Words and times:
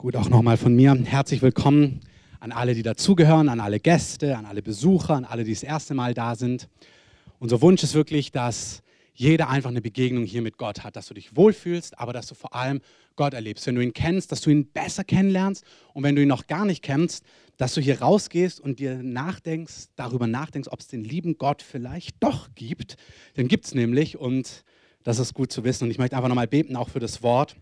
Gut, 0.00 0.14
auch 0.14 0.28
nochmal 0.28 0.56
von 0.56 0.76
mir 0.76 0.94
herzlich 0.94 1.42
willkommen 1.42 2.02
an 2.38 2.52
alle, 2.52 2.76
die 2.76 2.84
dazugehören, 2.84 3.48
an 3.48 3.58
alle 3.58 3.80
Gäste, 3.80 4.36
an 4.36 4.46
alle 4.46 4.62
Besucher, 4.62 5.16
an 5.16 5.24
alle, 5.24 5.42
die 5.42 5.52
das 5.52 5.64
erste 5.64 5.92
Mal 5.92 6.14
da 6.14 6.36
sind. 6.36 6.68
Unser 7.40 7.60
Wunsch 7.62 7.82
ist 7.82 7.94
wirklich, 7.94 8.30
dass 8.30 8.84
jeder 9.12 9.48
einfach 9.48 9.70
eine 9.70 9.80
Begegnung 9.80 10.24
hier 10.24 10.40
mit 10.40 10.56
Gott 10.56 10.84
hat, 10.84 10.94
dass 10.94 11.08
du 11.08 11.14
dich 11.14 11.34
wohlfühlst, 11.34 11.98
aber 11.98 12.12
dass 12.12 12.28
du 12.28 12.36
vor 12.36 12.54
allem 12.54 12.80
Gott 13.16 13.34
erlebst. 13.34 13.66
Wenn 13.66 13.74
du 13.74 13.82
ihn 13.82 13.92
kennst, 13.92 14.30
dass 14.30 14.40
du 14.40 14.50
ihn 14.50 14.70
besser 14.70 15.02
kennenlernst 15.02 15.64
und 15.94 16.04
wenn 16.04 16.14
du 16.14 16.22
ihn 16.22 16.28
noch 16.28 16.46
gar 16.46 16.64
nicht 16.64 16.84
kennst, 16.84 17.24
dass 17.56 17.74
du 17.74 17.80
hier 17.80 18.00
rausgehst 18.00 18.60
und 18.60 18.78
dir 18.78 19.02
nachdenkst, 19.02 19.88
darüber 19.96 20.28
nachdenkst, 20.28 20.68
ob 20.70 20.78
es 20.78 20.86
den 20.86 21.02
lieben 21.02 21.38
Gott 21.38 21.60
vielleicht 21.60 22.22
doch 22.22 22.50
gibt. 22.54 22.98
Den 23.36 23.48
gibt 23.48 23.64
es 23.64 23.74
nämlich 23.74 24.16
und 24.16 24.62
das 25.02 25.18
ist 25.18 25.34
gut 25.34 25.50
zu 25.50 25.64
wissen. 25.64 25.82
Und 25.86 25.90
ich 25.90 25.98
möchte 25.98 26.14
einfach 26.14 26.28
nochmal 26.28 26.46
beten, 26.46 26.76
auch 26.76 26.88
für 26.88 27.00
das 27.00 27.20
Wort. 27.24 27.56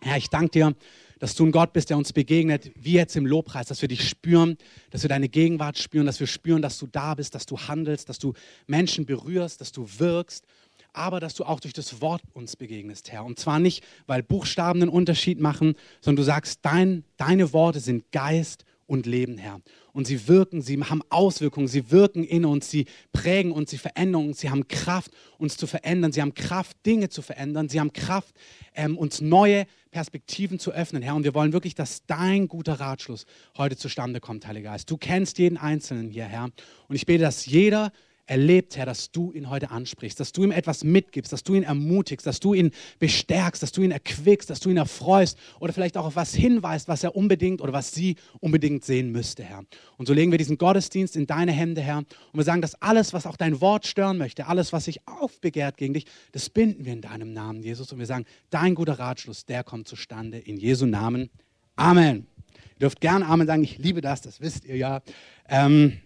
Herr, 0.00 0.16
ich 0.16 0.28
danke 0.28 0.50
dir, 0.50 0.74
dass 1.18 1.34
du 1.34 1.46
ein 1.46 1.52
Gott 1.52 1.72
bist, 1.72 1.90
der 1.90 1.96
uns 1.96 2.12
begegnet, 2.12 2.70
wie 2.74 2.92
jetzt 2.92 3.16
im 3.16 3.26
Lobpreis, 3.26 3.66
dass 3.66 3.82
wir 3.82 3.88
dich 3.88 4.08
spüren, 4.08 4.56
dass 4.90 5.02
wir 5.02 5.08
deine 5.08 5.28
Gegenwart 5.28 5.78
spüren, 5.78 6.06
dass 6.06 6.20
wir 6.20 6.26
spüren, 6.26 6.62
dass 6.62 6.78
du 6.78 6.86
da 6.86 7.14
bist, 7.14 7.34
dass 7.34 7.46
du 7.46 7.58
handelst, 7.58 8.08
dass 8.08 8.18
du 8.18 8.34
Menschen 8.66 9.06
berührst, 9.06 9.60
dass 9.60 9.72
du 9.72 9.88
wirkst, 9.98 10.44
aber 10.92 11.20
dass 11.20 11.34
du 11.34 11.44
auch 11.44 11.60
durch 11.60 11.74
das 11.74 12.00
Wort 12.00 12.22
uns 12.32 12.56
begegnest, 12.56 13.12
Herr. 13.12 13.24
Und 13.24 13.38
zwar 13.38 13.58
nicht, 13.58 13.84
weil 14.06 14.22
Buchstaben 14.22 14.82
einen 14.82 14.90
Unterschied 14.90 15.40
machen, 15.40 15.74
sondern 16.00 16.16
du 16.16 16.26
sagst, 16.26 16.60
dein, 16.62 17.04
deine 17.16 17.52
Worte 17.52 17.80
sind 17.80 18.10
Geist 18.12 18.64
und 18.88 19.06
Leben, 19.06 19.36
Herr. 19.36 19.60
Und 19.92 20.06
sie 20.06 20.26
wirken, 20.26 20.62
sie 20.62 20.82
haben 20.82 21.02
Auswirkungen, 21.10 21.68
sie 21.68 21.90
wirken 21.90 22.24
in 22.24 22.44
uns, 22.44 22.70
sie 22.70 22.86
prägen 23.12 23.52
uns, 23.52 23.70
sie 23.70 23.78
verändern 23.78 24.28
uns, 24.28 24.40
sie 24.40 24.50
haben 24.50 24.66
Kraft, 24.66 25.12
uns 25.36 25.56
zu 25.56 25.66
verändern, 25.66 26.10
sie 26.10 26.22
haben 26.22 26.34
Kraft, 26.34 26.76
Dinge 26.86 27.10
zu 27.10 27.20
verändern, 27.20 27.68
sie 27.68 27.78
haben 27.78 27.92
Kraft, 27.92 28.34
ähm, 28.74 28.96
uns 28.96 29.20
neue 29.20 29.66
Perspektiven 29.90 30.58
zu 30.58 30.72
öffnen, 30.72 31.02
Herr. 31.02 31.14
Und 31.14 31.24
wir 31.24 31.34
wollen 31.34 31.52
wirklich, 31.52 31.74
dass 31.74 32.06
dein 32.06 32.48
guter 32.48 32.80
Ratschluss 32.80 33.26
heute 33.58 33.76
zustande 33.76 34.20
kommt, 34.20 34.46
Heiliger 34.46 34.70
Geist. 34.70 34.90
Du 34.90 34.96
kennst 34.96 35.38
jeden 35.38 35.58
Einzelnen 35.58 36.08
hier, 36.08 36.24
Herr. 36.24 36.44
Und 36.88 36.96
ich 36.96 37.04
bete, 37.04 37.22
dass 37.22 37.44
jeder 37.44 37.92
erlebt, 38.28 38.76
Herr, 38.76 38.86
dass 38.86 39.10
du 39.10 39.32
ihn 39.32 39.48
heute 39.50 39.70
ansprichst, 39.70 40.20
dass 40.20 40.32
du 40.32 40.44
ihm 40.44 40.50
etwas 40.50 40.84
mitgibst, 40.84 41.32
dass 41.32 41.42
du 41.42 41.54
ihn 41.54 41.62
ermutigst, 41.62 42.26
dass 42.26 42.40
du 42.40 42.54
ihn 42.54 42.72
bestärkst, 42.98 43.62
dass 43.62 43.72
du 43.72 43.82
ihn 43.82 43.90
erquickst, 43.90 44.50
dass 44.50 44.60
du 44.60 44.70
ihn 44.70 44.76
erfreust 44.76 45.38
oder 45.60 45.72
vielleicht 45.72 45.96
auch 45.96 46.04
auf 46.04 46.16
was 46.16 46.34
hinweist, 46.34 46.88
was 46.88 47.02
er 47.02 47.16
unbedingt 47.16 47.60
oder 47.60 47.72
was 47.72 47.92
sie 47.92 48.16
unbedingt 48.40 48.84
sehen 48.84 49.10
müsste, 49.10 49.42
Herr. 49.42 49.64
Und 49.96 50.06
so 50.06 50.12
legen 50.12 50.30
wir 50.30 50.38
diesen 50.38 50.58
Gottesdienst 50.58 51.16
in 51.16 51.26
deine 51.26 51.52
Hände, 51.52 51.80
Herr, 51.80 51.98
und 51.98 52.06
wir 52.34 52.44
sagen, 52.44 52.60
dass 52.60 52.80
alles, 52.82 53.12
was 53.12 53.26
auch 53.26 53.36
dein 53.36 53.60
Wort 53.60 53.86
stören 53.86 54.18
möchte, 54.18 54.46
alles, 54.46 54.72
was 54.72 54.84
sich 54.84 55.06
aufbegehrt 55.06 55.76
gegen 55.76 55.94
dich, 55.94 56.04
das 56.32 56.50
binden 56.50 56.84
wir 56.84 56.92
in 56.92 57.00
deinem 57.00 57.32
Namen, 57.32 57.62
Jesus. 57.62 57.92
Und 57.92 57.98
wir 57.98 58.06
sagen, 58.06 58.26
dein 58.50 58.74
guter 58.74 58.98
Ratschluss, 58.98 59.46
der 59.46 59.64
kommt 59.64 59.88
zustande 59.88 60.38
in 60.38 60.56
Jesu 60.56 60.86
Namen. 60.86 61.30
Amen. 61.76 62.26
Ihr 62.74 62.80
dürft 62.80 63.00
gerne 63.00 63.26
Amen 63.26 63.46
sagen, 63.46 63.64
ich 63.64 63.78
liebe 63.78 64.00
das, 64.00 64.20
das 64.20 64.40
wisst 64.40 64.64
ihr 64.64 64.76
ja. 64.76 65.02
Ähm, 65.48 65.98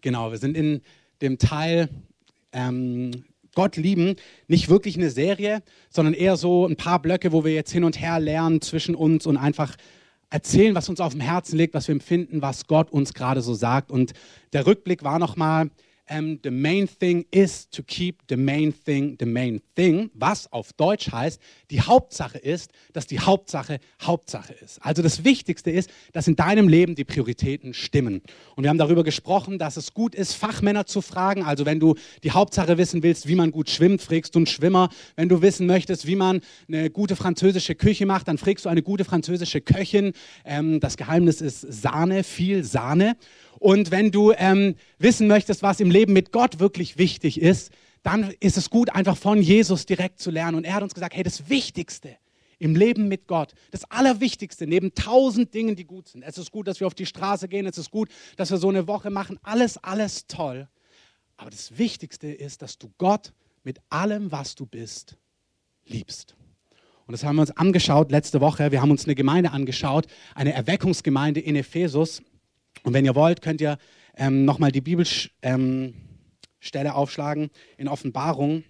genau, 0.00 0.30
wir 0.30 0.38
sind 0.38 0.56
in 0.56 0.82
dem 1.20 1.38
Teil 1.38 1.88
ähm, 2.52 3.24
Gott 3.54 3.76
lieben 3.76 4.14
nicht 4.46 4.68
wirklich 4.68 4.96
eine 4.96 5.10
Serie, 5.10 5.62
sondern 5.90 6.14
eher 6.14 6.36
so 6.36 6.66
ein 6.66 6.76
paar 6.76 7.02
Blöcke, 7.02 7.32
wo 7.32 7.44
wir 7.44 7.52
jetzt 7.54 7.72
hin 7.72 7.84
und 7.84 8.00
her 8.00 8.20
lernen 8.20 8.60
zwischen 8.60 8.94
uns 8.94 9.26
und 9.26 9.36
einfach 9.36 9.76
erzählen, 10.30 10.74
was 10.74 10.88
uns 10.88 11.00
auf 11.00 11.12
dem 11.12 11.20
Herzen 11.20 11.56
liegt, 11.56 11.74
was 11.74 11.88
wir 11.88 11.94
empfinden, 11.94 12.42
was 12.42 12.66
Gott 12.66 12.92
uns 12.92 13.14
gerade 13.14 13.40
so 13.40 13.54
sagt. 13.54 13.90
Und 13.90 14.12
der 14.52 14.66
Rückblick 14.66 15.02
war 15.02 15.18
nochmal, 15.18 15.70
ähm, 16.08 16.38
the 16.42 16.50
main 16.50 16.88
thing 16.88 17.26
is 17.30 17.68
to 17.70 17.82
keep 17.82 18.22
the 18.28 18.36
main 18.36 18.72
thing 18.72 19.16
the 19.20 19.26
main 19.26 19.60
thing, 19.74 20.10
was 20.14 20.50
auf 20.52 20.72
Deutsch 20.72 21.10
heißt, 21.12 21.40
die 21.70 21.80
Hauptsache 21.80 22.38
ist, 22.38 22.70
dass 22.92 23.06
die 23.06 23.20
Hauptsache 23.20 23.78
Hauptsache 24.02 24.52
ist. 24.54 24.84
Also 24.84 25.02
das 25.02 25.24
Wichtigste 25.24 25.70
ist, 25.70 25.90
dass 26.12 26.26
in 26.28 26.36
deinem 26.36 26.68
Leben 26.68 26.94
die 26.94 27.04
Prioritäten 27.04 27.74
stimmen. 27.74 28.22
Und 28.56 28.64
wir 28.64 28.70
haben 28.70 28.78
darüber 28.78 29.04
gesprochen, 29.04 29.58
dass 29.58 29.76
es 29.76 29.94
gut 29.94 30.14
ist, 30.14 30.34
Fachmänner 30.34 30.86
zu 30.86 31.00
fragen. 31.00 31.44
Also 31.44 31.66
wenn 31.66 31.80
du 31.80 31.94
die 32.24 32.30
Hauptsache 32.30 32.78
wissen 32.78 33.02
willst, 33.02 33.28
wie 33.28 33.34
man 33.34 33.50
gut 33.50 33.70
schwimmt, 33.70 34.02
fragst 34.02 34.34
du 34.34 34.40
einen 34.40 34.46
Schwimmer. 34.46 34.88
Wenn 35.16 35.28
du 35.28 35.42
wissen 35.42 35.66
möchtest, 35.66 36.06
wie 36.06 36.16
man 36.16 36.40
eine 36.68 36.90
gute 36.90 37.16
französische 37.16 37.74
Küche 37.74 38.06
macht, 38.06 38.28
dann 38.28 38.38
fragst 38.38 38.64
du 38.64 38.68
eine 38.68 38.82
gute 38.82 39.04
französische 39.04 39.60
Köchin. 39.60 40.12
Ähm, 40.44 40.80
das 40.80 40.96
Geheimnis 40.96 41.40
ist 41.40 41.60
Sahne, 41.60 42.24
viel 42.24 42.64
Sahne. 42.64 43.16
Und 43.58 43.90
wenn 43.90 44.10
du 44.10 44.32
ähm, 44.32 44.74
wissen 44.98 45.26
möchtest, 45.26 45.62
was 45.62 45.80
im 45.80 45.90
Leben 45.90 46.12
mit 46.12 46.32
Gott 46.32 46.58
wirklich 46.60 46.98
wichtig 46.98 47.40
ist, 47.40 47.72
dann 48.02 48.32
ist 48.40 48.56
es 48.56 48.70
gut, 48.70 48.90
einfach 48.90 49.16
von 49.16 49.42
Jesus 49.42 49.86
direkt 49.86 50.20
zu 50.20 50.30
lernen. 50.30 50.56
Und 50.56 50.64
er 50.64 50.74
hat 50.74 50.82
uns 50.82 50.94
gesagt, 50.94 51.14
hey, 51.14 51.22
das 51.22 51.48
Wichtigste 51.48 52.16
im 52.58 52.74
Leben 52.74 53.08
mit 53.08 53.26
Gott, 53.26 53.54
das 53.70 53.84
Allerwichtigste, 53.90 54.66
neben 54.66 54.94
tausend 54.94 55.54
Dingen, 55.54 55.76
die 55.76 55.84
gut 55.84 56.08
sind. 56.08 56.22
Es 56.22 56.38
ist 56.38 56.50
gut, 56.50 56.66
dass 56.66 56.80
wir 56.80 56.86
auf 56.86 56.94
die 56.94 57.06
Straße 57.06 57.48
gehen, 57.48 57.66
es 57.66 57.78
ist 57.78 57.90
gut, 57.90 58.08
dass 58.36 58.50
wir 58.50 58.58
so 58.58 58.68
eine 58.68 58.88
Woche 58.88 59.10
machen, 59.10 59.38
alles, 59.42 59.78
alles 59.78 60.26
toll. 60.26 60.68
Aber 61.36 61.50
das 61.50 61.78
Wichtigste 61.78 62.28
ist, 62.28 62.62
dass 62.62 62.78
du 62.78 62.90
Gott 62.98 63.32
mit 63.62 63.78
allem, 63.90 64.32
was 64.32 64.54
du 64.56 64.66
bist, 64.66 65.16
liebst. 65.86 66.34
Und 67.06 67.12
das 67.12 67.24
haben 67.24 67.36
wir 67.36 67.42
uns 67.42 67.56
angeschaut 67.56 68.10
letzte 68.10 68.40
Woche. 68.40 68.70
Wir 68.70 68.82
haben 68.82 68.90
uns 68.90 69.04
eine 69.04 69.14
Gemeinde 69.14 69.52
angeschaut, 69.52 70.06
eine 70.34 70.52
Erweckungsgemeinde 70.52 71.40
in 71.40 71.56
Ephesus. 71.56 72.22
Und 72.82 72.94
wenn 72.94 73.04
ihr 73.04 73.14
wollt, 73.14 73.42
könnt 73.42 73.60
ihr 73.60 73.78
ähm, 74.16 74.44
nochmal 74.44 74.72
die 74.72 74.80
Bibelstelle 74.80 75.32
ähm, 75.42 75.94
aufschlagen 76.90 77.50
in 77.76 77.88
Offenbarung 77.88 78.64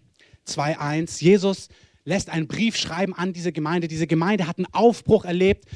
2.1. 0.47 1.23
Jesus 1.23 1.69
lässt 2.05 2.31
einen 2.31 2.49
Brief 2.49 2.77
schreiben 2.77 3.15
an 3.15 3.33
diese 3.33 3.53
Gemeinde. 3.53 3.89
Diese 3.89 4.07
Gemeinde 4.07 4.47
hat 4.47 4.59
einen 4.59 4.73
Aufbruch 4.73 5.25
erlebt. 5.25 5.67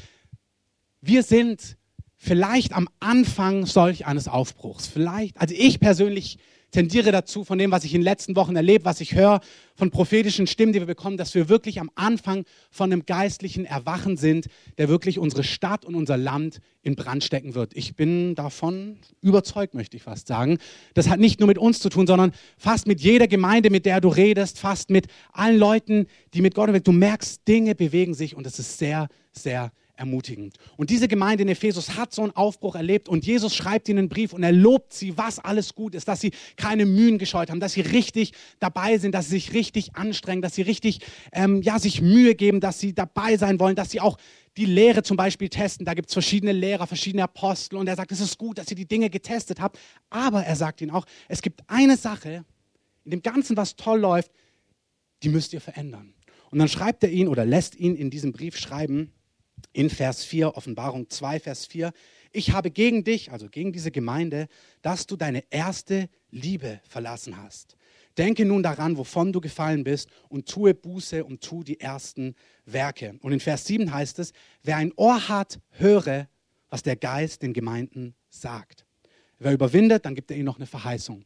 Wir 1.01 1.23
sind 1.23 1.77
vielleicht 2.15 2.73
am 2.73 2.87
Anfang 2.99 3.65
solch 3.65 4.05
eines 4.05 4.27
Aufbruchs. 4.27 4.87
Vielleicht, 4.87 5.39
also 5.39 5.53
ich 5.57 5.79
persönlich 5.79 6.39
tendiere 6.73 7.11
dazu, 7.11 7.45
von 7.45 7.57
dem, 7.57 7.71
was 7.71 7.85
ich 7.85 7.93
in 7.93 8.01
den 8.01 8.05
letzten 8.05 8.35
Wochen 8.35 8.55
erlebe, 8.55 8.83
was 8.83 8.99
ich 8.99 9.15
höre, 9.15 9.39
von 9.75 9.91
prophetischen 9.91 10.47
Stimmen, 10.47 10.73
die 10.73 10.79
wir 10.79 10.87
bekommen, 10.87 11.17
dass 11.17 11.33
wir 11.33 11.47
wirklich 11.47 11.79
am 11.79 11.89
Anfang 11.95 12.43
von 12.69 12.91
einem 12.91 13.05
geistlichen 13.05 13.65
Erwachen 13.65 14.17
sind, 14.17 14.47
der 14.77 14.89
wirklich 14.89 15.19
unsere 15.19 15.43
Stadt 15.43 15.85
und 15.85 15.95
unser 15.95 16.17
Land 16.17 16.59
in 16.81 16.95
Brand 16.95 17.23
stecken 17.23 17.55
wird. 17.55 17.73
Ich 17.75 17.95
bin 17.95 18.35
davon 18.35 18.97
überzeugt, 19.21 19.73
möchte 19.73 19.95
ich 19.95 20.03
fast 20.03 20.27
sagen. 20.27 20.57
Das 20.93 21.09
hat 21.09 21.19
nicht 21.19 21.39
nur 21.39 21.47
mit 21.47 21.57
uns 21.57 21.79
zu 21.79 21.89
tun, 21.89 22.07
sondern 22.07 22.33
fast 22.57 22.87
mit 22.87 22.99
jeder 22.99 23.27
Gemeinde, 23.27 23.69
mit 23.69 23.85
der 23.85 24.01
du 24.01 24.09
redest, 24.09 24.59
fast 24.59 24.89
mit 24.89 25.07
allen 25.31 25.57
Leuten, 25.57 26.07
die 26.33 26.41
mit 26.41 26.55
Gott, 26.55 26.69
du 26.85 26.91
merkst, 26.91 27.47
Dinge 27.47 27.75
bewegen 27.75 28.13
sich 28.13 28.35
und 28.35 28.45
es 28.45 28.59
ist 28.59 28.77
sehr, 28.77 29.07
sehr 29.31 29.71
ermutigend. 30.03 30.57
Und 30.75 30.89
diese 30.89 31.07
Gemeinde 31.07 31.43
in 31.43 31.49
Ephesus 31.49 31.95
hat 31.95 32.13
so 32.13 32.23
einen 32.23 32.35
Aufbruch 32.35 32.75
erlebt 32.75 33.07
und 33.07 33.25
Jesus 33.25 33.55
schreibt 33.55 33.87
ihnen 33.87 33.99
einen 33.99 34.09
Brief 34.09 34.33
und 34.33 34.43
er 34.43 34.51
lobt 34.51 34.93
sie, 34.93 35.17
was 35.17 35.39
alles 35.39 35.75
gut 35.75 35.95
ist, 35.95 36.09
dass 36.09 36.19
sie 36.19 36.31
keine 36.57 36.85
Mühen 36.85 37.17
gescheut 37.17 37.49
haben, 37.49 37.61
dass 37.61 37.73
sie 37.73 37.81
richtig 37.81 38.33
dabei 38.59 38.97
sind, 38.97 39.15
dass 39.15 39.25
sie 39.25 39.35
sich 39.35 39.53
richtig 39.53 39.95
anstrengen, 39.95 40.41
dass 40.41 40.55
sie 40.55 40.61
richtig 40.61 40.99
ähm, 41.31 41.61
ja, 41.61 41.79
sich 41.79 42.01
Mühe 42.01 42.35
geben, 42.35 42.59
dass 42.59 42.81
sie 42.81 42.93
dabei 42.93 43.37
sein 43.37 43.61
wollen, 43.61 43.77
dass 43.77 43.91
sie 43.91 44.01
auch 44.01 44.17
die 44.57 44.65
Lehre 44.65 45.03
zum 45.03 45.15
Beispiel 45.15 45.47
testen. 45.47 45.85
Da 45.85 45.93
gibt 45.93 46.09
es 46.09 46.13
verschiedene 46.13 46.51
Lehrer, 46.51 46.85
verschiedene 46.85 47.23
Apostel 47.23 47.77
und 47.77 47.87
er 47.87 47.95
sagt, 47.95 48.11
es 48.11 48.19
ist 48.19 48.37
gut, 48.37 48.57
dass 48.57 48.69
ihr 48.69 48.75
die 48.75 48.85
Dinge 48.85 49.09
getestet 49.09 49.61
habt. 49.61 49.79
Aber 50.09 50.43
er 50.43 50.57
sagt 50.57 50.81
ihnen 50.81 50.91
auch, 50.91 51.05
es 51.29 51.41
gibt 51.41 51.61
eine 51.67 51.95
Sache 51.95 52.43
in 53.05 53.11
dem 53.11 53.21
Ganzen, 53.21 53.55
was 53.55 53.77
toll 53.77 54.01
läuft, 54.01 54.31
die 55.23 55.29
müsst 55.29 55.53
ihr 55.53 55.61
verändern. 55.61 56.13
Und 56.51 56.59
dann 56.59 56.67
schreibt 56.67 57.03
er 57.03 57.09
ihn 57.09 57.29
oder 57.29 57.45
lässt 57.45 57.75
ihn 57.77 57.95
in 57.95 58.09
diesem 58.09 58.33
Brief 58.33 58.57
schreiben, 58.57 59.13
in 59.71 59.89
Vers 59.89 60.23
4, 60.25 60.57
Offenbarung 60.57 61.09
2, 61.09 61.39
Vers 61.39 61.65
4, 61.65 61.91
ich 62.31 62.51
habe 62.51 62.71
gegen 62.71 63.03
dich, 63.03 63.31
also 63.31 63.47
gegen 63.47 63.71
diese 63.71 63.91
Gemeinde, 63.91 64.47
dass 64.81 65.07
du 65.07 65.15
deine 65.15 65.43
erste 65.51 66.09
Liebe 66.31 66.81
verlassen 66.83 67.37
hast. 67.37 67.77
Denke 68.17 68.45
nun 68.45 68.61
daran, 68.61 68.97
wovon 68.97 69.31
du 69.31 69.41
gefallen 69.41 69.83
bist 69.83 70.09
und 70.29 70.47
tue 70.47 70.73
Buße 70.73 71.23
und 71.23 71.41
tu 71.41 71.63
die 71.63 71.79
ersten 71.79 72.35
Werke. 72.65 73.17
Und 73.21 73.31
in 73.31 73.39
Vers 73.39 73.65
7 73.65 73.91
heißt 73.91 74.19
es, 74.19 74.33
wer 74.61 74.77
ein 74.77 74.91
Ohr 74.95 75.29
hat, 75.29 75.59
höre, 75.71 76.27
was 76.69 76.83
der 76.83 76.95
Geist 76.95 77.41
den 77.41 77.53
Gemeinden 77.53 78.15
sagt. 78.29 78.85
Wer 79.39 79.53
überwindet, 79.53 80.05
dann 80.05 80.15
gibt 80.15 80.31
er 80.31 80.37
ihnen 80.37 80.45
noch 80.45 80.57
eine 80.57 80.67
Verheißung. 80.67 81.25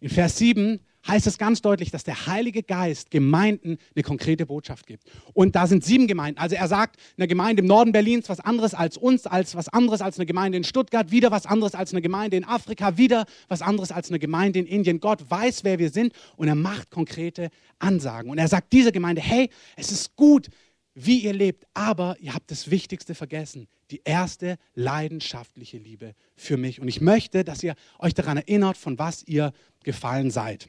In 0.00 0.10
Vers 0.10 0.38
7 0.38 0.80
heißt 1.06 1.26
es 1.26 1.38
ganz 1.38 1.62
deutlich, 1.62 1.90
dass 1.90 2.04
der 2.04 2.26
Heilige 2.26 2.62
Geist 2.62 3.10
Gemeinden 3.10 3.78
eine 3.94 4.02
konkrete 4.02 4.46
Botschaft 4.46 4.86
gibt. 4.86 5.04
Und 5.34 5.56
da 5.56 5.66
sind 5.66 5.84
sieben 5.84 6.06
Gemeinden. 6.06 6.40
Also 6.40 6.54
er 6.54 6.68
sagt, 6.68 6.96
eine 7.16 7.26
Gemeinde 7.26 7.60
im 7.60 7.66
Norden 7.66 7.92
Berlins 7.92 8.28
was 8.28 8.40
anderes 8.40 8.74
als 8.74 8.96
uns, 8.96 9.26
als 9.26 9.54
was 9.56 9.68
anderes 9.68 10.00
als 10.00 10.18
eine 10.18 10.26
Gemeinde 10.26 10.58
in 10.58 10.64
Stuttgart, 10.64 11.10
wieder 11.10 11.30
was 11.30 11.46
anderes 11.46 11.74
als 11.74 11.92
eine 11.92 12.02
Gemeinde 12.02 12.36
in 12.36 12.44
Afrika, 12.44 12.96
wieder 12.96 13.26
was 13.48 13.62
anderes 13.62 13.90
als 13.90 14.10
eine 14.10 14.18
Gemeinde 14.18 14.60
in 14.60 14.66
Indien. 14.66 15.00
Gott 15.00 15.28
weiß, 15.28 15.64
wer 15.64 15.78
wir 15.78 15.90
sind 15.90 16.12
und 16.36 16.48
er 16.48 16.54
macht 16.54 16.90
konkrete 16.90 17.50
Ansagen. 17.78 18.30
Und 18.30 18.38
er 18.38 18.48
sagt 18.48 18.72
dieser 18.72 18.92
Gemeinde, 18.92 19.20
hey, 19.20 19.50
es 19.76 19.90
ist 19.90 20.14
gut, 20.16 20.48
wie 20.94 21.20
ihr 21.20 21.32
lebt, 21.32 21.66
aber 21.74 22.16
ihr 22.20 22.34
habt 22.34 22.50
das 22.50 22.70
Wichtigste 22.70 23.14
vergessen, 23.14 23.66
die 23.90 24.02
erste 24.04 24.56
leidenschaftliche 24.74 25.78
Liebe 25.78 26.14
für 26.36 26.56
mich. 26.56 26.80
Und 26.80 26.88
ich 26.88 27.00
möchte, 27.00 27.44
dass 27.44 27.62
ihr 27.62 27.74
euch 27.98 28.14
daran 28.14 28.36
erinnert, 28.36 28.76
von 28.76 28.98
was 28.98 29.22
ihr 29.22 29.52
gefallen 29.84 30.30
seid. 30.30 30.68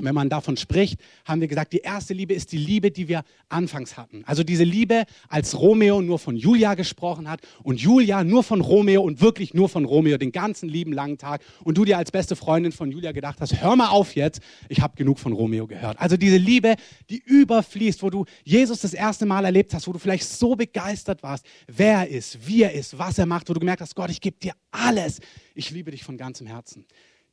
Und 0.00 0.06
wenn 0.06 0.14
man 0.14 0.30
davon 0.30 0.56
spricht, 0.56 0.98
haben 1.26 1.42
wir 1.42 1.48
gesagt, 1.48 1.74
die 1.74 1.80
erste 1.80 2.14
Liebe 2.14 2.32
ist 2.32 2.52
die 2.52 2.56
Liebe, 2.56 2.90
die 2.90 3.06
wir 3.06 3.22
anfangs 3.50 3.98
hatten. 3.98 4.24
Also 4.24 4.42
diese 4.42 4.64
Liebe, 4.64 5.04
als 5.28 5.58
Romeo 5.58 6.00
nur 6.00 6.18
von 6.18 6.36
Julia 6.36 6.72
gesprochen 6.72 7.28
hat 7.28 7.40
und 7.62 7.82
Julia 7.82 8.24
nur 8.24 8.42
von 8.42 8.62
Romeo 8.62 9.02
und 9.02 9.20
wirklich 9.20 9.52
nur 9.52 9.68
von 9.68 9.84
Romeo 9.84 10.16
den 10.16 10.32
ganzen 10.32 10.70
lieben 10.70 10.94
langen 10.94 11.18
Tag 11.18 11.42
und 11.64 11.76
du 11.76 11.84
dir 11.84 11.98
als 11.98 12.10
beste 12.10 12.34
Freundin 12.34 12.72
von 12.72 12.90
Julia 12.90 13.12
gedacht 13.12 13.42
hast, 13.42 13.60
hör 13.60 13.76
mal 13.76 13.88
auf 13.88 14.16
jetzt, 14.16 14.40
ich 14.70 14.80
habe 14.80 14.96
genug 14.96 15.18
von 15.18 15.34
Romeo 15.34 15.66
gehört. 15.66 16.00
Also 16.00 16.16
diese 16.16 16.38
Liebe, 16.38 16.76
die 17.10 17.18
überfließt, 17.18 18.02
wo 18.02 18.08
du 18.08 18.24
Jesus 18.42 18.80
das 18.80 18.94
erste 18.94 19.26
Mal 19.26 19.44
erlebt 19.44 19.74
hast, 19.74 19.86
wo 19.86 19.92
du 19.92 19.98
vielleicht 19.98 20.24
so 20.24 20.56
begeistert 20.56 21.22
warst, 21.22 21.44
wer 21.66 21.98
er 21.98 22.08
ist, 22.08 22.46
wie 22.46 22.62
er 22.62 22.72
ist, 22.72 22.98
was 22.98 23.18
er 23.18 23.26
macht, 23.26 23.50
wo 23.50 23.52
du 23.52 23.60
gemerkt 23.60 23.82
hast, 23.82 23.94
Gott, 23.94 24.10
ich 24.10 24.22
gebe 24.22 24.38
dir 24.38 24.54
alles. 24.70 25.20
Ich 25.54 25.70
liebe 25.70 25.90
dich 25.90 26.04
von 26.04 26.16
ganzem 26.16 26.46
Herzen 26.46 26.86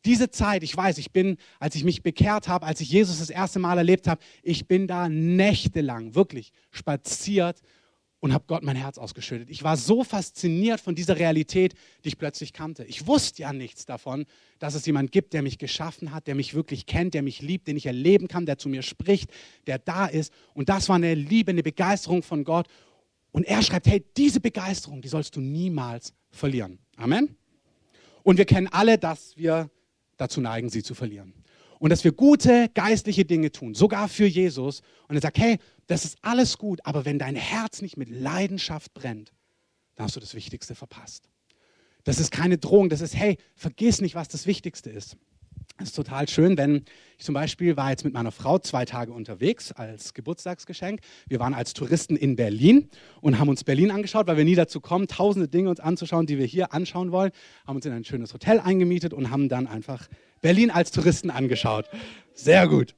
diese 0.06 0.30
Zeit, 0.30 0.64
ich 0.64 0.76
weiß, 0.76 0.98
ich 0.98 1.12
bin, 1.12 1.38
als 1.60 1.76
ich 1.76 1.84
mich 1.84 2.04
bekehrt 2.04 2.48
habe, 2.48 2.66
als 2.66 2.82
ich 2.82 2.90
Jesus 2.90 3.20
das 3.20 3.30
erste 3.30 3.60
Mal 3.60 3.78
erlebt 3.78 4.08
habe, 4.08 4.22
ich 4.44 4.68
bin 4.68 4.88
da 4.88 5.10
nächtelang 5.10 6.16
wirklich 6.16 6.52
spaziert 6.72 7.62
und 8.20 8.34
habe 8.34 8.46
Gott 8.48 8.64
mein 8.64 8.76
Herz 8.76 8.98
ausgeschüttet. 8.98 9.50
Ich 9.50 9.64
war 9.64 9.78
so 9.78 10.04
fasziniert 10.04 10.82
von 10.82 10.96
dieser 10.96 11.18
Realität, 11.18 11.76
die 12.04 12.10
ich 12.10 12.18
plötzlich 12.18 12.52
kannte. 12.52 12.84
Ich 12.86 13.06
wusste 13.06 13.44
ja 13.44 13.54
nichts 13.54 13.86
davon, 13.86 14.26
dass 14.60 14.74
es 14.74 14.86
jemand 14.86 15.12
gibt, 15.12 15.34
der 15.34 15.44
mich 15.44 15.60
geschaffen 15.60 16.14
hat, 16.14 16.28
der 16.28 16.36
mich 16.36 16.54
wirklich 16.54 16.88
kennt, 16.88 17.14
der 17.14 17.22
mich 17.22 17.42
liebt, 17.42 17.68
den 17.68 17.78
ich 17.78 17.86
erleben 17.86 18.28
kann, 18.28 18.46
der 18.46 18.58
zu 18.58 18.70
mir 18.70 18.82
spricht, 18.82 19.30
der 19.68 19.78
da 19.78 20.08
ist. 20.08 20.34
Und 20.54 20.70
das 20.70 20.90
war 20.90 20.96
eine 20.96 21.14
Liebe, 21.14 21.52
eine 21.52 21.64
Begeisterung 21.64 22.24
von 22.24 22.44
Gott. 22.44 22.68
Und 23.32 23.46
er 23.46 23.62
schreibt, 23.62 23.88
hey, 23.88 24.04
diese 24.16 24.40
Begeisterung, 24.40 25.02
die 25.02 25.10
sollst 25.10 25.36
du 25.36 25.42
niemals 25.42 26.14
verlieren. 26.32 26.80
Amen. 26.96 27.36
Und 28.24 28.38
wir 28.38 28.46
kennen 28.46 28.68
alle, 28.68 28.98
dass 28.98 29.38
wir 29.38 29.70
dazu 30.18 30.42
neigen, 30.42 30.70
sie 30.70 30.84
zu 30.84 30.94
verlieren. 30.94 31.34
Und 31.80 31.92
dass 31.92 32.04
wir 32.04 32.12
gute 32.12 32.70
geistliche 32.74 33.26
Dinge 33.26 33.52
tun, 33.52 33.76
sogar 33.76 34.10
für 34.10 34.26
Jesus. 34.26 34.82
Und 35.08 35.16
er 35.16 35.22
sagt, 35.22 35.38
hey, 35.38 35.60
das 35.86 36.06
ist 36.06 36.18
alles 36.22 36.58
gut, 36.58 36.80
aber 36.84 37.06
wenn 37.06 37.20
dein 37.20 37.36
Herz 37.36 37.82
nicht 37.82 37.98
mit 37.98 38.10
Leidenschaft 38.10 38.94
brennt, 38.94 39.32
dann 39.96 40.06
hast 40.06 40.16
du 40.16 40.20
das 40.20 40.34
Wichtigste 40.34 40.76
verpasst. 40.76 41.30
Das 42.04 42.20
ist 42.20 42.32
keine 42.32 42.58
Drohung, 42.58 42.90
das 42.90 43.02
ist, 43.02 43.16
hey, 43.16 43.38
vergiss 43.56 44.02
nicht, 44.02 44.16
was 44.16 44.28
das 44.28 44.48
Wichtigste 44.48 44.90
ist. 44.90 45.18
Es 45.80 45.90
ist 45.90 45.96
total 45.96 46.28
schön, 46.28 46.58
wenn 46.58 46.86
ich 47.20 47.26
zum 47.26 47.36
Beispiel 47.36 47.78
war 47.78 47.92
jetzt 47.92 48.04
mit 48.04 48.12
meiner 48.12 48.32
Frau 48.32 48.58
zwei 48.58 48.84
Tage 48.84 49.12
unterwegs 49.14 49.72
als 49.72 50.16
Geburtstagsgeschenk. 50.16 51.02
Wir 51.28 51.40
waren 51.40 51.54
als 51.54 51.74
Touristen 51.74 52.16
in 52.16 52.36
Berlin 52.36 52.90
und 53.22 53.38
haben 53.38 53.48
uns 53.48 53.64
Berlin 53.64 53.92
angeschaut, 53.92 54.26
weil 54.26 54.38
wir 54.38 54.46
nie 54.46 54.56
dazu 54.56 54.82
kommen, 54.82 55.08
tausende 55.08 55.48
Dinge 55.48 55.70
uns 55.70 55.80
anzuschauen, 55.80 56.26
die 56.26 56.40
wir 56.40 56.48
hier 56.48 56.74
anschauen 56.74 57.12
wollen. 57.12 57.32
Haben 57.68 57.76
uns 57.76 57.86
in 57.86 57.92
ein 57.92 58.04
schönes 58.04 58.34
Hotel 58.34 58.60
eingemietet 58.60 59.14
und 59.14 59.30
haben 59.30 59.50
dann 59.50 59.68
einfach 59.68 60.08
Berlin 60.42 60.72
als 60.72 60.90
Touristen 60.90 61.30
angeschaut. 61.30 61.86
Sehr 62.34 62.68
gut. 62.68 62.96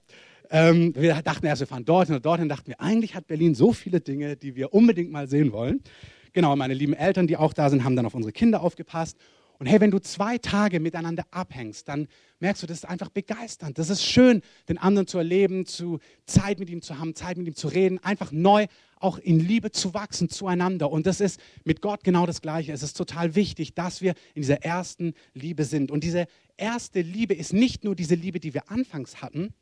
Ähm, 0.49 0.93
wir 0.95 1.21
dachten 1.21 1.45
erst, 1.45 1.59
wir 1.59 1.67
fahren 1.67 1.83
dorthin 1.83 2.15
und 2.15 2.25
dorthin. 2.25 2.47
Dachten 2.47 2.67
wir, 2.67 2.79
eigentlich 2.79 3.13
hat 3.13 3.27
Berlin 3.27 3.55
so 3.55 3.73
viele 3.73 3.99
Dinge, 3.99 4.37
die 4.37 4.55
wir 4.55 4.73
unbedingt 4.73 5.11
mal 5.11 5.27
sehen 5.27 5.51
wollen. 5.51 5.83
Genau, 6.31 6.55
meine 6.55 6.73
lieben 6.73 6.93
Eltern, 6.93 7.27
die 7.27 7.35
auch 7.35 7.53
da 7.53 7.69
sind, 7.69 7.83
haben 7.83 7.97
dann 7.97 8.05
auf 8.05 8.15
unsere 8.15 8.31
Kinder 8.31 8.61
aufgepasst. 8.61 9.17
Und 9.59 9.65
hey, 9.65 9.81
wenn 9.81 9.91
du 9.91 9.99
zwei 9.99 10.37
Tage 10.37 10.79
miteinander 10.79 11.25
abhängst, 11.31 11.89
dann 11.89 12.07
merkst 12.39 12.63
du, 12.63 12.67
das 12.67 12.77
ist 12.77 12.85
einfach 12.85 13.09
begeisternd. 13.09 13.77
Das 13.77 13.89
ist 13.89 14.05
schön, 14.05 14.41
den 14.69 14.77
anderen 14.77 15.05
zu 15.05 15.17
erleben, 15.17 15.65
zu 15.65 15.99
Zeit 16.25 16.59
mit 16.59 16.69
ihm 16.69 16.81
zu 16.81 16.97
haben, 16.97 17.13
Zeit 17.13 17.37
mit 17.37 17.45
ihm 17.45 17.55
zu 17.55 17.67
reden, 17.67 17.99
einfach 17.99 18.31
neu 18.31 18.67
auch 18.95 19.17
in 19.17 19.37
Liebe 19.41 19.71
zu 19.71 19.93
wachsen 19.93 20.29
zueinander. 20.29 20.89
Und 20.89 21.05
das 21.05 21.19
ist 21.19 21.41
mit 21.65 21.81
Gott 21.81 22.05
genau 22.05 22.25
das 22.25 22.41
Gleiche. 22.41 22.71
Es 22.71 22.83
ist 22.83 22.95
total 22.95 23.35
wichtig, 23.35 23.73
dass 23.73 24.01
wir 24.01 24.13
in 24.33 24.43
dieser 24.43 24.63
ersten 24.63 25.13
Liebe 25.33 25.65
sind. 25.65 25.91
Und 25.91 26.05
diese 26.05 26.27
erste 26.55 27.01
Liebe 27.01 27.33
ist 27.33 27.51
nicht 27.51 27.83
nur 27.83 27.95
diese 27.95 28.15
Liebe, 28.15 28.39
die 28.39 28.53
wir 28.53 28.71
anfangs 28.71 29.21
hatten, 29.21 29.53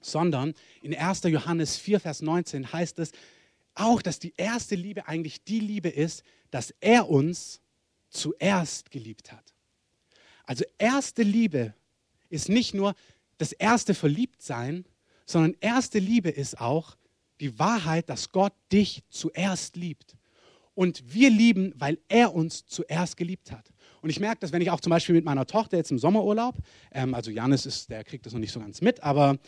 sondern 0.00 0.54
in 0.82 0.96
1. 0.96 1.22
Johannes 1.24 1.76
4, 1.76 2.00
Vers 2.00 2.22
19 2.22 2.72
heißt 2.72 2.98
es 2.98 3.12
auch, 3.76 4.02
dass 4.02 4.18
die 4.18 4.34
erste 4.36 4.74
Liebe 4.74 5.06
eigentlich 5.06 5.44
die 5.44 5.60
Liebe 5.60 5.88
ist, 5.88 6.24
dass 6.50 6.74
er 6.80 7.08
uns 7.08 7.60
zuerst 8.10 8.90
geliebt 8.90 9.32
hat. 9.32 9.54
Also 10.44 10.64
erste 10.78 11.22
Liebe 11.22 11.74
ist 12.30 12.48
nicht 12.48 12.74
nur 12.74 12.94
das 13.38 13.52
erste 13.52 13.94
Verliebtsein, 13.94 14.84
sondern 15.26 15.56
erste 15.60 15.98
Liebe 15.98 16.30
ist 16.30 16.60
auch 16.60 16.96
die 17.40 17.58
Wahrheit, 17.58 18.08
dass 18.08 18.30
Gott 18.30 18.52
dich 18.72 19.02
zuerst 19.08 19.76
liebt. 19.76 20.16
Und 20.74 21.12
wir 21.12 21.30
lieben, 21.30 21.74
weil 21.76 21.98
er 22.08 22.34
uns 22.34 22.66
zuerst 22.66 23.16
geliebt 23.16 23.50
hat. 23.50 23.70
Und 24.00 24.10
ich 24.10 24.20
merke 24.20 24.38
das, 24.40 24.52
wenn 24.52 24.62
ich 24.62 24.70
auch 24.70 24.80
zum 24.80 24.90
Beispiel 24.90 25.14
mit 25.14 25.24
meiner 25.24 25.46
Tochter 25.46 25.76
jetzt 25.76 25.90
im 25.90 25.98
Sommerurlaub, 25.98 26.54
ähm, 26.92 27.14
also 27.14 27.30
Janis 27.30 27.66
ist, 27.66 27.90
der 27.90 28.04
kriegt 28.04 28.26
das 28.26 28.32
noch 28.32 28.40
nicht 28.40 28.52
so 28.52 28.60
ganz 28.60 28.80
mit, 28.80 29.02
aber 29.02 29.38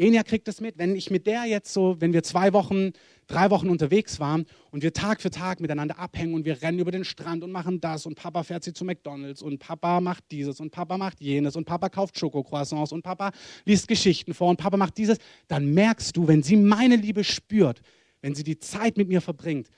Enya 0.00 0.22
kriegt 0.22 0.48
das 0.48 0.62
mit, 0.62 0.78
wenn 0.78 0.96
ich 0.96 1.10
mit 1.10 1.26
der 1.26 1.44
jetzt 1.44 1.72
so, 1.74 2.00
wenn 2.00 2.14
wir 2.14 2.22
zwei 2.22 2.52
Wochen 2.54 2.92
drei 3.30 3.50
Wochen 3.50 3.68
unterwegs 3.68 4.18
waren 4.18 4.44
und 4.70 4.82
wir 4.82 4.92
Tag 4.92 5.20
für 5.20 5.30
Tag 5.30 5.60
miteinander 5.60 5.98
abhängen 5.98 6.34
und 6.34 6.44
wir 6.44 6.62
rennen 6.62 6.78
über 6.78 6.90
den 6.90 7.04
Strand 7.04 7.44
und 7.44 7.52
machen 7.52 7.80
das 7.80 8.06
und 8.06 8.16
Papa 8.16 8.42
fährt 8.42 8.64
sie 8.64 8.72
zu 8.72 8.84
McDonalds 8.84 9.40
und 9.40 9.58
Papa 9.58 10.00
macht 10.00 10.24
dieses 10.30 10.58
und 10.58 10.70
Papa 10.70 10.98
macht 10.98 11.20
jenes 11.20 11.54
und 11.54 11.64
Papa 11.64 11.88
kauft 11.88 12.18
Schokocroissants 12.18 12.92
und 12.92 13.02
Papa 13.02 13.30
liest 13.64 13.88
Geschichten 13.88 14.34
vor 14.34 14.50
und 14.50 14.56
Papa 14.56 14.76
macht 14.76 14.98
dieses, 14.98 15.18
dann 15.48 15.72
merkst 15.72 16.16
du, 16.16 16.26
wenn 16.26 16.42
sie 16.42 16.56
meine 16.56 16.96
Liebe 16.96 17.22
spürt, 17.22 17.82
wenn 18.20 18.34
sie 18.34 18.42
die 18.42 18.58
Zeit 18.58 18.96
mit 18.96 19.08
mir 19.08 19.20
verbringt, 19.20 19.68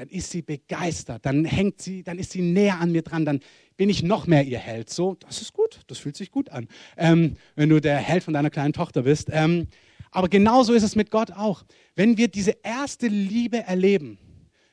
dann 0.00 0.08
ist 0.08 0.30
sie 0.30 0.40
begeistert, 0.40 1.26
dann 1.26 1.44
hängt 1.44 1.82
sie, 1.82 2.02
dann 2.02 2.18
ist 2.18 2.30
sie 2.30 2.40
näher 2.40 2.80
an 2.80 2.90
mir 2.90 3.02
dran, 3.02 3.26
dann 3.26 3.40
bin 3.76 3.90
ich 3.90 4.02
noch 4.02 4.26
mehr 4.26 4.46
ihr 4.46 4.58
Held. 4.58 4.88
So, 4.88 5.14
das 5.16 5.42
ist 5.42 5.52
gut, 5.52 5.80
das 5.88 5.98
fühlt 5.98 6.16
sich 6.16 6.30
gut 6.30 6.48
an, 6.48 6.68
ähm, 6.96 7.36
wenn 7.54 7.68
du 7.68 7.82
der 7.82 7.98
Held 7.98 8.24
von 8.24 8.32
deiner 8.32 8.48
kleinen 8.48 8.72
Tochter 8.72 9.02
bist. 9.02 9.28
Ähm, 9.30 9.68
aber 10.10 10.30
genauso 10.30 10.72
ist 10.72 10.84
es 10.84 10.96
mit 10.96 11.10
Gott 11.10 11.32
auch. 11.32 11.64
Wenn 11.96 12.16
wir 12.16 12.28
diese 12.28 12.56
erste 12.62 13.08
Liebe 13.08 13.58
erleben, 13.58 14.16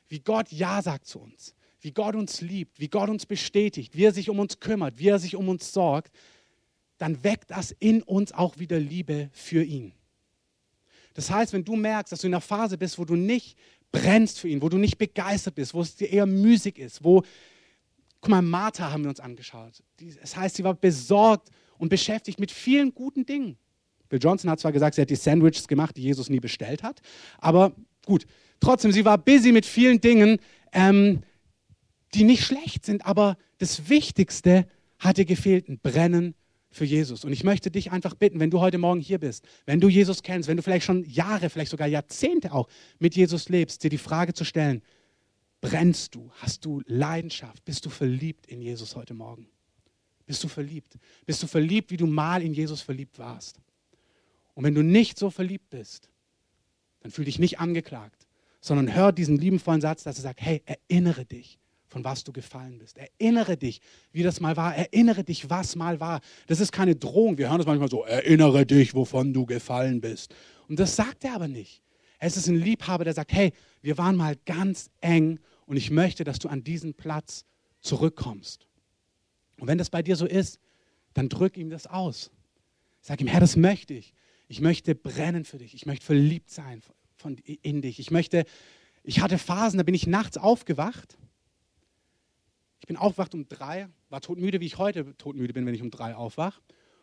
wie 0.08 0.20
Gott 0.20 0.50
Ja 0.50 0.80
sagt 0.80 1.04
zu 1.04 1.18
uns, 1.18 1.54
wie 1.82 1.92
Gott 1.92 2.16
uns 2.16 2.40
liebt, 2.40 2.80
wie 2.80 2.88
Gott 2.88 3.10
uns 3.10 3.26
bestätigt, 3.26 3.98
wie 3.98 4.04
er 4.04 4.14
sich 4.14 4.30
um 4.30 4.38
uns 4.38 4.60
kümmert, 4.60 4.98
wie 4.98 5.08
er 5.08 5.18
sich 5.18 5.36
um 5.36 5.50
uns 5.50 5.74
sorgt, 5.74 6.10
dann 6.96 7.22
weckt 7.22 7.50
das 7.50 7.72
in 7.78 8.02
uns 8.02 8.32
auch 8.32 8.58
wieder 8.58 8.80
Liebe 8.80 9.28
für 9.34 9.62
ihn. 9.62 9.92
Das 11.18 11.32
heißt, 11.32 11.52
wenn 11.52 11.64
du 11.64 11.74
merkst, 11.74 12.12
dass 12.12 12.20
du 12.20 12.28
in 12.28 12.32
einer 12.34 12.40
Phase 12.40 12.78
bist, 12.78 12.96
wo 12.96 13.04
du 13.04 13.16
nicht 13.16 13.58
brennst 13.92 14.38
für 14.40 14.48
ihn, 14.48 14.62
wo 14.62 14.68
du 14.68 14.78
nicht 14.78 14.98
begeistert 14.98 15.54
bist, 15.54 15.74
wo 15.74 15.80
es 15.80 15.96
dir 15.96 16.10
eher 16.10 16.26
müßig 16.26 16.78
ist, 16.78 17.04
wo, 17.04 17.22
guck 18.20 18.30
mal, 18.30 18.42
Martha 18.42 18.90
haben 18.90 19.02
wir 19.02 19.10
uns 19.10 19.20
angeschaut. 19.20 19.82
Das 20.20 20.36
heißt, 20.36 20.56
sie 20.56 20.64
war 20.64 20.74
besorgt 20.74 21.48
und 21.78 21.88
beschäftigt 21.88 22.40
mit 22.40 22.50
vielen 22.50 22.94
guten 22.94 23.24
Dingen. 23.24 23.56
Bill 24.08 24.20
Johnson 24.22 24.50
hat 24.50 24.60
zwar 24.60 24.72
gesagt, 24.72 24.94
sie 24.94 25.02
hat 25.02 25.10
die 25.10 25.16
Sandwiches 25.16 25.68
gemacht, 25.68 25.96
die 25.96 26.02
Jesus 26.02 26.30
nie 26.30 26.40
bestellt 26.40 26.82
hat, 26.82 27.00
aber 27.38 27.72
gut, 28.06 28.26
trotzdem, 28.60 28.92
sie 28.92 29.04
war 29.04 29.18
busy 29.18 29.52
mit 29.52 29.66
vielen 29.66 30.00
Dingen, 30.00 30.38
ähm, 30.72 31.22
die 32.14 32.24
nicht 32.24 32.44
schlecht 32.44 32.86
sind, 32.86 33.04
aber 33.04 33.36
das 33.58 33.88
Wichtigste 33.90 34.66
hat 34.98 35.18
ihr 35.18 35.26
gefehlt, 35.26 35.68
ein 35.68 35.78
Brennen 35.78 36.34
für 36.70 36.84
Jesus. 36.84 37.24
Und 37.24 37.32
ich 37.32 37.44
möchte 37.44 37.70
dich 37.70 37.90
einfach 37.90 38.14
bitten, 38.14 38.40
wenn 38.40 38.50
du 38.50 38.60
heute 38.60 38.78
Morgen 38.78 39.00
hier 39.00 39.18
bist, 39.18 39.46
wenn 39.66 39.80
du 39.80 39.88
Jesus 39.88 40.22
kennst, 40.22 40.48
wenn 40.48 40.56
du 40.56 40.62
vielleicht 40.62 40.84
schon 40.84 41.04
Jahre, 41.04 41.50
vielleicht 41.50 41.70
sogar 41.70 41.88
Jahrzehnte 41.88 42.52
auch 42.52 42.68
mit 42.98 43.16
Jesus 43.16 43.48
lebst, 43.48 43.82
dir 43.84 43.90
die 43.90 43.98
Frage 43.98 44.34
zu 44.34 44.44
stellen, 44.44 44.82
brennst 45.60 46.14
du, 46.14 46.30
hast 46.36 46.64
du 46.64 46.82
Leidenschaft, 46.86 47.64
bist 47.64 47.86
du 47.86 47.90
verliebt 47.90 48.46
in 48.46 48.60
Jesus 48.60 48.96
heute 48.96 49.14
Morgen? 49.14 49.48
Bist 50.26 50.44
du 50.44 50.48
verliebt? 50.48 50.98
Bist 51.24 51.42
du 51.42 51.46
verliebt, 51.46 51.90
wie 51.90 51.96
du 51.96 52.06
mal 52.06 52.42
in 52.42 52.52
Jesus 52.52 52.82
verliebt 52.82 53.18
warst? 53.18 53.60
Und 54.54 54.64
wenn 54.64 54.74
du 54.74 54.82
nicht 54.82 55.18
so 55.18 55.30
verliebt 55.30 55.70
bist, 55.70 56.10
dann 57.00 57.10
fühl 57.10 57.24
dich 57.24 57.38
nicht 57.38 57.60
angeklagt, 57.60 58.26
sondern 58.60 58.94
hör 58.94 59.12
diesen 59.12 59.38
liebenvollen 59.38 59.80
Satz, 59.80 60.02
dass 60.02 60.18
er 60.18 60.22
sagt, 60.22 60.40
hey, 60.42 60.62
erinnere 60.66 61.24
dich, 61.24 61.58
von 61.88 62.04
was 62.04 62.22
du 62.24 62.32
gefallen 62.32 62.78
bist. 62.78 62.98
Erinnere 62.98 63.56
dich, 63.56 63.80
wie 64.12 64.22
das 64.22 64.40
mal 64.40 64.56
war. 64.56 64.76
Erinnere 64.76 65.24
dich, 65.24 65.50
was 65.50 65.74
mal 65.74 66.00
war. 66.00 66.20
Das 66.46 66.60
ist 66.60 66.70
keine 66.70 66.94
Drohung. 66.94 67.38
Wir 67.38 67.48
hören 67.48 67.58
das 67.58 67.66
manchmal 67.66 67.90
so, 67.90 68.04
erinnere 68.04 68.66
dich, 68.66 68.94
wovon 68.94 69.32
du 69.32 69.46
gefallen 69.46 70.00
bist. 70.00 70.34
Und 70.68 70.78
das 70.78 70.96
sagt 70.96 71.24
er 71.24 71.34
aber 71.34 71.48
nicht. 71.48 71.82
Es 72.18 72.36
ist 72.36 72.48
ein 72.48 72.56
Liebhaber, 72.56 73.04
der 73.04 73.14
sagt, 73.14 73.32
hey, 73.32 73.52
wir 73.80 73.96
waren 73.96 74.16
mal 74.16 74.36
ganz 74.44 74.90
eng 75.00 75.38
und 75.66 75.76
ich 75.76 75.90
möchte, 75.90 76.24
dass 76.24 76.38
du 76.38 76.48
an 76.48 76.64
diesen 76.64 76.94
Platz 76.94 77.44
zurückkommst. 77.80 78.66
Und 79.58 79.68
wenn 79.68 79.78
das 79.78 79.90
bei 79.90 80.02
dir 80.02 80.16
so 80.16 80.26
ist, 80.26 80.58
dann 81.14 81.28
drück 81.28 81.56
ihm 81.56 81.70
das 81.70 81.86
aus. 81.86 82.30
Sag 83.00 83.20
ihm, 83.20 83.26
Herr, 83.26 83.40
das 83.40 83.56
möchte 83.56 83.94
ich. 83.94 84.14
Ich 84.48 84.60
möchte 84.60 84.94
brennen 84.94 85.44
für 85.44 85.58
dich. 85.58 85.74
Ich 85.74 85.86
möchte 85.86 86.06
verliebt 86.06 86.50
sein 86.50 86.82
in 87.62 87.82
dich. 87.82 87.98
Ich 87.98 88.10
möchte, 88.10 88.44
ich 89.02 89.20
hatte 89.20 89.38
Phasen, 89.38 89.78
da 89.78 89.84
bin 89.84 89.94
ich 89.94 90.06
nachts 90.06 90.36
aufgewacht. 90.36 91.18
Ich 92.88 92.94
bin 92.94 92.96
aufgewacht 92.96 93.34
um 93.34 93.46
drei, 93.46 93.86
war 94.08 94.22
todmüde, 94.22 94.60
wie 94.60 94.64
ich 94.64 94.78
heute 94.78 95.14
todmüde 95.18 95.52
bin, 95.52 95.66
wenn 95.66 95.74
ich 95.74 95.82
um 95.82 95.90
drei 95.90 96.14
aufwache. 96.14 96.58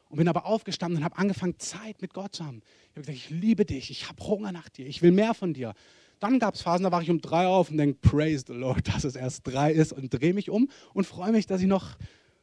Und 0.09 0.17
bin 0.17 0.27
aber 0.27 0.47
aufgestanden 0.47 0.97
und 0.97 1.03
habe 1.03 1.15
angefangen, 1.19 1.59
Zeit 1.59 2.01
mit 2.01 2.11
Gott 2.11 2.33
zu 2.33 2.43
haben. 2.43 2.63
Ich 2.89 2.97
habe 2.97 3.01
gesagt, 3.01 3.17
ich 3.17 3.29
liebe 3.29 3.65
dich, 3.65 3.91
ich 3.91 4.09
habe 4.09 4.25
Hunger 4.25 4.51
nach 4.51 4.67
dir, 4.67 4.87
ich 4.87 5.03
will 5.03 5.11
mehr 5.11 5.35
von 5.35 5.53
dir. 5.53 5.75
Dann 6.19 6.39
gab 6.39 6.55
es 6.55 6.63
Phasen, 6.63 6.85
da 6.85 6.91
wache 6.91 7.03
ich 7.03 7.11
um 7.11 7.21
drei 7.21 7.45
auf 7.45 7.69
und 7.69 7.77
denke, 7.77 7.99
praise 8.01 8.45
the 8.47 8.53
Lord, 8.53 8.87
dass 8.95 9.03
es 9.03 9.15
erst 9.15 9.45
drei 9.45 9.73
ist 9.73 9.93
und 9.93 10.09
drehe 10.09 10.33
mich 10.33 10.49
um 10.49 10.71
und 10.95 11.05
freue 11.05 11.31
mich, 11.31 11.45
dass 11.45 11.61
ich 11.61 11.67
noch 11.67 11.97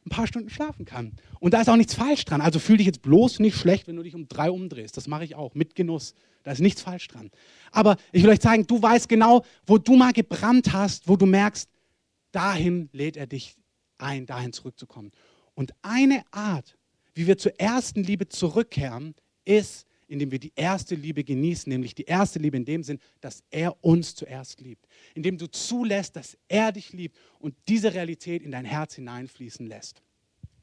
ein 0.05 0.09
paar 0.09 0.25
Stunden 0.25 0.49
schlafen 0.49 0.85
kann. 0.85 1.11
Und 1.41 1.53
da 1.53 1.59
ist 1.59 1.69
auch 1.69 1.75
nichts 1.75 1.95
falsch 1.95 2.23
dran. 2.23 2.39
Also 2.39 2.59
fühl 2.59 2.77
dich 2.77 2.87
jetzt 2.87 3.01
bloß 3.01 3.39
nicht 3.39 3.57
schlecht, 3.57 3.89
wenn 3.89 3.97
du 3.97 4.03
dich 4.03 4.15
um 4.15 4.29
drei 4.29 4.51
umdrehst. 4.51 4.95
Das 4.95 5.07
mache 5.07 5.25
ich 5.25 5.35
auch 5.35 5.53
mit 5.53 5.75
Genuss. 5.75 6.13
Da 6.43 6.53
ist 6.53 6.59
nichts 6.59 6.81
falsch 6.81 7.09
dran. 7.09 7.29
Aber 7.73 7.97
ich 8.13 8.23
will 8.23 8.29
euch 8.29 8.39
zeigen, 8.39 8.65
du 8.67 8.81
weißt 8.81 9.09
genau, 9.09 9.43
wo 9.65 9.77
du 9.77 9.97
mal 9.97 10.13
gebrannt 10.13 10.71
hast, 10.71 11.09
wo 11.09 11.17
du 11.17 11.25
merkst, 11.25 11.69
dahin 12.33 12.89
lädt 12.91 13.15
er 13.15 13.27
dich 13.27 13.55
ein, 13.97 14.25
dahin 14.25 14.51
zurückzukommen. 14.51 15.11
Und 15.55 15.73
eine 15.81 16.23
Art, 16.31 16.77
wie 17.13 17.27
wir 17.27 17.37
zur 17.37 17.59
ersten 17.59 18.03
Liebe 18.03 18.27
zurückkehren, 18.27 19.15
ist, 19.45 19.85
indem 20.07 20.31
wir 20.31 20.39
die 20.39 20.51
erste 20.55 20.95
Liebe 20.95 21.23
genießen, 21.23 21.69
nämlich 21.69 21.95
die 21.95 22.03
erste 22.03 22.39
Liebe 22.39 22.57
in 22.57 22.65
dem 22.65 22.83
Sinn, 22.83 22.99
dass 23.21 23.43
er 23.49 23.83
uns 23.83 24.15
zuerst 24.15 24.61
liebt. 24.61 24.85
Indem 25.15 25.37
du 25.37 25.47
zulässt, 25.47 26.15
dass 26.15 26.37
er 26.47 26.71
dich 26.71 26.91
liebt 26.91 27.17
und 27.39 27.55
diese 27.67 27.93
Realität 27.93 28.43
in 28.43 28.51
dein 28.51 28.65
Herz 28.65 28.95
hineinfließen 28.95 29.65
lässt. 29.65 30.01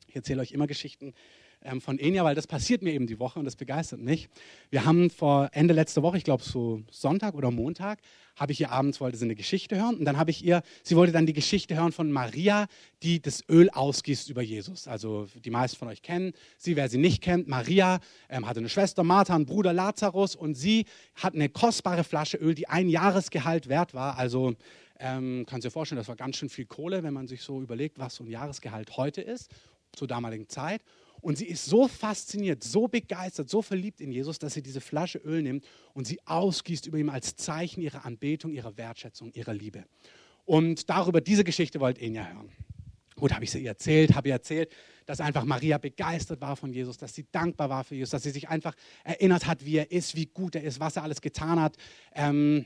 Ich 0.07 0.17
erzähle 0.17 0.43
euch 0.43 0.53
immer 0.53 0.67
Geschichten 0.67 1.15
ähm, 1.63 1.81
von 1.81 1.99
Enya, 1.99 2.25
weil 2.25 2.35
das 2.35 2.47
passiert 2.47 2.83
mir 2.83 2.93
eben 2.93 3.07
die 3.07 3.19
Woche 3.19 3.39
und 3.39 3.45
das 3.45 3.57
begeistert 3.57 4.01
mich. 4.01 4.29
Wir 4.71 4.85
haben 4.85 5.11
vor 5.11 5.51
Ende 5.53 5.75
letzter 5.75 6.03
Woche, 6.03 6.17
ich 6.17 6.25
glaube 6.25 6.43
so 6.43 6.83
Sonntag 6.91 7.35
oder 7.35 7.51
Montag, 7.51 8.01
habe 8.37 8.53
ich 8.53 8.61
ihr 8.61 8.71
abends, 8.71 9.01
wollte 9.01 9.19
sie 9.19 9.27
eine 9.27 9.35
Geschichte 9.35 9.77
hören 9.77 9.97
und 9.97 10.05
dann 10.05 10.17
habe 10.17 10.31
ich 10.31 10.45
ihr, 10.45 10.63
sie 10.83 10.97
wollte 10.97 11.13
dann 11.13 11.27
die 11.27 11.33
Geschichte 11.33 11.77
hören 11.77 11.93
von 11.93 12.11
Maria, 12.11 12.67
die 13.03 13.21
das 13.21 13.45
Öl 13.51 13.69
ausgießt 13.71 14.31
über 14.31 14.41
Jesus. 14.41 14.89
Also 14.89 15.27
die 15.45 15.51
meisten 15.51 15.79
von 15.79 15.89
euch 15.89 16.03
kennen 16.03 16.33
sie, 16.57 16.77
wer 16.77 16.89
sie 16.89 16.99
nicht 16.99 17.23
kennt, 17.23 17.49
Maria 17.49 18.01
ähm, 18.29 18.49
hatte 18.49 18.61
eine 18.61 18.71
Schwester 18.71 19.05
Martha, 19.05 19.35
einen 19.35 19.47
Bruder 19.47 19.73
Lazarus 19.73 20.37
und 20.37 20.55
sie 20.55 20.87
hat 21.15 21.35
eine 21.35 21.49
kostbare 21.49 22.05
Flasche 22.05 22.39
Öl, 22.39 22.55
die 22.55 22.69
ein 22.69 22.89
Jahresgehalt 22.89 23.69
wert 23.69 23.93
war. 23.93 24.17
Also 24.17 24.55
ähm, 24.99 25.45
kannst 25.47 25.67
dir 25.67 25.71
vorstellen, 25.71 25.99
das 25.99 26.09
war 26.09 26.17
ganz 26.17 26.37
schön 26.37 26.49
viel 26.49 26.67
Kohle, 26.67 27.03
wenn 27.03 27.15
man 27.15 27.27
sich 27.27 27.43
so 27.43 27.61
überlegt, 27.61 27.99
was 27.99 28.15
so 28.15 28.25
ein 28.25 28.29
Jahresgehalt 28.29 28.97
heute 28.97 29.21
ist, 29.21 29.51
zur 29.93 30.09
damaligen 30.09 30.49
Zeit. 30.49 30.83
Und 31.21 31.37
sie 31.37 31.47
ist 31.47 31.67
so 31.67 31.89
fasziniert, 31.89 32.65
so 32.65 32.89
begeistert, 32.89 33.49
so 33.49 33.63
verliebt 33.63 34.01
in 34.01 34.11
Jesus, 34.11 34.39
dass 34.39 34.55
sie 34.55 34.63
diese 34.63 34.81
Flasche 34.81 35.19
Öl 35.19 35.43
nimmt 35.43 35.67
und 35.93 36.07
sie 36.07 36.19
ausgießt 36.27 36.87
über 36.87 36.99
ihm 36.99 37.11
als 37.11 37.37
Zeichen 37.37 37.83
ihrer 37.83 38.05
Anbetung, 38.05 38.53
ihrer 38.53 38.77
Wertschätzung, 38.77 39.31
ihrer 39.33 39.55
Liebe. 39.55 39.85
Und 40.45 40.89
darüber, 40.89 41.21
diese 41.21 41.45
Geschichte 41.45 41.81
wollt 41.81 41.99
ihr 41.99 42.09
ja 42.09 42.27
hören. 42.27 42.51
Gut, 43.17 43.35
habe 43.35 43.45
ich 43.45 43.51
sie 43.51 43.61
ihr 43.61 43.69
erzählt, 43.69 44.15
habe 44.15 44.29
ihr 44.29 44.35
erzählt, 44.35 44.73
dass 45.05 45.21
einfach 45.21 45.45
Maria 45.45 45.77
begeistert 45.77 46.41
war 46.41 46.57
von 46.57 46.73
Jesus, 46.73 46.97
dass 46.97 47.15
sie 47.15 47.27
dankbar 47.31 47.69
war 47.69 47.85
für 47.85 47.95
Jesus, 47.95 48.11
dass 48.11 48.23
sie 48.23 48.31
sich 48.31 48.49
einfach 48.49 48.75
erinnert 49.05 49.47
hat, 49.47 49.65
wie 49.65 49.77
er 49.77 49.93
ist, 49.93 50.17
wie 50.17 50.27
gut 50.27 50.55
er 50.55 50.63
ist, 50.63 50.81
was 50.81 50.97
er 50.97 51.03
alles 51.03 51.21
getan 51.21 51.61
hat. 51.61 51.77
Ähm, 52.15 52.65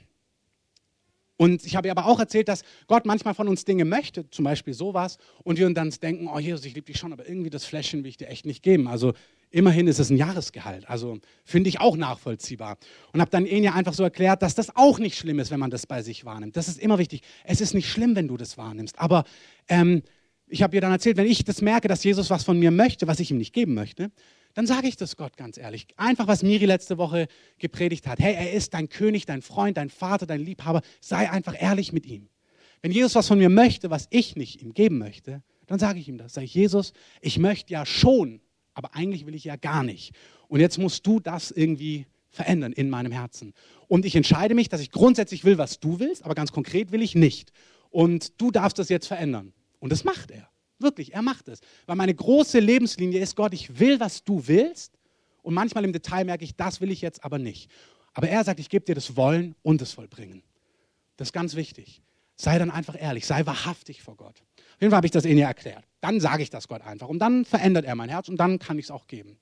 und 1.37 1.67
ich 1.67 1.75
habe 1.75 1.89
ihr 1.89 1.93
aber 1.93 2.07
auch 2.07 2.21
erzählt, 2.21 2.49
dass 2.49 2.63
Gott 2.87 3.07
manchmal 3.07 3.35
von 3.35 3.49
uns 3.49 3.65
Dinge 3.65 3.85
möchte, 3.85 4.29
zum 4.31 4.45
Beispiel 4.45 4.73
sowas, 4.73 5.19
und 5.43 5.59
wir 5.59 5.67
uns 5.67 5.75
dann 5.75 5.91
denken, 5.91 6.29
oh 6.33 6.39
Jesus, 6.39 6.65
ich 6.65 6.75
liebe 6.75 6.87
dich 6.87 6.99
schon, 6.99 7.13
aber 7.13 7.29
irgendwie 7.29 7.51
das 7.51 7.65
Fläschchen 7.65 8.05
will 8.05 8.11
ich 8.11 8.17
dir 8.17 8.29
echt 8.29 8.47
nicht 8.47 8.63
geben. 8.63 8.87
Also 8.87 9.15
immerhin 9.51 9.89
ist 9.89 9.99
es 9.99 10.11
ein 10.11 10.17
Jahresgehalt, 10.17 10.89
also 10.89 11.19
finde 11.45 11.69
ich 11.69 11.81
auch 11.81 11.97
nachvollziehbar. 11.97 12.79
Und 13.13 13.21
habe 13.21 13.31
dann 13.31 13.47
Enya 13.47 13.75
einfach 13.75 13.95
so 13.95 14.05
erklärt, 14.05 14.43
dass 14.43 14.55
das 14.55 14.77
auch 14.77 14.99
nicht 14.99 15.19
schlimm 15.19 15.41
ist, 15.41 15.51
wenn 15.51 15.61
man 15.61 15.71
das 15.71 15.87
bei 15.87 16.03
sich 16.03 16.25
wahrnimmt. 16.25 16.57
Das 16.57 16.69
ist 16.69 16.79
immer 16.79 16.99
wichtig. 16.99 17.23
Es 17.45 17.61
ist 17.61 17.75
nicht 17.75 17.89
schlimm, 17.89 18.15
wenn 18.15 18.29
du 18.29 18.37
das 18.37 18.57
wahrnimmst, 18.57 18.99
aber 18.99 19.25
ähm, 19.69 20.03
ich 20.47 20.63
habe 20.63 20.77
ihr 20.77 20.81
dann 20.81 20.93
erzählt, 20.93 21.17
wenn 21.17 21.27
ich 21.27 21.43
das 21.43 21.63
merke, 21.63 21.89
dass 21.89 22.05
Jesus 22.05 22.31
was 22.31 22.45
von 22.45 22.59
mir 22.59 22.71
möchte, 22.71 23.07
was 23.07 23.19
ich 23.19 23.31
ihm 23.31 23.39
nicht 23.39 23.55
geben 23.55 23.75
möchte, 23.75 24.13
dann 24.55 24.67
sage 24.67 24.87
ich 24.87 24.97
das 24.97 25.17
Gott 25.17 25.37
ganz 25.37 25.59
ehrlich. 25.59 25.87
Einfach, 25.97 26.27
was 26.29 26.43
Miri 26.43 26.65
letzte 26.65 26.97
Woche 26.97 27.27
gepredigt 27.59 28.07
hat. 28.07 28.21
Hey, 28.21 28.35
er 28.35 28.53
ist 28.53 28.73
dein 28.73 28.89
König, 28.89 29.27
dein 29.27 29.43
Freund, 29.43 29.77
dein 29.77 29.91
Vater, 29.91 30.27
dein 30.27 30.41
Liebhaber. 30.41 30.83
Sei 31.01 31.31
einfach 31.31 31.61
ehrlich 31.61 31.93
mit 31.93 32.07
ihm. 32.07 32.29
Wenn 32.81 32.93
Jesus 32.93 33.15
was 33.15 33.29
von 33.29 33.39
mir 33.39 33.49
möchte, 33.49 33.91
was 33.91 34.07
ich 34.11 34.37
nicht 34.37 34.63
ihm 34.63 34.73
geben 34.73 34.99
möchte, 34.99 35.43
dann 35.67 35.79
sage 35.79 35.99
ich 35.99 36.09
ihm 36.09 36.19
das. 36.19 36.35
Sage 36.35 36.45
ich, 36.45 36.55
Jesus, 36.55 36.93
ich 37.21 37.39
möchte 37.39 37.73
ja 37.73 37.85
schon, 37.85 38.41
aber 38.75 38.95
eigentlich 38.95 39.27
will 39.27 39.35
ich 39.35 39.45
ja 39.45 39.57
gar 39.57 39.83
nicht. 39.83 40.15
Und 40.49 40.61
jetzt 40.61 40.79
musst 40.79 41.07
du 41.07 41.19
das 41.19 41.51
irgendwie 41.51 42.07
verändern 42.29 42.73
in 42.73 42.91
meinem 42.91 43.13
Herzen. 43.13 43.55
Und 43.89 44.05
ich 44.05 44.15
entscheide 44.15 44.55
mich, 44.55 44.69
dass 44.69 44.81
ich 44.81 44.91
grundsätzlich 44.91 45.45
will, 45.45 45.59
was 45.59 45.81
du 45.81 45.99
willst, 45.99 46.25
aber 46.25 46.35
ganz 46.35 46.53
konkret 46.53 46.93
will 46.93 47.03
ich 47.03 47.15
nicht. 47.15 47.53
Und 47.91 48.41
du 48.41 48.51
darfst 48.51 48.79
das 48.79 48.89
jetzt 48.89 49.07
verändern. 49.07 49.53
Und 49.79 49.91
das 49.91 50.05
macht 50.05 50.31
er. 50.31 50.49
Wirklich, 50.79 51.15
er 51.15 51.23
macht 51.23 51.49
es. 51.49 51.61
Weil 51.87 51.97
meine 51.97 52.15
große 52.15 52.59
Lebenslinie 52.59 53.21
ist, 53.21 53.37
Gott, 53.37 53.55
ich 53.55 53.79
will, 53.79 54.01
was 54.01 54.25
du 54.25 54.47
willst. 54.47 54.93
Und 55.43 55.55
manchmal 55.55 55.85
im 55.85 55.93
Detail 55.93 56.25
merke 56.25 56.45
ich, 56.45 56.57
das 56.57 56.81
will 56.81 56.91
ich 56.91 57.01
jetzt 57.01 57.25
aber 57.25 57.39
nicht. 57.39 57.71
Aber 58.15 58.29
er 58.29 58.45
sagt, 58.45 58.61
ich 58.61 58.71
gebe 58.71 58.85
dir 58.85 58.95
das 58.95 59.17
Wollen 59.17 59.55
und 59.63 59.81
das 59.81 59.93
Vollbringen. 59.93 60.43
Das 61.17 61.29
ist 61.29 61.33
ganz 61.33 61.55
wichtig. 61.55 62.03
Sei 62.37 62.59
dann 62.59 62.71
einfach 62.71 63.01
ehrlich, 63.01 63.27
sei 63.27 63.47
wahrhaftig 63.47 64.03
vor 64.03 64.17
Gott. 64.17 64.43
Auf 64.57 64.81
jeden 64.81 64.91
Fall 64.91 64.97
habe 64.97 65.07
ich 65.07 65.13
das 65.13 65.25
Ihnen 65.25 65.39
ja 65.39 65.49
erklärt. 65.49 65.85
Dann 66.01 66.21
sage 66.21 66.43
ich 66.43 66.51
das 66.51 66.67
Gott 66.67 66.83
einfach. 66.83 67.09
Und 67.09 67.21
dann 67.21 67.45
verändert 67.45 67.85
er 67.85 67.95
mein 67.95 68.09
Herz 68.09 68.29
und 68.29 68.37
dann 68.39 68.59
kann 68.59 68.79
ich 68.79 68.87
es 68.87 68.91
auch 68.91 69.07
geben. 69.07 69.39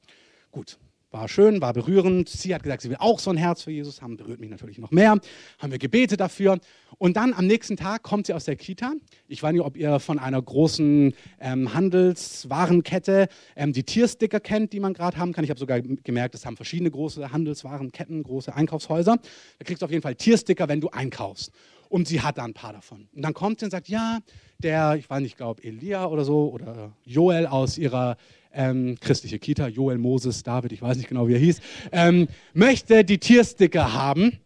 Gut, 0.51 0.79
war 1.12 1.28
schön, 1.28 1.61
war 1.61 1.73
berührend. 1.73 2.28
Sie 2.28 2.54
hat 2.54 2.62
gesagt, 2.62 2.83
sie 2.83 2.90
will 2.90 2.97
auch 2.99 3.19
so 3.19 3.31
ein 3.31 3.37
Herz 3.37 3.62
für 3.62 3.71
Jesus 3.71 4.00
haben, 4.00 4.16
berührt 4.16 4.40
mich 4.40 4.50
natürlich 4.50 4.78
noch 4.78 4.90
mehr. 4.90 5.19
Haben 5.59 5.71
wir 5.71 5.78
gebetet 5.78 6.21
dafür. 6.21 6.59
Und 6.99 7.16
dann 7.16 7.35
am 7.35 7.47
nächsten 7.47 7.76
Tag 7.76 8.02
kommt 8.02 8.26
sie 8.26 8.35
aus 8.35 8.45
der 8.45 8.57
Kita. 8.57 8.92
Ich 9.28 9.42
weiß 9.42 9.52
nicht, 9.52 9.62
ob 9.62 9.76
ihr 9.76 10.00
von 10.00 10.19
einer 10.19 10.40
großen 10.40 11.14
ähm, 11.40 11.75
Handelswarenkette 11.75 13.28
ähm, 13.57 13.73
die 13.73 13.85
Tiersticker 13.85 14.40
kennt, 14.40 14.73
die 14.73 14.81
man 14.81 14.95
gerade 14.95 15.19
haben 15.19 15.33
kann. 15.33 15.45
Ich 15.45 15.50
habe 15.50 15.61
sogar 15.61 15.81
gemerkt, 15.81 16.35
es 16.35 16.47
haben 16.47 16.57
verschiedene 16.57 16.90
große 16.90 17.31
Handelswarenketten, 17.31 18.23
große 18.23 18.54
Einkaufshäuser. 18.54 19.19
Da 19.59 19.64
kriegst 19.64 19.83
du 19.83 19.87
auf 19.87 19.92
jeden 19.92 20.02
Fall 20.02 20.14
Tiersticker, 20.14 20.69
wenn 20.69 20.81
du 20.81 20.88
einkaufst. 20.88 21.52
Und 21.88 22.09
sie 22.09 22.23
hat 22.23 22.38
da 22.38 22.45
ein 22.45 22.54
paar 22.54 22.73
davon. 22.73 23.07
Und 23.14 23.21
dann 23.21 23.35
kommt 23.35 23.61
sie 23.61 23.66
und 23.66 23.71
sagt, 23.71 23.88
ja, 23.88 24.21
der, 24.59 24.95
ich 24.97 25.11
weiß 25.11 25.21
nicht, 25.21 25.33
ich 25.33 25.37
glaube 25.37 25.62
Elia 25.62 26.07
oder 26.07 26.25
so, 26.25 26.50
oder 26.50 26.92
Joel 27.04 27.47
aus 27.47 27.76
ihrer 27.76 28.16
ähm, 28.54 28.97
christliche 29.00 29.38
Kita, 29.38 29.68
Joel 29.68 29.99
Moses, 29.99 30.42
David, 30.42 30.73
ich 30.73 30.82
weiß 30.82 30.97
nicht 30.97 31.09
genau, 31.09 31.28
wie 31.28 31.35
er 31.35 31.38
hieß, 31.38 31.61
ähm, 31.92 32.28
möchte 32.54 33.04
die 33.04 33.18
Tiersticker 33.18 33.92
haben, 33.92 34.38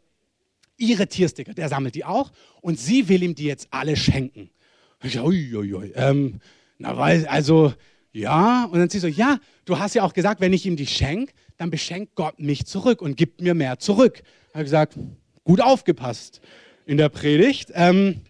ihre 0.77 1.07
Tiersticker, 1.07 1.55
der 1.55 1.69
sammelt 1.69 1.95
die 1.95 2.05
auch 2.05 2.33
und 2.61 2.79
sie 2.79 3.09
will 3.09 3.23
ihm 3.23 3.35
die 3.35 3.45
jetzt 3.45 3.69
alle 3.71 3.97
schenken. 3.97 4.51
Ich, 5.03 5.21
ui, 5.21 5.55
ui, 5.55 5.75
ui, 5.75 5.93
ähm, 5.95 6.41
na, 6.79 6.97
weil, 6.97 7.27
also, 7.27 7.73
ja, 8.13 8.65
und 8.65 8.79
dann 8.79 8.89
sie 8.89 8.99
so, 8.99 9.07
ja, 9.07 9.39
du 9.65 9.79
hast 9.79 9.95
ja 9.95 10.03
auch 10.03 10.13
gesagt, 10.13 10.41
wenn 10.41 10.53
ich 10.53 10.67
ihm 10.67 10.77
die 10.77 10.87
schenke, 10.87 11.33
dann 11.57 11.71
beschenkt 11.71 12.15
Gott 12.15 12.39
mich 12.39 12.67
zurück 12.67 13.01
und 13.03 13.17
gibt 13.17 13.41
mir 13.41 13.55
mehr 13.55 13.79
zurück. 13.79 14.23
Ich 14.49 14.55
habe 14.55 14.65
gesagt, 14.65 14.99
gut 15.45 15.61
aufgepasst 15.61 16.41
in 16.87 16.97
der 16.97 17.09
Predigt. 17.09 17.71
Ähm, 17.75 18.21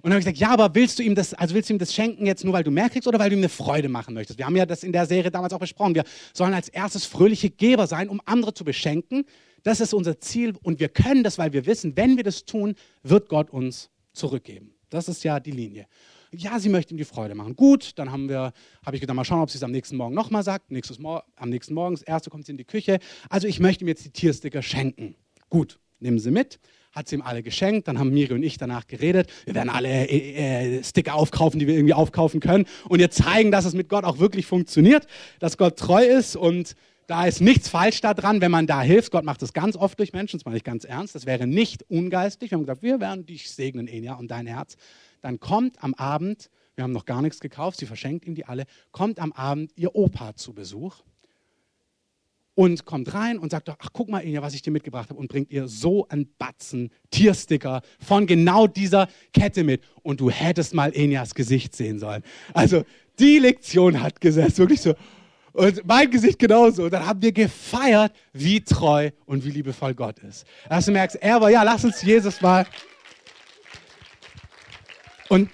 und 0.00 0.10
dann 0.10 0.12
habe 0.12 0.20
ich 0.20 0.26
gesagt, 0.26 0.38
ja, 0.38 0.50
aber 0.50 0.74
willst 0.76 0.98
du 0.98 1.02
ihm 1.02 1.16
das, 1.16 1.34
also 1.34 1.54
willst 1.54 1.70
du 1.70 1.74
ihm 1.74 1.78
das 1.78 1.92
schenken 1.92 2.24
jetzt 2.24 2.44
nur, 2.44 2.54
weil 2.54 2.62
du 2.62 2.70
mehr 2.70 2.88
kriegst 2.88 3.08
oder 3.08 3.18
weil 3.18 3.30
du 3.30 3.36
ihm 3.36 3.40
eine 3.40 3.48
Freude 3.48 3.88
machen 3.88 4.14
möchtest? 4.14 4.38
Wir 4.38 4.46
haben 4.46 4.54
ja 4.54 4.64
das 4.64 4.84
in 4.84 4.92
der 4.92 5.06
Serie 5.06 5.30
damals 5.32 5.52
auch 5.52 5.58
besprochen. 5.58 5.96
Wir 5.96 6.04
sollen 6.32 6.54
als 6.54 6.68
erstes 6.68 7.04
fröhliche 7.04 7.50
Geber 7.50 7.88
sein, 7.88 8.08
um 8.08 8.20
andere 8.24 8.54
zu 8.54 8.64
beschenken. 8.64 9.24
Das 9.64 9.80
ist 9.80 9.92
unser 9.92 10.20
Ziel 10.20 10.54
und 10.62 10.78
wir 10.78 10.88
können 10.88 11.24
das, 11.24 11.36
weil 11.36 11.52
wir 11.52 11.66
wissen, 11.66 11.96
wenn 11.96 12.16
wir 12.16 12.22
das 12.22 12.44
tun, 12.44 12.76
wird 13.02 13.28
Gott 13.28 13.50
uns 13.50 13.90
zurückgeben. 14.12 14.72
Das 14.88 15.08
ist 15.08 15.24
ja 15.24 15.40
die 15.40 15.50
Linie. 15.50 15.86
Ja, 16.30 16.60
sie 16.60 16.68
möchte 16.68 16.94
ihm 16.94 16.98
die 16.98 17.04
Freude 17.04 17.34
machen. 17.34 17.56
Gut, 17.56 17.92
dann 17.96 18.12
haben 18.12 18.28
wir, 18.28 18.52
habe 18.86 18.96
ich 18.96 19.00
gedacht, 19.00 19.16
mal 19.16 19.24
schauen, 19.24 19.40
ob 19.40 19.50
sie 19.50 19.58
es 19.58 19.64
am 19.64 19.72
nächsten 19.72 19.96
Morgen 19.96 20.14
nochmal 20.14 20.44
sagt. 20.44 20.70
Nächstes 20.70 20.98
Mo 20.98 21.22
am 21.34 21.48
nächsten 21.48 21.74
Morgen, 21.74 21.96
das 21.96 22.02
erste 22.02 22.30
kommt 22.30 22.46
sie 22.46 22.52
in 22.52 22.58
die 22.58 22.64
Küche. 22.64 23.00
Also 23.30 23.48
ich 23.48 23.58
möchte 23.58 23.84
ihm 23.84 23.88
jetzt 23.88 24.04
die 24.04 24.10
Tiersticker 24.10 24.62
schenken. 24.62 25.16
Gut, 25.48 25.80
nehmen 25.98 26.18
sie 26.20 26.30
mit 26.30 26.60
hat 26.98 27.08
sie 27.08 27.16
ihm 27.16 27.22
alle 27.22 27.42
geschenkt. 27.42 27.88
Dann 27.88 27.98
haben 27.98 28.10
Miri 28.10 28.34
und 28.34 28.42
ich 28.42 28.58
danach 28.58 28.86
geredet. 28.86 29.30
Wir 29.46 29.54
werden 29.54 29.70
alle 29.70 29.88
äh, 29.88 30.78
äh, 30.78 30.84
Sticker 30.84 31.14
aufkaufen, 31.14 31.58
die 31.58 31.66
wir 31.66 31.74
irgendwie 31.74 31.94
aufkaufen 31.94 32.40
können 32.40 32.66
und 32.88 33.00
ihr 33.00 33.10
zeigen, 33.10 33.50
dass 33.50 33.64
es 33.64 33.72
mit 33.74 33.88
Gott 33.88 34.04
auch 34.04 34.18
wirklich 34.18 34.46
funktioniert, 34.46 35.06
dass 35.38 35.56
Gott 35.56 35.78
treu 35.78 36.04
ist 36.04 36.36
und 36.36 36.74
da 37.06 37.24
ist 37.24 37.40
nichts 37.40 37.70
falsch 37.70 38.02
daran, 38.02 38.42
wenn 38.42 38.50
man 38.50 38.66
da 38.66 38.82
hilft. 38.82 39.12
Gott 39.12 39.24
macht 39.24 39.40
das 39.40 39.54
ganz 39.54 39.76
oft 39.76 39.98
durch 39.98 40.12
Menschen, 40.12 40.38
das 40.38 40.44
meine 40.44 40.58
ich 40.58 40.64
ganz 40.64 40.84
ernst. 40.84 41.14
Das 41.14 41.24
wäre 41.24 41.46
nicht 41.46 41.84
ungeistig. 41.88 42.50
Wir 42.50 42.56
haben 42.56 42.64
gesagt, 42.64 42.82
wir 42.82 43.00
werden 43.00 43.24
dich 43.24 43.50
segnen, 43.50 43.88
Enya, 43.88 44.14
und 44.14 44.30
dein 44.30 44.46
Herz. 44.46 44.76
Dann 45.22 45.40
kommt 45.40 45.82
am 45.82 45.94
Abend, 45.94 46.50
wir 46.74 46.84
haben 46.84 46.92
noch 46.92 47.06
gar 47.06 47.22
nichts 47.22 47.40
gekauft, 47.40 47.78
sie 47.78 47.86
verschenkt 47.86 48.26
ihm 48.26 48.34
die 48.34 48.44
alle, 48.44 48.66
kommt 48.92 49.20
am 49.20 49.32
Abend 49.32 49.72
ihr 49.76 49.94
Opa 49.94 50.36
zu 50.36 50.52
Besuch 50.52 50.96
und 52.58 52.86
kommt 52.86 53.14
rein 53.14 53.38
und 53.38 53.52
sagt 53.52 53.68
doch, 53.68 53.76
ach 53.78 53.90
guck 53.92 54.08
mal, 54.08 54.18
Inja, 54.18 54.42
was 54.42 54.52
ich 54.52 54.62
dir 54.62 54.72
mitgebracht 54.72 55.10
habe 55.10 55.20
und 55.20 55.28
bringt 55.28 55.52
ihr 55.52 55.68
so 55.68 56.08
einen 56.08 56.28
Batzen 56.38 56.90
Tiersticker 57.12 57.82
von 58.00 58.26
genau 58.26 58.66
dieser 58.66 59.06
Kette 59.32 59.62
mit 59.62 59.84
und 60.02 60.18
du 60.18 60.28
hättest 60.28 60.74
mal 60.74 60.90
Injas 60.90 61.36
Gesicht 61.36 61.76
sehen 61.76 62.00
sollen. 62.00 62.24
Also 62.52 62.84
die 63.20 63.38
Lektion 63.38 64.02
hat 64.02 64.20
gesetzt, 64.20 64.58
wirklich 64.58 64.80
so. 64.80 64.96
Und 65.52 65.86
mein 65.86 66.10
Gesicht 66.10 66.40
genauso. 66.40 66.86
Und 66.86 66.92
dann 66.92 67.06
haben 67.06 67.22
wir 67.22 67.30
gefeiert, 67.30 68.12
wie 68.32 68.60
treu 68.60 69.12
und 69.24 69.44
wie 69.44 69.50
liebevoll 69.52 69.94
Gott 69.94 70.18
ist. 70.18 70.44
Dass 70.68 70.86
du 70.86 70.90
merkst, 70.90 71.14
er 71.22 71.40
war, 71.40 71.50
ja, 71.50 71.62
lass 71.62 71.84
uns 71.84 72.02
Jesus 72.02 72.40
mal. 72.40 72.66
Und 75.28 75.48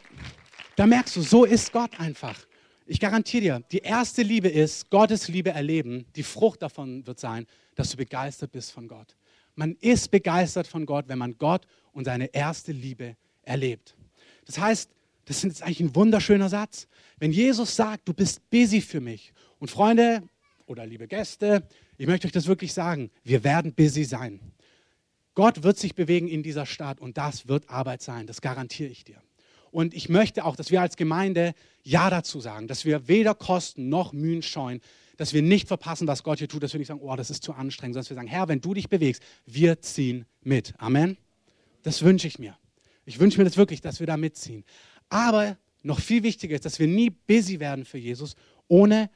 da 0.77 0.87
merkst 0.87 1.17
du, 1.17 1.21
so 1.21 1.45
ist 1.45 1.71
Gott 1.71 1.91
einfach. 2.01 2.47
Ich 2.87 3.01
garantiere 3.01 3.43
dir, 3.43 3.63
die 3.73 3.79
erste 3.79 4.23
Liebe 4.23 4.49
ist 4.49 4.91
Gottes 4.91 5.29
Liebe 5.29 5.51
erleben. 5.51 6.05
Die 6.17 6.23
Frucht 6.23 6.63
davon 6.63 7.07
wird 7.07 7.19
sein, 7.19 7.47
dass 7.75 7.91
du 7.91 7.97
begeistert 7.97 8.53
bist 8.53 8.73
von 8.73 8.89
Gott. 8.89 9.17
Man 9.55 9.77
ist 9.81 10.11
begeistert 10.11 10.67
von 10.67 10.85
Gott, 10.85 11.09
wenn 11.09 11.19
man 11.19 11.39
Gott 11.39 11.67
und 11.93 12.05
seine 12.05 12.27
erste 12.35 12.73
Liebe 12.73 13.17
erlebt. 13.43 13.97
Das 14.47 14.59
heißt, 14.59 14.91
Das 15.27 15.43
ist 15.43 15.63
eigentlich 15.63 15.81
ein 15.81 15.95
wunderschöner 15.95 16.49
Satz. 16.49 16.87
Wenn 17.19 17.33
Jesus 17.33 17.75
sagt, 17.75 18.07
du 18.09 18.13
bist 18.13 18.49
busy 18.51 18.81
für 18.81 19.01
mich. 19.01 19.33
Und 19.59 19.71
Freunde 19.71 20.23
oder 20.67 20.85
liebe 20.87 21.09
Gäste, 21.09 21.67
ich 21.97 22.07
möchte 22.07 22.27
euch 22.27 22.33
das 22.33 22.47
wirklich 22.47 22.73
sagen, 22.73 23.11
wir 23.23 23.45
werden 23.45 23.73
busy 23.73 24.05
sein. 24.05 24.41
Gott 25.35 25.63
wird 25.63 25.79
sich 25.79 25.95
bewegen 25.95 26.29
in 26.29 26.43
dieser 26.43 26.67
Stadt 26.67 27.01
und 27.01 27.17
das 27.17 27.49
wird 27.49 27.69
Arbeit 27.69 28.03
sein, 28.03 28.27
das 28.27 28.41
garantiere 28.41 28.91
ich 28.91 29.05
dir. 29.05 29.21
Und 29.71 29.95
ich 29.95 30.09
möchte 30.09 30.45
auch, 30.45 30.55
dass 30.55 30.71
wir 30.71 30.81
als 30.81 30.97
Gemeinde 30.97 31.55
Ja 31.85 32.11
dazu 32.11 32.41
sagen, 32.41 32.67
dass 32.67 32.85
wir 32.85 33.09
weder 33.09 33.35
Kosten 33.35 33.89
noch 33.89 34.13
Mühen 34.13 34.43
scheuen, 34.43 34.81
dass 35.17 35.33
wir 35.33 35.43
nicht 35.43 35.69
verpassen, 35.69 36.09
was 36.09 36.25
Gott 36.25 36.39
hier 36.39 36.49
tut, 36.49 36.63
dass 36.63 36.73
wir 36.73 36.79
nicht 36.79 36.89
sagen, 36.89 37.01
oh, 37.01 37.15
das 37.15 37.31
ist 37.31 37.45
zu 37.45 37.53
anstrengend, 37.53 37.95
sondern 37.95 38.05
dass 38.05 38.11
wir 38.11 38.17
sagen, 38.17 38.29
Herr, 38.29 38.49
wenn 38.49 38.61
du 38.61 38.75
dich 38.75 38.89
bewegst, 38.89 39.23
wir 39.47 39.81
ziehen 39.81 40.27
mit. 40.43 40.75
Amen. 40.79 41.17
Das 41.83 42.03
wünsche 42.03 42.27
ich 42.27 42.39
mir. 42.39 42.57
Ich 43.05 43.21
wünsche 43.21 43.39
mir 43.39 43.45
das 43.45 43.57
wirklich, 43.57 43.81
dass 43.81 44.01
wir 44.01 44.07
da 44.07 44.17
mitziehen. 44.17 44.65
Aber 45.11 45.57
noch 45.83 46.01
viel 46.01 46.23
wichtiger 46.23 46.55
ist, 46.55 46.65
dass 46.65 46.79
wir 46.79 46.89
nie 46.89 47.11
busy 47.11 47.61
werden 47.61 47.85
für 47.85 47.99
Jesus, 47.99 48.35
ohne 48.67 49.11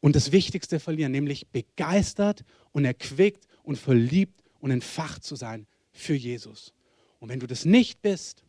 und 0.00 0.16
das 0.16 0.32
Wichtigste 0.32 0.80
verlieren, 0.80 1.12
nämlich 1.12 1.48
begeistert 1.48 2.44
und 2.72 2.84
erquickt 2.84 3.46
und 3.62 3.76
verliebt 3.76 4.42
und 4.60 4.70
entfacht 4.70 5.24
zu 5.24 5.36
sein 5.36 5.66
für 5.92 6.14
Jesus. 6.14 6.72
Und 7.18 7.28
wenn 7.28 7.40
du 7.40 7.46
das 7.46 7.64
nicht 7.64 8.00
bist 8.00 8.44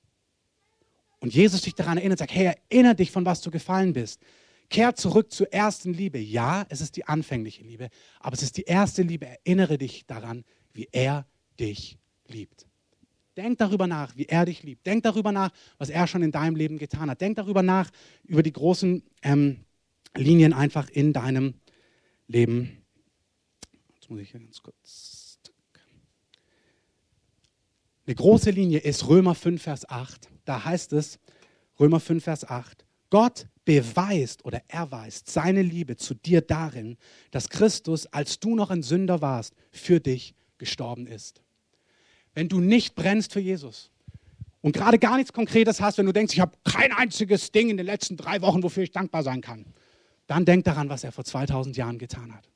und 1.20 1.34
Jesus 1.34 1.62
dich 1.62 1.76
daran 1.76 1.98
erinnert, 1.98 2.20
sagt, 2.20 2.34
hey, 2.34 2.54
erinnere 2.70 2.96
dich, 2.96 3.12
von 3.12 3.26
was 3.26 3.42
du 3.42 3.52
gefallen 3.52 3.94
bist, 3.94 4.22
kehr 4.70 4.96
zurück 4.96 5.32
zur 5.32 5.52
ersten 5.52 5.94
Liebe. 5.94 6.20
Ja, 6.20 6.66
es 6.70 6.82
ist 6.82 6.96
die 6.96 7.06
anfängliche 7.06 7.64
Liebe, 7.64 7.90
aber 8.20 8.36
es 8.36 8.44
ist 8.44 8.58
die 8.58 8.64
erste 8.64 9.02
Liebe. 9.02 9.26
Erinnere 9.28 9.78
dich 9.78 10.06
daran, 10.06 10.46
wie 10.74 10.88
er 10.92 11.26
dich 11.60 11.98
liebt. 12.28 12.68
Denk 13.36 13.58
darüber 13.58 13.88
nach, 13.88 14.16
wie 14.18 14.26
er 14.26 14.46
dich 14.46 14.64
liebt. 14.64 14.86
Denk 14.86 15.04
darüber 15.04 15.32
nach, 15.32 15.52
was 15.78 15.90
er 15.90 16.08
schon 16.08 16.24
in 16.24 16.32
deinem 16.32 16.56
Leben 16.56 16.78
getan 16.78 17.10
hat. 17.10 17.22
Denk 17.22 17.38
darüber 17.38 17.64
nach, 17.64 17.90
über 18.26 18.44
die 18.44 18.52
großen 18.52 19.04
ähm, 19.22 19.66
Linien 20.16 20.54
einfach 20.54 20.90
in 20.90 21.14
deinem 21.14 21.54
Leben. 22.28 22.86
Jetzt 23.96 24.10
muss 24.10 24.20
ich 24.20 24.32
hier 24.32 24.40
ganz 24.40 24.62
kurz. 24.62 25.40
Eine 28.06 28.16
große 28.16 28.50
Linie 28.50 28.80
ist 28.80 29.08
Römer 29.08 29.36
5, 29.36 29.62
Vers 29.62 29.88
8. 29.88 30.30
Da 30.50 30.65
heißt 30.65 30.94
es, 30.94 31.20
Römer 31.79 32.00
5, 32.00 32.24
Vers 32.24 32.50
8, 32.50 32.84
Gott 33.12 33.46
beweist 33.65 34.44
oder 34.46 34.63
erweist 34.68 35.29
seine 35.29 35.62
Liebe 35.62 35.96
zu 35.96 36.15
dir 36.15 36.41
darin, 36.41 36.98
dass 37.29 37.50
Christus, 37.50 38.08
als 38.08 38.39
du 38.39 38.56
noch 38.56 38.72
ein 38.72 38.82
Sünder 38.82 39.22
warst, 39.22 39.53
für 39.70 40.00
dich 40.00 40.34
gestorben 40.58 41.06
ist. 41.06 41.44
Wenn 42.34 42.50
du 42.50 42.62
nicht 42.62 42.96
brennst 42.96 43.32
für 43.32 43.39
Jesus 43.39 43.91
und 44.62 44.72
gerade 44.72 44.98
gar 44.98 45.18
nichts 45.18 45.34
Konkretes 45.34 45.82
hast, 45.82 46.00
wenn 46.00 46.08
du 46.08 46.13
denkst, 46.13 46.34
ich 46.34 46.39
habe 46.39 46.58
kein 46.63 46.94
einziges 46.94 47.51
Ding 47.51 47.70
in 47.70 47.77
den 47.77 47.86
letzten 47.86 48.18
drei 48.18 48.41
Wochen, 48.41 48.63
wofür 48.63 48.82
ich 48.82 48.91
dankbar 48.91 49.22
sein 49.22 49.41
kann, 49.41 49.68
dann 50.25 50.46
denk 50.46 50.65
daran, 50.65 50.89
was 50.89 51.03
er 51.03 51.12
vor 51.12 51.25
2000 51.25 51.77
Jahren 51.77 52.00
getan 52.00 52.34
hat. 52.34 52.50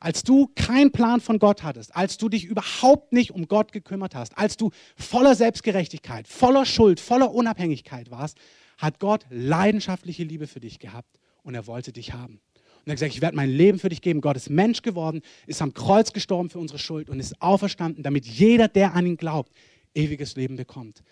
Als 0.00 0.22
du 0.22 0.50
keinen 0.56 0.92
Plan 0.92 1.20
von 1.20 1.38
Gott 1.38 1.62
hattest, 1.62 1.94
als 1.94 2.16
du 2.16 2.30
dich 2.30 2.46
überhaupt 2.46 3.12
nicht 3.12 3.32
um 3.32 3.48
Gott 3.48 3.70
gekümmert 3.70 4.14
hast, 4.14 4.36
als 4.38 4.56
du 4.56 4.70
voller 4.96 5.34
Selbstgerechtigkeit, 5.34 6.26
voller 6.26 6.64
Schuld, 6.64 7.00
voller 7.00 7.32
Unabhängigkeit 7.32 8.10
warst, 8.10 8.38
hat 8.78 8.98
Gott 8.98 9.26
leidenschaftliche 9.28 10.24
Liebe 10.24 10.46
für 10.46 10.60
dich 10.60 10.78
gehabt 10.78 11.20
und 11.42 11.54
er 11.54 11.66
wollte 11.66 11.92
dich 11.92 12.14
haben. 12.14 12.40
Und 12.80 12.86
er 12.86 12.92
hat 12.92 12.96
gesagt, 12.96 13.14
ich 13.14 13.20
werde 13.20 13.36
mein 13.36 13.50
Leben 13.50 13.78
für 13.78 13.90
dich 13.90 14.00
geben. 14.00 14.22
Gott 14.22 14.36
ist 14.36 14.48
Mensch 14.48 14.80
geworden, 14.80 15.20
ist 15.46 15.60
am 15.60 15.74
Kreuz 15.74 16.14
gestorben 16.14 16.48
für 16.48 16.58
unsere 16.58 16.78
Schuld 16.78 17.10
und 17.10 17.20
ist 17.20 17.40
auferstanden, 17.42 18.02
damit 18.02 18.24
jeder, 18.24 18.68
der 18.68 18.94
an 18.94 19.04
ihn 19.04 19.18
glaubt, 19.18 19.52
ewiges 19.94 20.34
Leben 20.34 20.56
bekommt. 20.56 21.02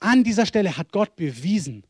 An 0.00 0.24
dieser 0.24 0.46
Stelle 0.46 0.76
hat 0.76 0.90
Gott 0.90 1.14
bewiesen, 1.14 1.84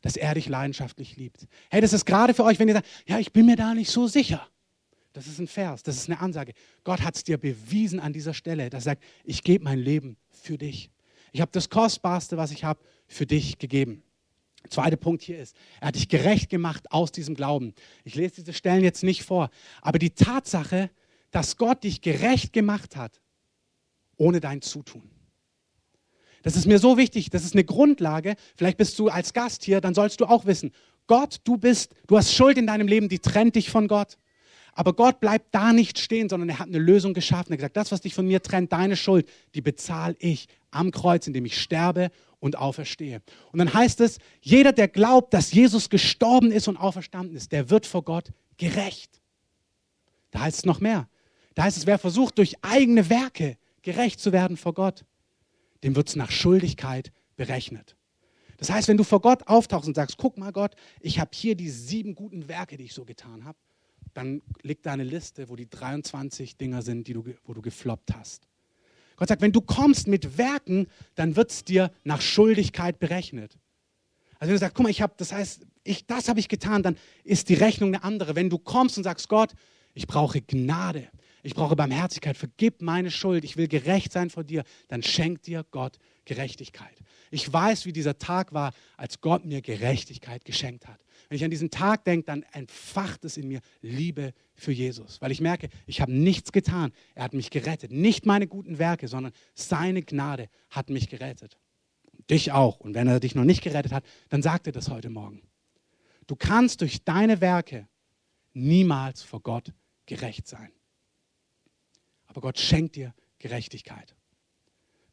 dass 0.00 0.16
er 0.16 0.34
dich 0.34 0.48
leidenschaftlich 0.48 1.16
liebt. 1.16 1.46
Hey, 1.70 1.82
das 1.82 1.92
ist 1.92 2.06
gerade 2.06 2.32
für 2.32 2.44
euch, 2.44 2.58
wenn 2.58 2.68
ihr 2.68 2.74
sagt, 2.74 2.88
ja, 3.06 3.18
ich 3.18 3.32
bin 3.32 3.44
mir 3.44 3.56
da 3.56 3.74
nicht 3.74 3.90
so 3.90 4.06
sicher. 4.06 4.48
Das 5.12 5.26
ist 5.26 5.38
ein 5.38 5.46
Vers, 5.46 5.82
das 5.82 5.96
ist 5.96 6.08
eine 6.08 6.20
Ansage. 6.20 6.52
Gott 6.84 7.02
hat 7.02 7.16
es 7.16 7.24
dir 7.24 7.38
bewiesen 7.38 8.00
an 8.00 8.12
dieser 8.12 8.34
Stelle, 8.34 8.70
dass 8.70 8.84
er 8.84 8.92
sagt, 8.92 9.04
ich 9.24 9.42
gebe 9.42 9.64
mein 9.64 9.78
Leben 9.78 10.16
für 10.30 10.56
dich. 10.56 10.90
Ich 11.32 11.40
habe 11.40 11.50
das 11.52 11.68
Kostbarste, 11.68 12.36
was 12.36 12.50
ich 12.50 12.64
habe, 12.64 12.80
für 13.06 13.26
dich 13.26 13.58
gegeben. 13.58 14.02
Zweiter 14.68 14.96
Punkt 14.96 15.22
hier 15.22 15.38
ist, 15.38 15.56
er 15.80 15.88
hat 15.88 15.96
dich 15.96 16.08
gerecht 16.08 16.48
gemacht 16.48 16.90
aus 16.92 17.10
diesem 17.12 17.34
Glauben. 17.34 17.74
Ich 18.04 18.14
lese 18.14 18.36
diese 18.36 18.52
Stellen 18.52 18.84
jetzt 18.84 19.02
nicht 19.02 19.24
vor, 19.24 19.50
aber 19.80 19.98
die 19.98 20.10
Tatsache, 20.10 20.90
dass 21.30 21.56
Gott 21.56 21.84
dich 21.84 22.00
gerecht 22.00 22.52
gemacht 22.52 22.96
hat, 22.96 23.20
ohne 24.16 24.40
dein 24.40 24.62
Zutun. 24.62 25.10
Das 26.42 26.56
ist 26.56 26.66
mir 26.66 26.78
so 26.78 26.96
wichtig, 26.96 27.30
das 27.30 27.44
ist 27.44 27.54
eine 27.54 27.64
Grundlage. 27.64 28.36
Vielleicht 28.56 28.78
bist 28.78 28.98
du 28.98 29.08
als 29.08 29.32
Gast 29.32 29.64
hier, 29.64 29.80
dann 29.80 29.94
sollst 29.94 30.20
du 30.20 30.26
auch 30.26 30.44
wissen, 30.46 30.72
Gott, 31.06 31.40
du 31.44 31.56
bist, 31.56 31.94
du 32.06 32.16
hast 32.16 32.32
Schuld 32.32 32.58
in 32.58 32.66
deinem 32.66 32.86
Leben, 32.86 33.08
die 33.08 33.18
trennt 33.18 33.56
dich 33.56 33.70
von 33.70 33.88
Gott. 33.88 34.18
Aber 34.72 34.94
Gott 34.94 35.20
bleibt 35.20 35.54
da 35.54 35.72
nicht 35.72 35.98
stehen, 35.98 36.28
sondern 36.28 36.48
er 36.48 36.58
hat 36.58 36.68
eine 36.68 36.78
Lösung 36.78 37.12
geschaffen. 37.12 37.52
Er 37.52 37.54
hat 37.54 37.58
gesagt, 37.58 37.76
das, 37.76 37.92
was 37.92 38.00
dich 38.00 38.14
von 38.14 38.26
mir 38.26 38.42
trennt, 38.42 38.72
deine 38.72 38.96
Schuld, 38.96 39.28
die 39.54 39.60
bezahle 39.60 40.16
ich 40.18 40.48
am 40.70 40.90
Kreuz, 40.90 41.26
indem 41.26 41.44
ich 41.44 41.60
sterbe 41.60 42.10
und 42.40 42.56
auferstehe. 42.56 43.20
Und 43.52 43.58
dann 43.58 43.72
heißt 43.72 44.00
es, 44.00 44.18
jeder, 44.40 44.72
der 44.72 44.88
glaubt, 44.88 45.34
dass 45.34 45.52
Jesus 45.52 45.90
gestorben 45.90 46.50
ist 46.50 46.68
und 46.68 46.78
auferstanden 46.78 47.36
ist, 47.36 47.52
der 47.52 47.68
wird 47.68 47.86
vor 47.86 48.02
Gott 48.02 48.32
gerecht. 48.56 49.20
Da 50.30 50.40
heißt 50.40 50.58
es 50.58 50.64
noch 50.64 50.80
mehr. 50.80 51.08
Da 51.54 51.64
heißt 51.64 51.76
es, 51.76 51.86
wer 51.86 51.98
versucht, 51.98 52.38
durch 52.38 52.56
eigene 52.62 53.10
Werke 53.10 53.58
gerecht 53.82 54.20
zu 54.20 54.32
werden 54.32 54.56
vor 54.56 54.72
Gott, 54.72 55.04
dem 55.84 55.94
wird 55.94 56.08
es 56.08 56.16
nach 56.16 56.30
Schuldigkeit 56.30 57.12
berechnet. 57.36 57.96
Das 58.56 58.70
heißt, 58.70 58.88
wenn 58.88 58.96
du 58.96 59.04
vor 59.04 59.20
Gott 59.20 59.46
auftauchst 59.48 59.88
und 59.88 59.94
sagst, 59.94 60.16
guck 60.16 60.38
mal 60.38 60.52
Gott, 60.52 60.76
ich 61.00 61.18
habe 61.18 61.30
hier 61.34 61.56
die 61.56 61.68
sieben 61.68 62.14
guten 62.14 62.48
Werke, 62.48 62.76
die 62.76 62.84
ich 62.84 62.94
so 62.94 63.04
getan 63.04 63.44
habe, 63.44 63.58
dann 64.14 64.42
liegt 64.62 64.86
da 64.86 64.92
eine 64.92 65.04
Liste, 65.04 65.48
wo 65.48 65.56
die 65.56 65.68
23 65.68 66.56
Dinger 66.56 66.82
sind, 66.82 67.08
die 67.08 67.14
du, 67.14 67.24
wo 67.44 67.54
du 67.54 67.62
gefloppt 67.62 68.14
hast. 68.14 68.48
Gott 69.16 69.28
sagt, 69.28 69.42
wenn 69.42 69.52
du 69.52 69.60
kommst 69.60 70.08
mit 70.08 70.38
Werken, 70.38 70.86
dann 71.14 71.36
wird 71.36 71.50
es 71.50 71.64
dir 71.64 71.92
nach 72.04 72.20
Schuldigkeit 72.20 72.98
berechnet. 72.98 73.58
Also 74.38 74.48
wenn 74.48 74.56
du 74.56 74.58
sagst, 74.58 74.74
guck 74.74 74.84
mal, 74.84 74.90
ich 74.90 75.02
habe, 75.02 75.14
das 75.16 75.32
heißt, 75.32 75.66
ich, 75.84 76.06
das 76.06 76.28
habe 76.28 76.40
ich 76.40 76.48
getan, 76.48 76.82
dann 76.82 76.96
ist 77.22 77.48
die 77.48 77.54
Rechnung 77.54 77.94
eine 77.94 78.02
andere. 78.02 78.34
Wenn 78.34 78.50
du 78.50 78.58
kommst 78.58 78.96
und 78.96 79.04
sagst, 79.04 79.28
Gott, 79.28 79.52
ich 79.94 80.06
brauche 80.06 80.40
Gnade, 80.40 81.08
ich 81.42 81.54
brauche 81.54 81.76
Barmherzigkeit, 81.76 82.36
vergib 82.36 82.82
meine 82.82 83.10
Schuld, 83.10 83.44
ich 83.44 83.56
will 83.56 83.68
gerecht 83.68 84.12
sein 84.12 84.30
vor 84.30 84.44
dir, 84.44 84.64
dann 84.88 85.02
schenkt 85.02 85.46
dir 85.46 85.64
Gott 85.70 85.98
Gerechtigkeit. 86.24 86.96
Ich 87.30 87.52
weiß, 87.52 87.86
wie 87.86 87.92
dieser 87.92 88.18
Tag 88.18 88.52
war, 88.52 88.72
als 88.96 89.20
Gott 89.20 89.44
mir 89.44 89.60
Gerechtigkeit 89.60 90.44
geschenkt 90.44 90.86
hat. 90.86 91.00
Wenn 91.32 91.36
ich 91.36 91.44
an 91.44 91.50
diesen 91.50 91.70
Tag 91.70 92.04
denke, 92.04 92.26
dann 92.26 92.42
entfacht 92.52 93.24
es 93.24 93.38
in 93.38 93.48
mir 93.48 93.62
Liebe 93.80 94.34
für 94.54 94.70
Jesus, 94.70 95.22
weil 95.22 95.32
ich 95.32 95.40
merke, 95.40 95.70
ich 95.86 96.02
habe 96.02 96.12
nichts 96.12 96.52
getan. 96.52 96.92
Er 97.14 97.24
hat 97.24 97.32
mich 97.32 97.48
gerettet. 97.48 97.90
Nicht 97.90 98.26
meine 98.26 98.46
guten 98.46 98.78
Werke, 98.78 99.08
sondern 99.08 99.32
seine 99.54 100.02
Gnade 100.02 100.50
hat 100.68 100.90
mich 100.90 101.08
gerettet. 101.08 101.56
Dich 102.28 102.52
auch. 102.52 102.80
Und 102.80 102.92
wenn 102.92 103.08
er 103.08 103.18
dich 103.18 103.34
noch 103.34 103.44
nicht 103.44 103.62
gerettet 103.62 103.92
hat, 103.92 104.04
dann 104.28 104.42
sagt 104.42 104.66
er 104.66 104.74
das 104.74 104.90
heute 104.90 105.08
Morgen. 105.08 105.40
Du 106.26 106.36
kannst 106.36 106.82
durch 106.82 107.02
deine 107.02 107.40
Werke 107.40 107.88
niemals 108.52 109.22
vor 109.22 109.40
Gott 109.40 109.72
gerecht 110.04 110.46
sein. 110.46 110.70
Aber 112.26 112.42
Gott 112.42 112.58
schenkt 112.58 112.94
dir 112.94 113.14
Gerechtigkeit. 113.38 114.14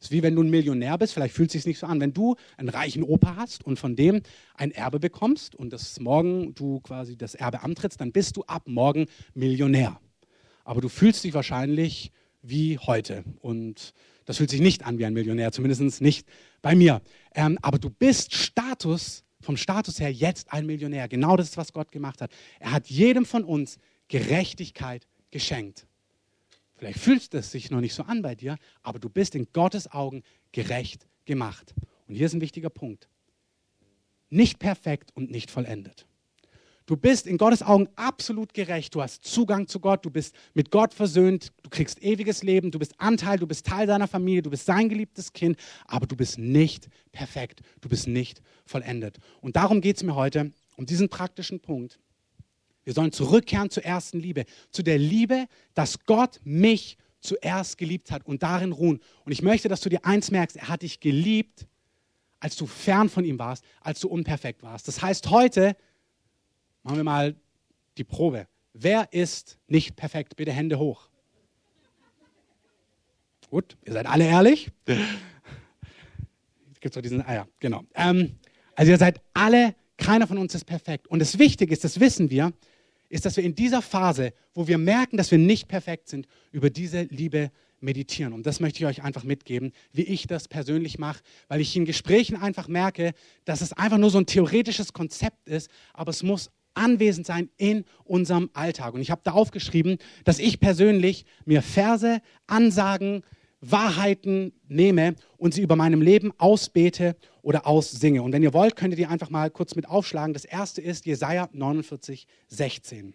Es 0.00 0.06
ist 0.06 0.12
wie 0.12 0.22
wenn 0.22 0.34
du 0.34 0.42
ein 0.42 0.48
Millionär 0.48 0.96
bist, 0.96 1.12
vielleicht 1.12 1.34
fühlt 1.34 1.50
es 1.50 1.52
sich 1.52 1.66
nicht 1.66 1.78
so 1.78 1.86
an. 1.86 2.00
Wenn 2.00 2.14
du 2.14 2.36
einen 2.56 2.70
reichen 2.70 3.02
Opa 3.02 3.36
hast 3.36 3.64
und 3.64 3.78
von 3.78 3.96
dem 3.96 4.22
ein 4.54 4.70
Erbe 4.70 4.98
bekommst 4.98 5.54
und 5.54 5.74
das 5.74 6.00
morgen 6.00 6.54
du 6.54 6.80
quasi 6.80 7.16
das 7.18 7.34
Erbe 7.34 7.62
antrittst, 7.62 8.00
dann 8.00 8.10
bist 8.10 8.38
du 8.38 8.44
ab 8.44 8.62
morgen 8.66 9.06
Millionär. 9.34 10.00
Aber 10.64 10.80
du 10.80 10.88
fühlst 10.88 11.22
dich 11.24 11.34
wahrscheinlich 11.34 12.12
wie 12.40 12.78
heute. 12.78 13.24
Und 13.40 13.92
das 14.24 14.38
fühlt 14.38 14.48
sich 14.48 14.62
nicht 14.62 14.86
an 14.86 14.98
wie 14.98 15.04
ein 15.04 15.12
Millionär, 15.12 15.52
zumindest 15.52 16.00
nicht 16.00 16.26
bei 16.62 16.74
mir. 16.74 17.02
Ähm, 17.34 17.58
aber 17.60 17.78
du 17.78 17.90
bist 17.90 18.34
Status, 18.34 19.24
vom 19.42 19.58
Status 19.58 20.00
her 20.00 20.10
jetzt 20.10 20.50
ein 20.50 20.64
Millionär. 20.64 21.08
Genau 21.08 21.36
das 21.36 21.50
ist, 21.50 21.56
was 21.58 21.74
Gott 21.74 21.92
gemacht 21.92 22.22
hat. 22.22 22.30
Er 22.58 22.72
hat 22.72 22.86
jedem 22.86 23.26
von 23.26 23.44
uns 23.44 23.78
Gerechtigkeit 24.08 25.06
geschenkt. 25.30 25.86
Vielleicht 26.80 26.98
fühlt 26.98 27.34
es 27.34 27.52
sich 27.52 27.70
noch 27.70 27.82
nicht 27.82 27.92
so 27.92 28.04
an 28.04 28.22
bei 28.22 28.34
dir, 28.34 28.56
aber 28.82 28.98
du 28.98 29.10
bist 29.10 29.34
in 29.34 29.46
Gottes 29.52 29.92
Augen 29.92 30.22
gerecht 30.50 31.06
gemacht. 31.26 31.74
Und 32.08 32.14
hier 32.14 32.24
ist 32.24 32.32
ein 32.32 32.40
wichtiger 32.40 32.70
Punkt. 32.70 33.10
Nicht 34.30 34.58
perfekt 34.58 35.10
und 35.14 35.30
nicht 35.30 35.50
vollendet. 35.50 36.06
Du 36.86 36.96
bist 36.96 37.26
in 37.26 37.36
Gottes 37.36 37.62
Augen 37.62 37.86
absolut 37.96 38.54
gerecht. 38.54 38.94
Du 38.94 39.02
hast 39.02 39.24
Zugang 39.24 39.68
zu 39.68 39.78
Gott. 39.78 40.06
Du 40.06 40.10
bist 40.10 40.34
mit 40.54 40.70
Gott 40.70 40.94
versöhnt. 40.94 41.52
Du 41.62 41.68
kriegst 41.68 42.02
ewiges 42.02 42.42
Leben. 42.42 42.70
Du 42.70 42.78
bist 42.78 42.98
Anteil. 42.98 43.38
Du 43.38 43.46
bist 43.46 43.66
Teil 43.66 43.86
seiner 43.86 44.08
Familie. 44.08 44.40
Du 44.40 44.48
bist 44.48 44.64
sein 44.64 44.88
geliebtes 44.88 45.34
Kind. 45.34 45.58
Aber 45.84 46.06
du 46.06 46.16
bist 46.16 46.38
nicht 46.38 46.88
perfekt. 47.12 47.60
Du 47.82 47.90
bist 47.90 48.08
nicht 48.08 48.40
vollendet. 48.64 49.18
Und 49.42 49.54
darum 49.54 49.82
geht 49.82 49.96
es 49.96 50.02
mir 50.02 50.14
heute, 50.14 50.50
um 50.76 50.86
diesen 50.86 51.10
praktischen 51.10 51.60
Punkt. 51.60 51.98
Wir 52.90 52.94
sollen 52.94 53.12
zurückkehren 53.12 53.70
zur 53.70 53.84
ersten 53.84 54.18
Liebe, 54.18 54.46
zu 54.72 54.82
der 54.82 54.98
Liebe, 54.98 55.46
dass 55.74 56.06
Gott 56.06 56.40
mich 56.42 56.98
zuerst 57.20 57.78
geliebt 57.78 58.10
hat 58.10 58.26
und 58.26 58.42
darin 58.42 58.72
ruhen. 58.72 58.98
Und 59.24 59.30
ich 59.30 59.42
möchte, 59.42 59.68
dass 59.68 59.80
du 59.80 59.88
dir 59.88 60.04
eins 60.04 60.32
merkst, 60.32 60.56
er 60.56 60.66
hat 60.66 60.82
dich 60.82 60.98
geliebt, 60.98 61.68
als 62.40 62.56
du 62.56 62.66
fern 62.66 63.08
von 63.08 63.24
ihm 63.24 63.38
warst, 63.38 63.62
als 63.80 64.00
du 64.00 64.08
unperfekt 64.08 64.64
warst. 64.64 64.88
Das 64.88 65.00
heißt, 65.02 65.30
heute 65.30 65.76
machen 66.82 66.96
wir 66.96 67.04
mal 67.04 67.36
die 67.96 68.02
Probe. 68.02 68.48
Wer 68.72 69.12
ist 69.12 69.56
nicht 69.68 69.94
perfekt? 69.94 70.34
Bitte 70.34 70.50
Hände 70.50 70.76
hoch. 70.80 71.08
Gut, 73.50 73.76
ihr 73.84 73.92
seid 73.92 74.06
alle 74.06 74.26
ehrlich. 74.26 74.72
Gibt 74.84 75.06
es 76.82 76.90
doch 76.90 77.02
diesen, 77.02 77.22
ah 77.22 77.34
ja, 77.34 77.48
genau. 77.60 77.84
Ähm, 77.94 78.36
also 78.74 78.90
ihr 78.90 78.98
seid 78.98 79.20
alle, 79.32 79.76
keiner 79.96 80.26
von 80.26 80.38
uns 80.38 80.56
ist 80.56 80.64
perfekt. 80.64 81.06
Und 81.06 81.20
das 81.20 81.38
Wichtige 81.38 81.72
ist, 81.72 81.84
das 81.84 82.00
wissen 82.00 82.30
wir, 82.30 82.52
ist, 83.10 83.26
dass 83.26 83.36
wir 83.36 83.44
in 83.44 83.54
dieser 83.54 83.82
Phase, 83.82 84.32
wo 84.54 84.66
wir 84.66 84.78
merken, 84.78 85.18
dass 85.18 85.30
wir 85.30 85.38
nicht 85.38 85.68
perfekt 85.68 86.08
sind, 86.08 86.26
über 86.52 86.70
diese 86.70 87.02
Liebe 87.02 87.50
meditieren. 87.80 88.32
Und 88.32 88.46
das 88.46 88.60
möchte 88.60 88.78
ich 88.78 88.86
euch 88.86 89.02
einfach 89.02 89.24
mitgeben, 89.24 89.72
wie 89.92 90.02
ich 90.02 90.26
das 90.26 90.48
persönlich 90.48 90.98
mache, 90.98 91.22
weil 91.48 91.60
ich 91.60 91.76
in 91.76 91.84
Gesprächen 91.84 92.36
einfach 92.36 92.68
merke, 92.68 93.12
dass 93.44 93.60
es 93.60 93.72
einfach 93.72 93.98
nur 93.98 94.10
so 94.10 94.18
ein 94.18 94.26
theoretisches 94.26 94.92
Konzept 94.92 95.48
ist, 95.48 95.70
aber 95.92 96.10
es 96.10 96.22
muss 96.22 96.50
anwesend 96.74 97.26
sein 97.26 97.50
in 97.56 97.84
unserem 98.04 98.48
Alltag. 98.52 98.94
Und 98.94 99.00
ich 99.00 99.10
habe 99.10 99.22
da 99.24 99.32
aufgeschrieben, 99.32 99.98
dass 100.24 100.38
ich 100.38 100.60
persönlich 100.60 101.24
mir 101.44 101.62
Verse, 101.62 102.20
Ansagen, 102.46 103.22
Wahrheiten 103.60 104.52
nehme 104.68 105.14
und 105.36 105.54
sie 105.54 105.62
über 105.62 105.76
meinem 105.76 106.00
Leben 106.00 106.32
ausbete 106.38 107.16
oder 107.42 107.66
aussinge. 107.66 108.22
Und 108.22 108.32
wenn 108.32 108.42
ihr 108.42 108.54
wollt, 108.54 108.76
könnt 108.76 108.92
ihr 108.92 108.96
die 108.96 109.06
einfach 109.06 109.30
mal 109.30 109.50
kurz 109.50 109.74
mit 109.74 109.88
aufschlagen. 109.88 110.32
Das 110.32 110.44
erste 110.44 110.80
ist 110.80 111.06
Jesaja 111.06 111.48
49, 111.52 112.26
16. 112.48 113.14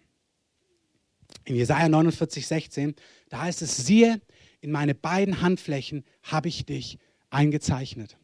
In 1.44 1.56
Jesaja 1.56 1.88
49, 1.88 2.46
16, 2.46 2.94
da 3.28 3.42
heißt 3.42 3.62
es: 3.62 3.76
Siehe, 3.84 4.20
in 4.60 4.70
meine 4.70 4.94
beiden 4.94 5.40
Handflächen 5.42 6.04
habe 6.22 6.48
ich 6.48 6.64
dich 6.64 6.98
eingezeichnet. 7.30 8.16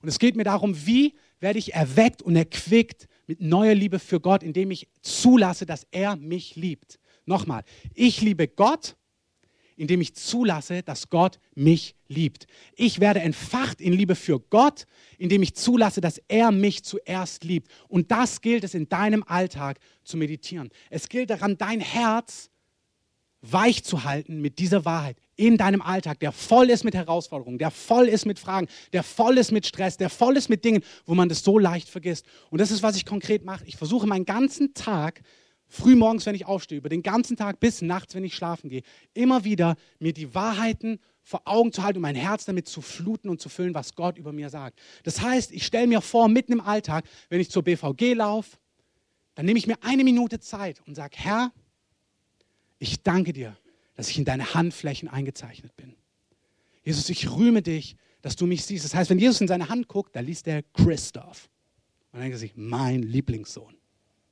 Und 0.00 0.08
es 0.08 0.18
geht 0.18 0.36
mir 0.36 0.44
darum, 0.44 0.86
wie 0.86 1.14
werde 1.40 1.58
ich 1.58 1.74
erweckt 1.74 2.22
und 2.22 2.36
erquickt 2.36 3.08
mit 3.26 3.40
neuer 3.40 3.74
Liebe 3.74 3.98
für 3.98 4.20
Gott, 4.20 4.42
indem 4.42 4.70
ich 4.70 4.88
zulasse, 5.00 5.64
dass 5.64 5.86
er 5.90 6.16
mich 6.16 6.56
liebt. 6.56 6.98
Nochmal, 7.24 7.62
ich 7.94 8.20
liebe 8.20 8.48
Gott 8.48 8.96
indem 9.76 10.00
ich 10.00 10.14
zulasse, 10.14 10.82
dass 10.82 11.08
Gott 11.08 11.38
mich 11.54 11.94
liebt. 12.08 12.46
Ich 12.74 13.00
werde 13.00 13.20
entfacht 13.20 13.80
in 13.80 13.92
Liebe 13.92 14.14
für 14.14 14.40
Gott, 14.40 14.86
indem 15.18 15.42
ich 15.42 15.54
zulasse, 15.54 16.00
dass 16.00 16.20
er 16.28 16.50
mich 16.50 16.84
zuerst 16.84 17.44
liebt. 17.44 17.70
Und 17.88 18.10
das 18.10 18.40
gilt 18.40 18.64
es 18.64 18.74
in 18.74 18.88
deinem 18.88 19.24
Alltag 19.26 19.78
zu 20.04 20.16
meditieren. 20.16 20.70
Es 20.90 21.08
gilt 21.08 21.30
daran, 21.30 21.58
dein 21.58 21.80
Herz 21.80 22.50
weich 23.42 23.82
zu 23.82 24.04
halten 24.04 24.40
mit 24.40 24.58
dieser 24.58 24.84
Wahrheit 24.84 25.16
in 25.36 25.56
deinem 25.56 25.82
Alltag, 25.82 26.20
der 26.20 26.30
voll 26.30 26.70
ist 26.70 26.84
mit 26.84 26.94
Herausforderungen, 26.94 27.58
der 27.58 27.72
voll 27.72 28.06
ist 28.06 28.24
mit 28.24 28.38
Fragen, 28.38 28.68
der 28.92 29.02
voll 29.02 29.38
ist 29.38 29.50
mit 29.50 29.66
Stress, 29.66 29.96
der 29.96 30.10
voll 30.10 30.36
ist 30.36 30.48
mit 30.48 30.64
Dingen, 30.64 30.82
wo 31.04 31.14
man 31.14 31.28
das 31.28 31.42
so 31.42 31.58
leicht 31.58 31.88
vergisst. 31.88 32.24
Und 32.50 32.60
das 32.60 32.70
ist, 32.70 32.82
was 32.82 32.96
ich 32.96 33.04
konkret 33.04 33.44
mache. 33.44 33.64
Ich 33.66 33.76
versuche 33.76 34.06
meinen 34.06 34.24
ganzen 34.24 34.74
Tag 34.74 35.22
früh 35.72 35.96
morgens, 35.96 36.26
wenn 36.26 36.34
ich 36.34 36.44
aufstehe, 36.44 36.76
über 36.76 36.90
den 36.90 37.02
ganzen 37.02 37.36
Tag 37.36 37.58
bis 37.58 37.80
nachts, 37.80 38.14
wenn 38.14 38.24
ich 38.24 38.34
schlafen 38.34 38.68
gehe, 38.68 38.82
immer 39.14 39.44
wieder 39.44 39.76
mir 39.98 40.12
die 40.12 40.34
Wahrheiten 40.34 41.00
vor 41.22 41.42
Augen 41.46 41.72
zu 41.72 41.82
halten 41.82 41.98
und 41.98 42.02
mein 42.02 42.14
Herz 42.14 42.44
damit 42.44 42.68
zu 42.68 42.82
fluten 42.82 43.30
und 43.30 43.40
zu 43.40 43.48
füllen, 43.48 43.74
was 43.74 43.94
Gott 43.94 44.18
über 44.18 44.32
mir 44.32 44.50
sagt. 44.50 44.78
Das 45.04 45.22
heißt, 45.22 45.50
ich 45.50 45.64
stelle 45.64 45.86
mir 45.86 46.02
vor, 46.02 46.28
mitten 46.28 46.52
im 46.52 46.60
Alltag, 46.60 47.04
wenn 47.30 47.40
ich 47.40 47.50
zur 47.50 47.62
BVG 47.62 48.14
laufe, 48.14 48.58
dann 49.34 49.46
nehme 49.46 49.58
ich 49.58 49.66
mir 49.66 49.76
eine 49.82 50.04
Minute 50.04 50.40
Zeit 50.40 50.82
und 50.86 50.94
sage, 50.94 51.16
Herr, 51.16 51.52
ich 52.78 53.02
danke 53.02 53.32
dir, 53.32 53.56
dass 53.94 54.10
ich 54.10 54.18
in 54.18 54.26
deine 54.26 54.52
Handflächen 54.52 55.08
eingezeichnet 55.08 55.74
bin. 55.76 55.94
Jesus, 56.84 57.08
ich 57.08 57.30
rühme 57.30 57.62
dich, 57.62 57.96
dass 58.20 58.36
du 58.36 58.46
mich 58.46 58.64
siehst. 58.64 58.84
Das 58.84 58.94
heißt, 58.94 59.08
wenn 59.08 59.18
Jesus 59.18 59.40
in 59.40 59.48
seine 59.48 59.70
Hand 59.70 59.88
guckt, 59.88 60.14
da 60.14 60.20
liest 60.20 60.46
er 60.48 60.62
Christoph. 60.74 61.48
Und 62.10 62.18
dann 62.18 62.22
denkt 62.22 62.34
er 62.34 62.40
sich, 62.40 62.52
mein 62.56 63.02
Lieblingssohn. 63.02 63.74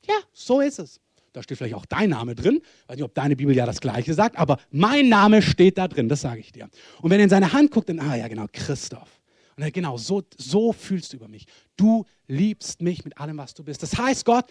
Ja, 0.07 0.17
so 0.33 0.61
ist 0.61 0.79
es. 0.79 1.01
Da 1.33 1.43
steht 1.43 1.59
vielleicht 1.59 1.75
auch 1.75 1.87
dein 1.87 2.11
Name 2.11 2.35
drin. 2.35 2.61
Ich 2.63 2.89
weiß 2.89 2.97
nicht, 2.97 3.05
ob 3.05 3.15
deine 3.15 3.37
Bibel 3.37 3.55
ja 3.55 3.65
das 3.65 3.81
Gleiche 3.81 4.15
sagt, 4.15 4.37
aber 4.37 4.59
mein 4.71 5.09
Name 5.09 5.43
steht 5.43 5.79
da 5.79 5.87
drin, 5.87 6.09
das 6.09 6.23
sage 6.23 6.41
ich 6.41 6.51
dir. 6.51 6.69
Und 7.01 7.11
wenn 7.11 7.21
er 7.21 7.25
in 7.25 7.31
seine 7.31 7.53
Hand 7.53 7.71
guckt, 7.71 7.89
dann, 7.89 8.01
ah 8.01 8.17
ja, 8.17 8.27
genau, 8.27 8.47
Christoph. 8.53 9.21
Und 9.57 9.63
er, 9.63 9.71
genau, 9.71 9.97
so, 9.97 10.23
so 10.37 10.73
fühlst 10.73 11.13
du 11.13 11.19
über 11.19 11.29
mich. 11.29 11.47
Du 11.77 12.05
liebst 12.27 12.83
mich 12.83 13.05
mit 13.05 13.19
allem, 13.19 13.39
was 13.39 13.55
du 13.55 13.63
bist. 13.63 13.83
Das 13.83 13.97
heißt, 13.97 14.25
Gott, 14.25 14.47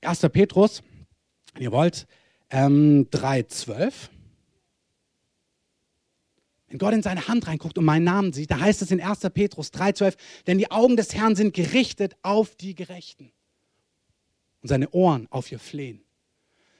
1. 0.00 0.20
Petrus, 0.32 0.82
wenn 1.52 1.62
ihr 1.62 1.72
wollt, 1.72 2.06
ähm, 2.50 3.08
3,12. 3.10 3.92
Wenn 6.68 6.78
Gott 6.78 6.94
in 6.94 7.02
seine 7.02 7.28
Hand 7.28 7.46
reinguckt 7.46 7.76
und 7.76 7.84
meinen 7.84 8.04
Namen 8.04 8.32
sieht, 8.32 8.50
da 8.50 8.58
heißt 8.58 8.80
es 8.80 8.90
in 8.90 9.02
1. 9.02 9.20
Petrus 9.34 9.70
3,12, 9.70 10.16
denn 10.46 10.56
die 10.56 10.70
Augen 10.70 10.96
des 10.96 11.14
Herrn 11.14 11.36
sind 11.36 11.52
gerichtet 11.54 12.16
auf 12.22 12.56
die 12.56 12.74
Gerechten 12.74 13.32
und 14.64 14.68
seine 14.68 14.90
Ohren 14.92 15.28
auf 15.30 15.52
ihr 15.52 15.58
Flehen. 15.58 16.02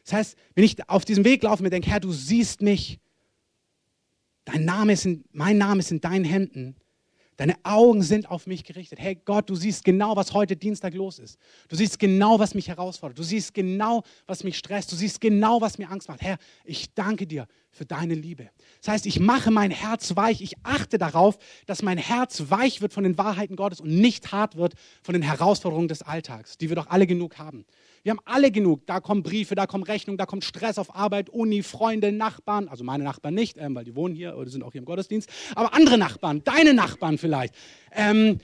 Das 0.04 0.14
heißt, 0.14 0.38
wenn 0.54 0.64
ich 0.64 0.88
auf 0.88 1.04
diesem 1.04 1.22
Weg 1.26 1.42
laufe 1.42 1.58
und 1.58 1.64
mir 1.64 1.70
denke, 1.70 1.90
Herr, 1.90 2.00
du 2.00 2.12
siehst 2.12 2.62
mich, 2.62 2.98
dein 4.46 4.64
Name 4.64 4.94
ist 4.94 5.04
in, 5.04 5.24
mein 5.32 5.58
Name 5.58 5.80
ist 5.80 5.90
in 5.90 6.00
deinen 6.00 6.24
Händen, 6.24 6.76
Deine 7.36 7.56
Augen 7.64 8.02
sind 8.02 8.30
auf 8.30 8.46
mich 8.46 8.64
gerichtet. 8.64 9.00
Hey 9.00 9.16
Gott, 9.24 9.50
du 9.50 9.56
siehst 9.56 9.84
genau, 9.84 10.14
was 10.14 10.32
heute 10.32 10.56
Dienstag 10.56 10.94
los 10.94 11.18
ist. 11.18 11.38
Du 11.68 11.74
siehst 11.74 11.98
genau, 11.98 12.38
was 12.38 12.54
mich 12.54 12.68
herausfordert. 12.68 13.18
Du 13.18 13.24
siehst 13.24 13.54
genau, 13.54 14.04
was 14.26 14.44
mich 14.44 14.56
stresst. 14.56 14.92
Du 14.92 14.96
siehst 14.96 15.20
genau, 15.20 15.60
was 15.60 15.78
mir 15.78 15.90
Angst 15.90 16.08
macht. 16.08 16.22
Herr, 16.22 16.38
ich 16.64 16.94
danke 16.94 17.26
dir 17.26 17.48
für 17.72 17.84
deine 17.84 18.14
Liebe. 18.14 18.50
Das 18.80 18.92
heißt, 18.92 19.06
ich 19.06 19.18
mache 19.18 19.50
mein 19.50 19.72
Herz 19.72 20.14
weich. 20.14 20.40
Ich 20.42 20.54
achte 20.62 20.96
darauf, 20.96 21.38
dass 21.66 21.82
mein 21.82 21.98
Herz 21.98 22.44
weich 22.50 22.80
wird 22.80 22.92
von 22.92 23.02
den 23.02 23.18
Wahrheiten 23.18 23.56
Gottes 23.56 23.80
und 23.80 23.90
nicht 23.90 24.30
hart 24.30 24.56
wird 24.56 24.74
von 25.02 25.12
den 25.12 25.22
Herausforderungen 25.22 25.88
des 25.88 26.02
Alltags, 26.02 26.56
die 26.56 26.68
wir 26.68 26.76
doch 26.76 26.86
alle 26.86 27.08
genug 27.08 27.38
haben. 27.38 27.64
Wir 28.04 28.10
haben 28.10 28.20
alle 28.26 28.50
genug. 28.50 28.86
Da 28.86 29.00
kommen 29.00 29.22
Briefe, 29.22 29.54
da 29.54 29.66
kommen 29.66 29.82
Rechnungen, 29.82 30.18
da 30.18 30.26
kommt 30.26 30.44
Stress 30.44 30.76
auf 30.76 30.94
Arbeit, 30.94 31.30
Uni, 31.30 31.62
Freunde, 31.62 32.12
Nachbarn. 32.12 32.68
Also 32.68 32.84
meine 32.84 33.02
Nachbarn 33.02 33.32
nicht, 33.32 33.56
ähm, 33.56 33.74
weil 33.74 33.84
die 33.84 33.96
wohnen 33.96 34.14
hier 34.14 34.36
oder 34.36 34.50
sind 34.50 34.62
auch 34.62 34.72
hier 34.72 34.82
im 34.82 34.84
Gottesdienst. 34.84 35.30
Aber 35.54 35.72
andere 35.72 35.96
Nachbarn, 35.96 36.44
deine 36.44 36.74
Nachbarn 36.74 37.16
vielleicht. 37.16 37.54
Ähm, 37.92 38.40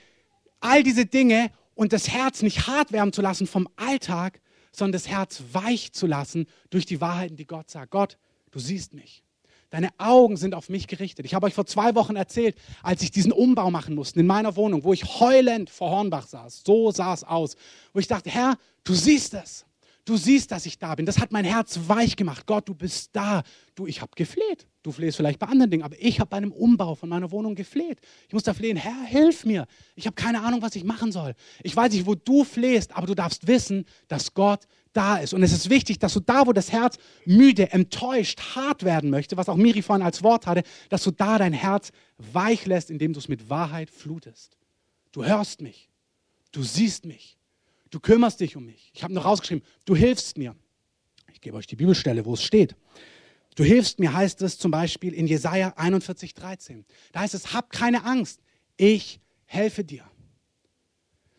all 0.60 0.82
diese 0.82 1.04
Dinge 1.04 1.50
und 1.74 1.92
das 1.92 2.08
Herz 2.08 2.40
nicht 2.40 2.68
hart 2.68 2.90
werden 2.90 3.12
zu 3.12 3.20
lassen 3.20 3.46
vom 3.46 3.68
Alltag, 3.76 4.40
sondern 4.72 4.92
das 4.92 5.08
Herz 5.08 5.42
weich 5.52 5.92
zu 5.92 6.06
lassen 6.06 6.46
durch 6.70 6.86
die 6.86 7.02
Wahrheiten, 7.02 7.36
die 7.36 7.46
Gott 7.46 7.68
sagt. 7.68 7.90
Gott, 7.90 8.16
du 8.52 8.60
siehst 8.60 8.94
mich. 8.94 9.22
Deine 9.68 9.90
Augen 9.98 10.36
sind 10.36 10.54
auf 10.54 10.68
mich 10.68 10.88
gerichtet. 10.88 11.26
Ich 11.26 11.34
habe 11.34 11.46
euch 11.46 11.54
vor 11.54 11.66
zwei 11.66 11.94
Wochen 11.94 12.16
erzählt, 12.16 12.56
als 12.82 13.02
ich 13.02 13.12
diesen 13.12 13.30
Umbau 13.30 13.70
machen 13.70 13.94
musste 13.94 14.18
in 14.18 14.26
meiner 14.26 14.56
Wohnung, 14.56 14.82
wo 14.84 14.92
ich 14.92 15.20
heulend 15.20 15.70
vor 15.70 15.90
Hornbach 15.90 16.26
saß. 16.26 16.62
So 16.64 16.90
sah 16.90 17.14
es 17.14 17.22
aus. 17.22 17.56
Wo 17.92 18.00
ich 18.00 18.08
dachte, 18.08 18.30
Herr, 18.30 18.56
du 18.84 18.94
siehst 18.94 19.34
es. 19.34 19.66
Du 20.04 20.16
siehst, 20.16 20.50
dass 20.50 20.66
ich 20.66 20.78
da 20.78 20.94
bin. 20.94 21.06
Das 21.06 21.18
hat 21.18 21.30
mein 21.30 21.44
Herz 21.44 21.78
weich 21.86 22.16
gemacht. 22.16 22.46
Gott, 22.46 22.68
du 22.68 22.74
bist 22.74 23.10
da. 23.12 23.42
Du, 23.74 23.86
ich 23.86 24.00
habe 24.00 24.10
gefleht. 24.16 24.66
Du 24.82 24.92
flehst 24.92 25.16
vielleicht 25.16 25.38
bei 25.38 25.46
anderen 25.46 25.70
Dingen, 25.70 25.84
aber 25.84 25.94
ich 26.00 26.20
habe 26.20 26.30
bei 26.30 26.38
einem 26.38 26.52
Umbau 26.52 26.94
von 26.94 27.08
meiner 27.08 27.30
Wohnung 27.30 27.54
gefleht. 27.54 28.00
Ich 28.26 28.32
muss 28.32 28.42
da 28.42 28.54
flehen, 28.54 28.76
Herr, 28.76 29.04
hilf 29.04 29.44
mir. 29.44 29.66
Ich 29.94 30.06
habe 30.06 30.14
keine 30.14 30.42
Ahnung, 30.42 30.62
was 30.62 30.74
ich 30.74 30.84
machen 30.84 31.12
soll. 31.12 31.34
Ich 31.62 31.76
weiß 31.76 31.92
nicht, 31.92 32.06
wo 32.06 32.14
du 32.14 32.44
flehst, 32.44 32.96
aber 32.96 33.06
du 33.06 33.14
darfst 33.14 33.46
wissen, 33.46 33.84
dass 34.08 34.32
Gott 34.32 34.66
da 34.94 35.18
ist. 35.18 35.34
Und 35.34 35.42
es 35.42 35.52
ist 35.52 35.68
wichtig, 35.68 35.98
dass 35.98 36.14
du 36.14 36.20
da, 36.20 36.46
wo 36.46 36.52
das 36.52 36.72
Herz 36.72 36.96
müde, 37.26 37.70
enttäuscht, 37.70 38.40
hart 38.56 38.84
werden 38.84 39.10
möchte, 39.10 39.36
was 39.36 39.48
auch 39.48 39.56
Miri 39.56 39.82
vorhin 39.82 40.04
als 40.04 40.22
Wort 40.22 40.46
hatte, 40.46 40.62
dass 40.88 41.04
du 41.04 41.10
da 41.10 41.38
dein 41.38 41.52
Herz 41.52 41.92
weich 42.16 42.66
lässt, 42.66 42.90
indem 42.90 43.12
du 43.12 43.18
es 43.18 43.28
mit 43.28 43.50
Wahrheit 43.50 43.90
flutest. 43.90 44.56
Du 45.12 45.24
hörst 45.24 45.60
mich. 45.60 45.90
Du 46.52 46.62
siehst 46.62 47.04
mich. 47.04 47.36
Du 47.90 48.00
kümmerst 48.00 48.40
dich 48.40 48.56
um 48.56 48.66
mich. 48.66 48.90
Ich 48.94 49.02
habe 49.02 49.12
noch 49.12 49.24
rausgeschrieben, 49.24 49.64
du 49.84 49.96
hilfst 49.96 50.38
mir. 50.38 50.54
Ich 51.32 51.40
gebe 51.40 51.56
euch 51.56 51.66
die 51.66 51.76
Bibelstelle, 51.76 52.24
wo 52.24 52.34
es 52.34 52.42
steht. 52.42 52.76
Du 53.56 53.64
hilfst 53.64 53.98
mir, 53.98 54.12
heißt 54.12 54.42
es 54.42 54.58
zum 54.58 54.70
Beispiel 54.70 55.12
in 55.12 55.26
Jesaja 55.26 55.72
41, 55.76 56.34
13. 56.34 56.84
Da 57.12 57.20
heißt 57.20 57.34
es, 57.34 57.52
hab 57.52 57.70
keine 57.70 58.04
Angst. 58.04 58.40
Ich 58.76 59.20
helfe 59.44 59.84
dir. 59.84 60.04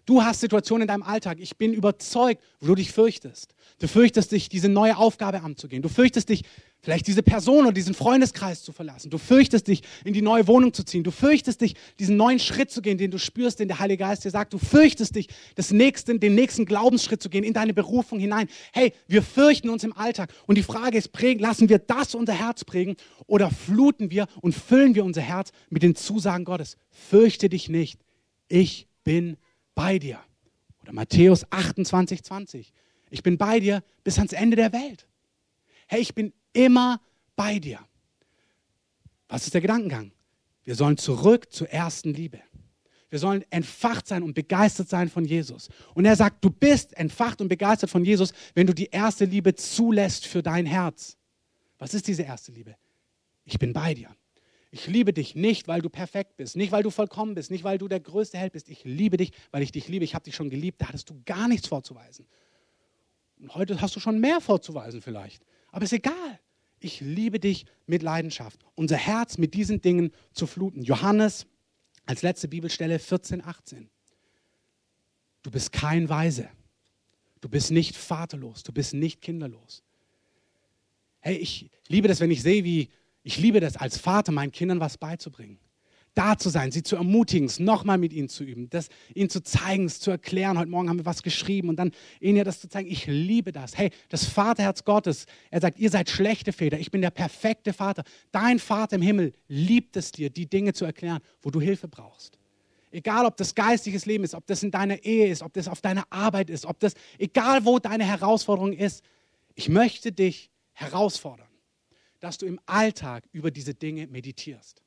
Du 0.05 0.23
hast 0.23 0.41
Situationen 0.41 0.81
in 0.83 0.87
deinem 0.87 1.03
Alltag. 1.03 1.37
Ich 1.39 1.57
bin 1.57 1.73
überzeugt, 1.73 2.43
wo 2.59 2.67
du 2.67 2.75
dich 2.75 2.91
fürchtest. 2.91 3.55
Du 3.79 3.87
fürchtest 3.87 4.31
dich, 4.31 4.49
diese 4.49 4.67
neue 4.67 4.97
Aufgabe 4.97 5.41
anzugehen. 5.41 5.81
Du 5.81 5.89
fürchtest 5.89 6.29
dich, 6.29 6.43
vielleicht 6.81 7.07
diese 7.07 7.21
Person 7.21 7.65
oder 7.65 7.73
diesen 7.73 7.93
Freundeskreis 7.93 8.63
zu 8.63 8.71
verlassen. 8.71 9.09
Du 9.09 9.17
fürchtest 9.17 9.67
dich, 9.67 9.83
in 10.03 10.13
die 10.13 10.21
neue 10.21 10.47
Wohnung 10.47 10.73
zu 10.73 10.83
ziehen. 10.83 11.03
Du 11.03 11.11
fürchtest 11.11 11.61
dich, 11.61 11.75
diesen 11.99 12.17
neuen 12.17 12.39
Schritt 12.39 12.71
zu 12.71 12.81
gehen, 12.81 12.97
den 12.97 13.11
du 13.11 13.19
spürst, 13.19 13.59
den 13.59 13.67
der 13.67 13.79
Heilige 13.79 14.03
Geist 14.03 14.25
dir 14.25 14.31
sagt. 14.31 14.53
Du 14.53 14.57
fürchtest 14.57 15.15
dich, 15.15 15.27
das 15.55 15.71
nächste, 15.71 16.17
den 16.17 16.35
nächsten 16.35 16.65
Glaubensschritt 16.65 17.21
zu 17.21 17.29
gehen, 17.29 17.43
in 17.43 17.53
deine 17.53 17.73
Berufung 17.73 18.19
hinein. 18.19 18.47
Hey, 18.73 18.93
wir 19.07 19.21
fürchten 19.21 19.69
uns 19.69 19.83
im 19.83 19.95
Alltag. 19.95 20.33
Und 20.47 20.57
die 20.57 20.63
Frage 20.63 20.97
ist, 20.97 21.11
prägen, 21.11 21.41
lassen 21.41 21.69
wir 21.69 21.77
das 21.79 22.15
unser 22.15 22.33
Herz 22.33 22.65
prägen 22.65 22.95
oder 23.27 23.51
fluten 23.51 24.09
wir 24.09 24.27
und 24.41 24.53
füllen 24.55 24.95
wir 24.95 25.05
unser 25.05 25.21
Herz 25.21 25.51
mit 25.69 25.83
den 25.83 25.95
Zusagen 25.95 26.45
Gottes? 26.45 26.77
Fürchte 26.89 27.47
dich 27.47 27.69
nicht. 27.69 27.99
Ich 28.47 28.87
bin 29.03 29.37
bei 29.75 29.99
dir. 29.99 30.19
Oder 30.81 30.93
Matthäus 30.93 31.45
28, 31.51 32.23
20. 32.23 32.73
Ich 33.11 33.21
bin 33.21 33.37
bei 33.37 33.59
dir 33.59 33.83
bis 34.03 34.17
ans 34.17 34.33
Ende 34.33 34.55
der 34.55 34.73
Welt. 34.73 35.05
Hey, 35.87 36.01
ich 36.01 36.15
bin 36.15 36.33
immer 36.53 37.01
bei 37.35 37.59
dir. 37.59 37.79
Was 39.27 39.45
ist 39.45 39.53
der 39.53 39.61
Gedankengang? 39.61 40.11
Wir 40.63 40.75
sollen 40.75 40.97
zurück 40.97 41.51
zur 41.51 41.69
ersten 41.69 42.13
Liebe. 42.13 42.41
Wir 43.09 43.19
sollen 43.19 43.43
entfacht 43.49 44.07
sein 44.07 44.23
und 44.23 44.33
begeistert 44.33 44.87
sein 44.87 45.09
von 45.09 45.25
Jesus. 45.25 45.69
Und 45.95 46.05
er 46.05 46.15
sagt, 46.15 46.43
du 46.43 46.49
bist 46.49 46.95
entfacht 46.97 47.41
und 47.41 47.49
begeistert 47.49 47.89
von 47.89 48.05
Jesus, 48.05 48.31
wenn 48.53 48.67
du 48.67 48.73
die 48.73 48.85
erste 48.85 49.25
Liebe 49.25 49.53
zulässt 49.53 50.25
für 50.25 50.41
dein 50.41 50.65
Herz. 50.65 51.17
Was 51.77 51.93
ist 51.93 52.07
diese 52.07 52.23
erste 52.23 52.53
Liebe? 52.53 52.75
Ich 53.43 53.59
bin 53.59 53.73
bei 53.73 53.93
dir. 53.93 54.15
Ich 54.73 54.87
liebe 54.87 55.11
dich 55.11 55.35
nicht, 55.35 55.67
weil 55.67 55.81
du 55.81 55.89
perfekt 55.89 56.37
bist, 56.37 56.55
nicht 56.55 56.71
weil 56.71 56.83
du 56.83 56.89
vollkommen 56.89 57.35
bist, 57.35 57.51
nicht 57.51 57.65
weil 57.65 57.77
du 57.77 57.89
der 57.89 57.99
größte 57.99 58.37
Held 58.37 58.53
bist. 58.53 58.69
Ich 58.69 58.85
liebe 58.85 59.17
dich, 59.17 59.33
weil 59.51 59.61
ich 59.61 59.73
dich 59.73 59.89
liebe. 59.89 60.05
Ich 60.05 60.15
habe 60.15 60.23
dich 60.23 60.35
schon 60.35 60.49
geliebt. 60.49 60.81
Da 60.81 60.87
hattest 60.87 61.09
du 61.09 61.21
gar 61.25 61.49
nichts 61.49 61.67
vorzuweisen. 61.67 62.25
Und 63.39 63.53
heute 63.55 63.81
hast 63.81 63.95
du 63.97 63.99
schon 63.99 64.21
mehr 64.21 64.39
vorzuweisen 64.39 65.01
vielleicht. 65.01 65.43
Aber 65.71 65.83
ist 65.83 65.93
egal. 65.93 66.39
Ich 66.79 66.99
liebe 67.01 67.39
dich 67.39 67.65
mit 67.85 68.01
Leidenschaft. 68.01 68.59
Unser 68.75 68.97
Herz 68.97 69.37
mit 69.37 69.53
diesen 69.53 69.81
Dingen 69.81 70.11
zu 70.33 70.47
fluten. 70.47 70.83
Johannes 70.83 71.45
als 72.05 72.21
letzte 72.21 72.47
Bibelstelle 72.47 72.99
14, 72.99 73.45
18. 73.45 73.89
Du 75.43 75.51
bist 75.51 75.71
kein 75.71 76.09
Weise. 76.09 76.49
Du 77.39 77.49
bist 77.49 77.71
nicht 77.71 77.95
vaterlos. 77.95 78.63
Du 78.63 78.71
bist 78.71 78.93
nicht 78.93 79.21
kinderlos. 79.21 79.83
Hey, 81.19 81.37
ich 81.37 81.69
liebe 81.87 82.07
das, 82.07 82.19
wenn 82.19 82.31
ich 82.31 82.41
sehe, 82.41 82.63
wie 82.63 82.89
ich 83.23 83.37
liebe 83.37 83.59
das 83.59 83.77
als 83.77 83.97
Vater, 83.97 84.31
meinen 84.31 84.51
Kindern 84.51 84.79
was 84.79 84.97
beizubringen. 84.97 85.59
Da 86.13 86.37
zu 86.37 86.49
sein, 86.49 86.71
sie 86.71 86.83
zu 86.83 86.97
ermutigen, 86.97 87.47
es 87.47 87.59
nochmal 87.59 87.97
mit 87.97 88.11
ihnen 88.11 88.27
zu 88.27 88.43
üben, 88.43 88.69
das 88.69 88.89
ihnen 89.13 89.29
zu 89.29 89.41
zeigen, 89.41 89.85
es 89.85 89.99
zu 89.99 90.11
erklären. 90.11 90.57
Heute 90.57 90.69
Morgen 90.69 90.89
haben 90.89 90.97
wir 90.97 91.05
was 91.05 91.23
geschrieben 91.23 91.69
und 91.69 91.77
dann 91.77 91.91
ihnen 92.19 92.37
ja 92.37 92.43
das 92.43 92.59
zu 92.59 92.67
zeigen. 92.67 92.89
Ich 92.89 93.07
liebe 93.07 93.51
das. 93.51 93.77
Hey, 93.77 93.91
das 94.09 94.25
Vaterherz 94.25 94.83
Gottes, 94.83 95.25
er 95.49 95.61
sagt, 95.61 95.79
ihr 95.79 95.89
seid 95.89 96.09
schlechte 96.09 96.51
Väter, 96.51 96.79
ich 96.79 96.91
bin 96.91 97.01
der 97.01 97.11
perfekte 97.11 97.71
Vater. 97.71 98.03
Dein 98.31 98.59
Vater 98.59 98.97
im 98.97 99.01
Himmel 99.01 99.33
liebt 99.47 99.95
es 99.95 100.11
dir, 100.11 100.29
die 100.29 100.49
Dinge 100.49 100.73
zu 100.73 100.85
erklären, 100.85 101.19
wo 101.41 101.49
du 101.49 101.61
Hilfe 101.61 101.87
brauchst. 101.87 102.37
Egal, 102.91 103.25
ob 103.25 103.37
das 103.37 103.55
geistiges 103.55 104.05
Leben 104.05 104.25
ist, 104.25 104.35
ob 104.35 104.45
das 104.47 104.63
in 104.63 104.71
deiner 104.71 105.01
Ehe 105.05 105.27
ist, 105.27 105.41
ob 105.41 105.53
das 105.53 105.69
auf 105.69 105.79
deiner 105.79 106.03
Arbeit 106.09 106.49
ist, 106.49 106.65
ob 106.65 106.79
das, 106.81 106.93
egal 107.17 107.63
wo 107.63 107.79
deine 107.79 108.03
Herausforderung 108.03 108.73
ist, 108.73 109.01
ich 109.55 109.69
möchte 109.69 110.11
dich 110.11 110.49
herausfordern 110.73 111.47
dass 112.21 112.37
du 112.37 112.45
im 112.45 112.59
Alltag 112.65 113.27
über 113.33 113.51
diese 113.51 113.73
Dinge 113.73 114.07
meditierst. 114.07 114.80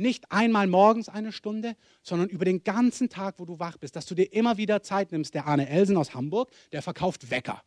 Nicht 0.00 0.32
einmal 0.32 0.66
morgens 0.66 1.10
eine 1.10 1.30
Stunde, 1.30 1.76
sondern 2.02 2.30
über 2.30 2.46
den 2.46 2.64
ganzen 2.64 3.10
Tag, 3.10 3.34
wo 3.36 3.44
du 3.44 3.58
wach 3.58 3.76
bist, 3.76 3.96
dass 3.96 4.06
du 4.06 4.14
dir 4.14 4.32
immer 4.32 4.56
wieder 4.56 4.82
Zeit 4.82 5.12
nimmst. 5.12 5.34
Der 5.34 5.46
Arne 5.46 5.68
Elsen 5.68 5.98
aus 5.98 6.14
Hamburg, 6.14 6.50
der 6.72 6.80
verkauft 6.80 7.30
Wecker. 7.30 7.62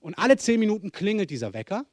Und 0.00 0.18
alle 0.18 0.36
zehn 0.36 0.60
Minuten 0.60 0.92
klingelt 0.92 1.30
dieser 1.30 1.54
Wecker 1.54 1.86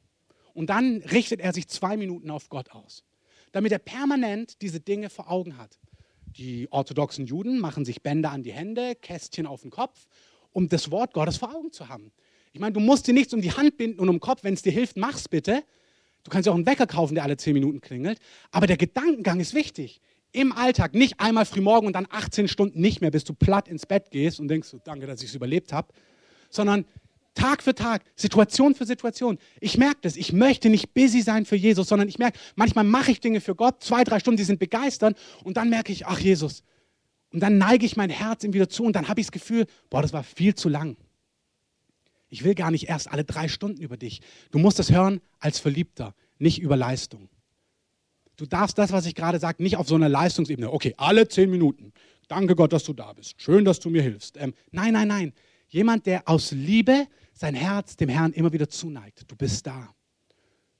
und 0.52 0.68
dann 0.68 0.98
richtet 0.98 1.40
er 1.40 1.54
sich 1.54 1.66
zwei 1.66 1.96
Minuten 1.96 2.30
auf 2.30 2.50
Gott 2.50 2.72
aus, 2.72 3.04
damit 3.52 3.72
er 3.72 3.78
permanent 3.78 4.60
diese 4.60 4.80
Dinge 4.80 5.08
vor 5.08 5.30
Augen 5.30 5.56
hat. 5.56 5.78
Die 6.26 6.70
orthodoxen 6.70 7.24
Juden 7.24 7.58
machen 7.58 7.86
sich 7.86 8.02
Bänder 8.02 8.32
an 8.32 8.42
die 8.42 8.52
Hände, 8.52 8.96
Kästchen 8.96 9.46
auf 9.46 9.62
den 9.62 9.70
Kopf, 9.70 10.08
um 10.52 10.68
das 10.68 10.90
Wort 10.90 11.14
Gottes 11.14 11.38
vor 11.38 11.54
Augen 11.54 11.72
zu 11.72 11.88
haben. 11.88 12.12
Ich 12.52 12.60
meine, 12.60 12.74
du 12.74 12.80
musst 12.80 13.06
dir 13.06 13.14
nichts 13.14 13.32
um 13.32 13.40
die 13.40 13.52
Hand 13.52 13.78
binden 13.78 13.98
und 13.98 14.10
um 14.10 14.16
den 14.16 14.20
Kopf, 14.20 14.44
wenn 14.44 14.52
es 14.52 14.60
dir 14.60 14.72
hilft, 14.72 14.98
mach's 14.98 15.26
bitte. 15.26 15.64
Du 16.28 16.30
kannst 16.30 16.44
ja 16.44 16.52
auch 16.52 16.56
einen 16.56 16.66
Wecker 16.66 16.86
kaufen, 16.86 17.14
der 17.14 17.24
alle 17.24 17.38
zehn 17.38 17.54
Minuten 17.54 17.80
klingelt. 17.80 18.18
Aber 18.50 18.66
der 18.66 18.76
Gedankengang 18.76 19.40
ist 19.40 19.54
wichtig. 19.54 20.02
Im 20.30 20.52
Alltag, 20.52 20.92
nicht 20.94 21.20
einmal 21.20 21.46
frühmorgen 21.46 21.86
und 21.86 21.94
dann 21.94 22.06
18 22.10 22.48
Stunden 22.48 22.82
nicht 22.82 23.00
mehr, 23.00 23.10
bis 23.10 23.24
du 23.24 23.32
platt 23.32 23.66
ins 23.66 23.86
Bett 23.86 24.10
gehst 24.10 24.38
und 24.38 24.48
denkst, 24.48 24.76
danke, 24.84 25.06
dass 25.06 25.22
ich 25.22 25.30
es 25.30 25.34
überlebt 25.34 25.72
habe, 25.72 25.88
sondern 26.50 26.84
Tag 27.32 27.62
für 27.62 27.74
Tag, 27.74 28.02
Situation 28.14 28.74
für 28.74 28.84
Situation. 28.84 29.38
Ich 29.58 29.78
merke 29.78 30.00
das. 30.02 30.16
Ich 30.16 30.34
möchte 30.34 30.68
nicht 30.68 30.92
busy 30.92 31.22
sein 31.22 31.46
für 31.46 31.56
Jesus, 31.56 31.88
sondern 31.88 32.08
ich 32.08 32.18
merke, 32.18 32.38
manchmal 32.56 32.84
mache 32.84 33.10
ich 33.10 33.20
Dinge 33.20 33.40
für 33.40 33.54
Gott, 33.54 33.82
zwei, 33.82 34.04
drei 34.04 34.20
Stunden, 34.20 34.36
die 34.36 34.44
sind 34.44 34.58
begeistert 34.58 35.16
und 35.44 35.56
dann 35.56 35.70
merke 35.70 35.92
ich, 35.92 36.06
ach 36.06 36.18
Jesus. 36.18 36.62
Und 37.32 37.40
dann 37.40 37.56
neige 37.56 37.86
ich 37.86 37.96
mein 37.96 38.10
Herz 38.10 38.44
ihm 38.44 38.52
wieder 38.52 38.68
zu 38.68 38.84
und 38.84 38.94
dann 38.94 39.08
habe 39.08 39.20
ich 39.20 39.28
das 39.28 39.32
Gefühl, 39.32 39.64
boah, 39.88 40.02
das 40.02 40.12
war 40.12 40.24
viel 40.24 40.54
zu 40.54 40.68
lang. 40.68 40.98
Ich 42.28 42.44
will 42.44 42.54
gar 42.54 42.70
nicht 42.70 42.88
erst 42.88 43.10
alle 43.10 43.24
drei 43.24 43.48
Stunden 43.48 43.80
über 43.80 43.96
dich. 43.96 44.20
Du 44.50 44.58
musst 44.58 44.78
es 44.78 44.90
hören 44.90 45.20
als 45.38 45.58
Verliebter, 45.58 46.14
nicht 46.38 46.60
über 46.60 46.76
Leistung. 46.76 47.28
Du 48.36 48.46
darfst 48.46 48.78
das, 48.78 48.92
was 48.92 49.06
ich 49.06 49.14
gerade 49.14 49.40
sage, 49.40 49.62
nicht 49.62 49.76
auf 49.76 49.88
so 49.88 49.96
einer 49.96 50.08
Leistungsebene. 50.08 50.72
Okay, 50.72 50.94
alle 50.96 51.26
zehn 51.28 51.50
Minuten. 51.50 51.92
Danke 52.28 52.54
Gott, 52.54 52.72
dass 52.72 52.84
du 52.84 52.92
da 52.92 53.12
bist. 53.12 53.40
Schön, 53.40 53.64
dass 53.64 53.80
du 53.80 53.90
mir 53.90 54.02
hilfst. 54.02 54.36
Ähm, 54.36 54.54
nein, 54.70 54.92
nein, 54.92 55.08
nein. 55.08 55.32
Jemand, 55.68 56.06
der 56.06 56.28
aus 56.28 56.52
Liebe 56.52 57.06
sein 57.32 57.54
Herz 57.54 57.96
dem 57.96 58.08
Herrn 58.08 58.32
immer 58.32 58.52
wieder 58.52 58.68
zuneigt. 58.68 59.24
Du 59.30 59.36
bist 59.36 59.66
da. 59.66 59.94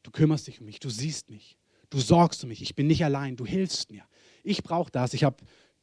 Du 0.02 0.10
kümmerst 0.10 0.46
dich 0.46 0.60
um 0.60 0.66
mich. 0.66 0.78
Du 0.78 0.90
siehst 0.90 1.30
mich. 1.30 1.58
Du 1.90 1.98
sorgst 1.98 2.42
um 2.44 2.48
mich. 2.48 2.62
Ich 2.62 2.74
bin 2.74 2.86
nicht 2.86 3.04
allein. 3.04 3.36
Du 3.36 3.46
hilfst 3.46 3.90
mir. 3.90 4.04
Ich 4.44 4.62
brauche 4.62 4.90
das. 4.90 5.14
Ich 5.14 5.24
habe 5.24 5.36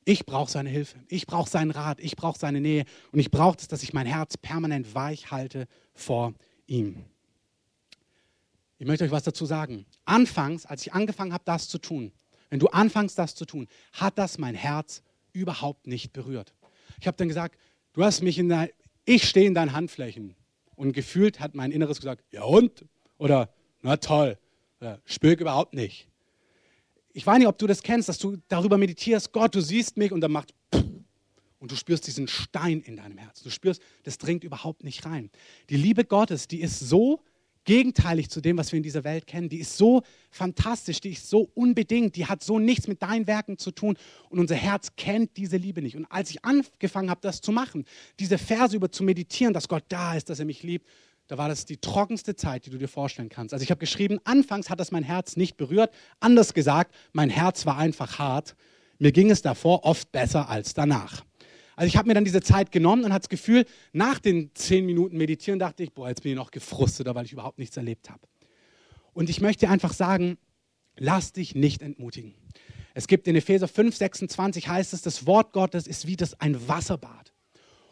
ich 0.05 0.25
brauche 0.25 0.51
seine 0.51 0.69
Hilfe, 0.69 0.99
ich 1.09 1.25
brauche 1.25 1.49
seinen 1.49 1.71
Rat, 1.71 1.99
ich 1.99 2.15
brauche 2.15 2.37
seine 2.37 2.61
Nähe 2.61 2.85
und 3.11 3.19
ich 3.19 3.31
brauche 3.31 3.57
es, 3.59 3.67
dass 3.67 3.83
ich 3.83 3.91
mein 3.91 4.05
Herz 4.05 4.37
permanent 4.37 4.93
weich 4.93 5.31
halte 5.31 5.67
vor 5.93 6.33
ihm. 6.67 7.03
Ich 8.77 8.85
möchte 8.85 9.03
euch 9.03 9.11
was 9.11 9.23
dazu 9.23 9.45
sagen. 9.45 9.85
Anfangs, 10.05 10.65
als 10.65 10.85
ich 10.85 10.93
angefangen 10.93 11.33
habe, 11.33 11.43
das 11.45 11.67
zu 11.67 11.79
tun, 11.79 12.11
wenn 12.49 12.59
du 12.59 12.67
anfängst, 12.67 13.17
das 13.17 13.33
zu 13.33 13.45
tun, 13.45 13.67
hat 13.93 14.17
das 14.17 14.37
mein 14.37 14.53
Herz 14.53 15.01
überhaupt 15.33 15.87
nicht 15.87 16.13
berührt. 16.13 16.53
Ich 16.99 17.07
habe 17.07 17.17
dann 17.17 17.27
gesagt, 17.27 17.57
du 17.93 18.03
hast 18.03 18.21
mich 18.21 18.37
in 18.37 18.47
dein, 18.47 18.69
ich 19.05 19.27
stehe 19.27 19.47
in 19.47 19.55
deinen 19.55 19.73
Handflächen. 19.73 20.35
Und 20.75 20.93
gefühlt 20.93 21.39
hat 21.39 21.55
mein 21.55 21.71
Inneres 21.71 21.99
gesagt, 21.99 22.23
ja 22.31 22.43
und? 22.43 22.85
Oder, 23.17 23.49
na 23.81 23.97
toll, 23.97 24.37
oder, 24.79 25.01
spür 25.05 25.37
überhaupt 25.39 25.73
nicht 25.73 26.09
ich 27.15 27.25
weiß 27.25 27.37
nicht, 27.37 27.47
ob 27.47 27.57
du 27.57 27.65
das 27.65 27.81
kennst, 27.81 28.09
dass 28.09 28.17
du 28.17 28.35
darüber 28.49 28.77
meditierst, 28.77 29.31
Gott, 29.31 29.55
du 29.55 29.61
siehst 29.61 29.95
mich 29.95 30.11
und 30.11 30.19
dann 30.19 30.33
macht 30.33 30.53
und 31.59 31.71
du 31.71 31.77
spürst 31.77 32.05
diesen 32.07 32.27
Stein 32.27 32.81
in 32.81 32.97
deinem 32.97 33.17
Herzen. 33.17 33.45
Du 33.45 33.49
spürst, 33.49 33.81
das 34.03 34.17
dringt 34.17 34.43
überhaupt 34.43 34.83
nicht 34.83 35.05
rein. 35.05 35.31
Die 35.69 35.77
Liebe 35.77 36.03
Gottes, 36.03 36.49
die 36.49 36.59
ist 36.59 36.77
so 36.77 37.21
gegenteilig 37.63 38.29
zu 38.29 38.41
dem, 38.41 38.57
was 38.57 38.73
wir 38.73 38.77
in 38.77 38.83
dieser 38.83 39.05
Welt 39.05 39.27
kennen. 39.27 39.47
Die 39.47 39.59
ist 39.59 39.77
so 39.77 40.03
fantastisch, 40.29 40.99
die 40.99 41.11
ist 41.11 41.29
so 41.29 41.49
unbedingt, 41.53 42.17
die 42.17 42.25
hat 42.25 42.43
so 42.43 42.59
nichts 42.59 42.85
mit 42.89 43.01
deinen 43.01 43.27
Werken 43.27 43.57
zu 43.57 43.71
tun 43.71 43.97
und 44.29 44.39
unser 44.39 44.55
Herz 44.55 44.89
kennt 44.97 45.37
diese 45.37 45.55
Liebe 45.55 45.81
nicht. 45.81 45.95
Und 45.95 46.05
als 46.11 46.31
ich 46.31 46.43
angefangen 46.43 47.09
habe, 47.09 47.21
das 47.21 47.39
zu 47.39 47.53
machen, 47.53 47.85
diese 48.19 48.37
Verse 48.37 48.75
über 48.75 48.91
zu 48.91 49.05
meditieren, 49.05 49.53
dass 49.53 49.69
Gott 49.69 49.85
da 49.87 50.15
ist, 50.15 50.29
dass 50.29 50.39
er 50.39 50.45
mich 50.45 50.63
liebt, 50.63 50.85
da 51.27 51.37
war 51.37 51.49
das 51.49 51.65
die 51.65 51.77
trockenste 51.77 52.35
Zeit, 52.35 52.65
die 52.65 52.69
du 52.69 52.77
dir 52.77 52.87
vorstellen 52.87 53.29
kannst. 53.29 53.53
Also 53.53 53.63
ich 53.63 53.71
habe 53.71 53.79
geschrieben, 53.79 54.19
anfangs 54.23 54.69
hat 54.69 54.79
das 54.79 54.91
mein 54.91 55.03
Herz 55.03 55.37
nicht 55.37 55.57
berührt. 55.57 55.93
Anders 56.19 56.53
gesagt, 56.53 56.93
mein 57.13 57.29
Herz 57.29 57.65
war 57.65 57.77
einfach 57.77 58.19
hart. 58.19 58.55
Mir 58.99 59.11
ging 59.11 59.31
es 59.31 59.41
davor 59.41 59.83
oft 59.85 60.11
besser 60.11 60.49
als 60.49 60.73
danach. 60.73 61.23
Also 61.75 61.87
ich 61.87 61.97
habe 61.97 62.07
mir 62.07 62.13
dann 62.13 62.23
diese 62.23 62.41
Zeit 62.41 62.71
genommen 62.71 63.03
und 63.03 63.11
hatte 63.11 63.23
das 63.23 63.29
Gefühl, 63.29 63.65
nach 63.91 64.19
den 64.19 64.51
zehn 64.53 64.85
Minuten 64.85 65.17
Meditieren 65.17 65.59
dachte 65.59 65.83
ich, 65.83 65.93
boah, 65.93 66.07
jetzt 66.07 66.23
bin 66.23 66.31
ich 66.31 66.37
noch 66.37 66.51
gefrusteter, 66.51 67.15
weil 67.15 67.25
ich 67.25 67.33
überhaupt 67.33 67.59
nichts 67.59 67.75
erlebt 67.75 68.09
habe. 68.09 68.21
Und 69.13 69.29
ich 69.29 69.41
möchte 69.41 69.69
einfach 69.69 69.93
sagen, 69.93 70.37
lass 70.97 71.33
dich 71.33 71.55
nicht 71.55 71.81
entmutigen. 71.81 72.33
Es 72.93 73.07
gibt 73.07 73.27
in 73.27 73.35
Epheser 73.35 73.67
5, 73.67 73.95
26 73.95 74.69
heißt 74.69 74.93
es, 74.93 75.01
das 75.01 75.25
Wort 75.25 75.51
Gottes 75.51 75.85
ist 75.85 76.07
wie 76.07 76.15
das 76.15 76.39
ein 76.39 76.67
Wasserbad. 76.67 77.33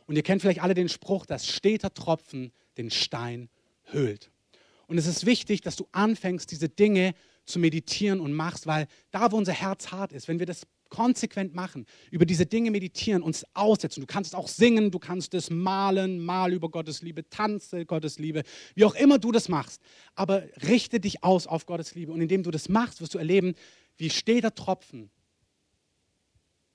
Und 0.05 0.15
ihr 0.15 0.23
kennt 0.23 0.41
vielleicht 0.41 0.61
alle 0.61 0.73
den 0.73 0.87
Spruch, 0.87 1.25
dass 1.25 1.47
steter 1.47 1.93
Tropfen 1.93 2.53
den 2.77 2.91
Stein 2.91 3.49
höhlt. 3.86 4.31
Und 4.88 4.97
es 4.97 5.07
ist 5.07 5.25
wichtig, 5.25 5.62
dass 5.62 5.75
du 5.75 5.88
anfängst, 5.91 6.51
diese 6.51 6.69
Dinge 6.69 7.13
zu 7.45 7.59
meditieren 7.59 8.19
und 8.19 8.33
machst, 8.33 8.67
weil 8.67 8.88
da, 9.12 9.31
wo 9.31 9.38
unser 9.38 9.53
Herz 9.53 9.91
hart 9.91 10.13
ist, 10.13 10.27
wenn 10.27 10.39
wir 10.39 10.45
das 10.45 10.65
konsequent 10.89 11.55
machen, 11.55 11.88
über 12.12 12.25
diese 12.25 12.45
Dinge 12.45 12.69
meditieren, 12.69 13.23
uns 13.23 13.43
aussetzen. 13.55 14.01
Du 14.01 14.05
kannst 14.05 14.33
es 14.33 14.36
auch 14.36 14.47
singen, 14.47 14.91
du 14.91 14.99
kannst 14.99 15.33
es 15.33 15.49
malen, 15.49 16.23
mal 16.23 16.53
über 16.53 16.69
Gottes 16.69 17.01
Liebe, 17.01 17.27
tanze 17.29 17.86
Gottes 17.86 18.19
Liebe, 18.19 18.43
wie 18.75 18.86
auch 18.86 18.93
immer 18.93 19.17
du 19.17 19.31
das 19.31 19.49
machst. 19.49 19.81
Aber 20.13 20.43
richte 20.67 20.99
dich 20.99 21.23
aus 21.23 21.47
auf 21.47 21.65
Gottes 21.65 21.95
Liebe. 21.95 22.12
Und 22.12 22.21
indem 22.21 22.43
du 22.43 22.51
das 22.51 22.69
machst, 22.69 23.01
wirst 23.01 23.15
du 23.15 23.17
erleben, 23.17 23.55
wie 23.97 24.12
steter 24.12 24.53
Tropfen 24.53 25.09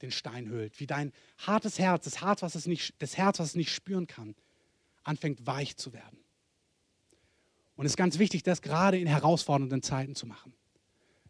den 0.03 0.11
Stein 0.11 0.49
höhlt, 0.49 0.81
wie 0.81 0.87
dein 0.87 1.13
hartes 1.39 1.79
Herz, 1.79 2.05
das 2.05 2.21
Herz, 2.21 2.43
was 2.43 2.57
es 2.57 2.67
nicht, 2.67 2.95
das 2.99 3.17
Herz, 3.17 3.39
was 3.39 3.51
es 3.51 3.55
nicht 3.55 3.73
spüren 3.73 4.09
kann, 4.09 4.35
anfängt 5.05 5.47
weich 5.47 5.77
zu 5.77 5.93
werden. 5.93 6.19
Und 7.77 7.87
es 7.87 7.93
ist 7.93 7.97
ganz 7.97 8.19
wichtig, 8.19 8.43
das 8.43 8.61
gerade 8.61 8.99
in 8.99 9.07
herausfordernden 9.07 9.83
Zeiten 9.83 10.15
zu 10.15 10.27
machen. 10.27 10.53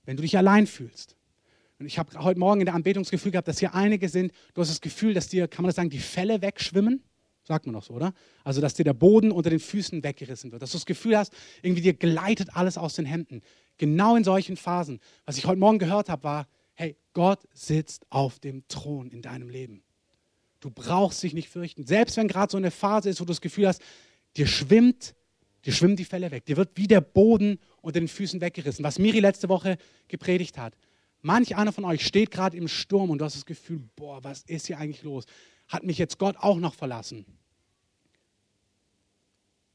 Wenn 0.04 0.16
du 0.16 0.22
dich 0.22 0.38
allein 0.38 0.66
fühlst. 0.66 1.16
Und 1.78 1.86
ich 1.86 1.98
habe 1.98 2.18
heute 2.24 2.40
Morgen 2.40 2.60
in 2.60 2.64
der 2.64 2.74
Anbetungsgefühl 2.74 3.32
gehabt, 3.32 3.46
dass 3.46 3.58
hier 3.58 3.74
einige 3.74 4.08
sind, 4.08 4.32
du 4.54 4.62
hast 4.62 4.70
das 4.70 4.80
Gefühl, 4.80 5.14
dass 5.14 5.28
dir, 5.28 5.46
kann 5.46 5.62
man 5.62 5.68
das 5.68 5.76
sagen, 5.76 5.90
die 5.90 5.98
Fälle 5.98 6.40
wegschwimmen. 6.40 7.02
Sagt 7.44 7.66
man 7.66 7.74
doch 7.74 7.82
so, 7.82 7.94
oder? 7.94 8.12
Also, 8.44 8.60
dass 8.60 8.74
dir 8.74 8.84
der 8.84 8.94
Boden 8.94 9.30
unter 9.30 9.50
den 9.50 9.60
Füßen 9.60 10.02
weggerissen 10.02 10.52
wird. 10.52 10.60
Dass 10.60 10.72
du 10.72 10.76
das 10.76 10.86
Gefühl 10.86 11.16
hast, 11.16 11.32
irgendwie 11.62 11.82
dir 11.82 11.94
gleitet 11.94 12.56
alles 12.56 12.76
aus 12.76 12.94
den 12.94 13.06
Händen. 13.06 13.42
Genau 13.78 14.16
in 14.16 14.24
solchen 14.24 14.56
Phasen. 14.56 15.00
Was 15.24 15.38
ich 15.38 15.46
heute 15.46 15.58
Morgen 15.58 15.78
gehört 15.78 16.08
habe, 16.08 16.24
war, 16.24 16.48
hey, 16.74 16.96
Gott 17.12 17.40
sitzt 17.52 18.06
auf 18.10 18.38
dem 18.38 18.66
Thron 18.68 19.10
in 19.10 19.22
deinem 19.22 19.48
Leben. 19.48 19.82
Du 20.60 20.70
brauchst 20.70 21.22
dich 21.22 21.34
nicht 21.34 21.48
fürchten. 21.48 21.86
Selbst 21.86 22.16
wenn 22.16 22.28
gerade 22.28 22.50
so 22.50 22.56
eine 22.56 22.70
Phase 22.70 23.08
ist, 23.08 23.20
wo 23.20 23.24
du 23.24 23.32
das 23.32 23.40
Gefühl 23.40 23.68
hast, 23.68 23.82
dir 24.36 24.46
schwimmt, 24.46 25.14
dir 25.64 25.72
schwimmen 25.72 25.96
die 25.96 26.04
Fälle 26.04 26.30
weg. 26.30 26.46
Dir 26.46 26.56
wird 26.56 26.70
wie 26.74 26.88
der 26.88 27.00
Boden 27.00 27.58
unter 27.80 28.00
den 28.00 28.08
Füßen 28.08 28.40
weggerissen. 28.40 28.84
Was 28.84 28.98
Miri 28.98 29.20
letzte 29.20 29.48
Woche 29.48 29.78
gepredigt 30.08 30.58
hat. 30.58 30.74
Manch 31.20 31.56
einer 31.56 31.72
von 31.72 31.84
euch 31.84 32.06
steht 32.06 32.30
gerade 32.30 32.56
im 32.56 32.68
Sturm 32.68 33.10
und 33.10 33.18
du 33.18 33.24
hast 33.24 33.36
das 33.36 33.46
Gefühl, 33.46 33.82
boah, 33.96 34.22
was 34.22 34.42
ist 34.42 34.66
hier 34.66 34.78
eigentlich 34.78 35.02
los? 35.02 35.24
Hat 35.66 35.84
mich 35.84 35.98
jetzt 35.98 36.18
Gott 36.18 36.36
auch 36.38 36.58
noch 36.58 36.74
verlassen? 36.74 37.26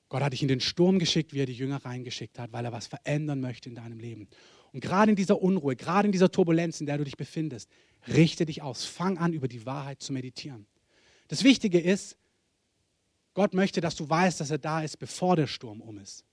Gott 0.09 0.21
hat 0.21 0.33
dich 0.33 0.41
in 0.41 0.47
den 0.47 0.59
Sturm 0.59 0.99
geschickt, 0.99 1.33
wie 1.33 1.39
er 1.39 1.45
die 1.45 1.53
Jünger 1.53 1.83
reingeschickt 1.83 2.37
hat, 2.39 2.53
weil 2.53 2.63
er 2.63 2.71
was 2.71 2.87
verändern 2.87 3.41
möchte 3.41 3.67
in 3.67 3.75
deinem 3.75 3.99
Leben. 3.99 4.27
Und 4.71 4.79
gerade 4.79 5.11
in 5.11 5.15
dieser 5.15 5.41
Unruhe, 5.41 5.75
gerade 5.75 6.07
in 6.07 6.11
dieser 6.11 6.31
Turbulenz, 6.31 6.79
in 6.79 6.85
der 6.85 6.97
du 6.97 7.03
dich 7.03 7.17
befindest, 7.17 7.69
richte 8.07 8.45
dich 8.45 8.61
aus. 8.61 8.85
Fang 8.85 9.17
an, 9.17 9.33
über 9.33 9.47
die 9.47 9.65
Wahrheit 9.65 10.01
zu 10.01 10.13
meditieren. 10.13 10.65
Das 11.33 11.43
Wichtige 11.43 11.79
ist, 11.79 12.15
Gott 13.33 13.55
möchte, 13.55 13.81
dass 13.81 13.95
du 13.95 14.07
weißt, 14.07 14.39
dass 14.39 14.51
er 14.51 14.59
da 14.59 14.83
ist, 14.83 14.97
bevor 14.97 15.35
der 15.35 15.47
Sturm 15.47 15.81
um 15.81 15.97
ist. 15.97 16.23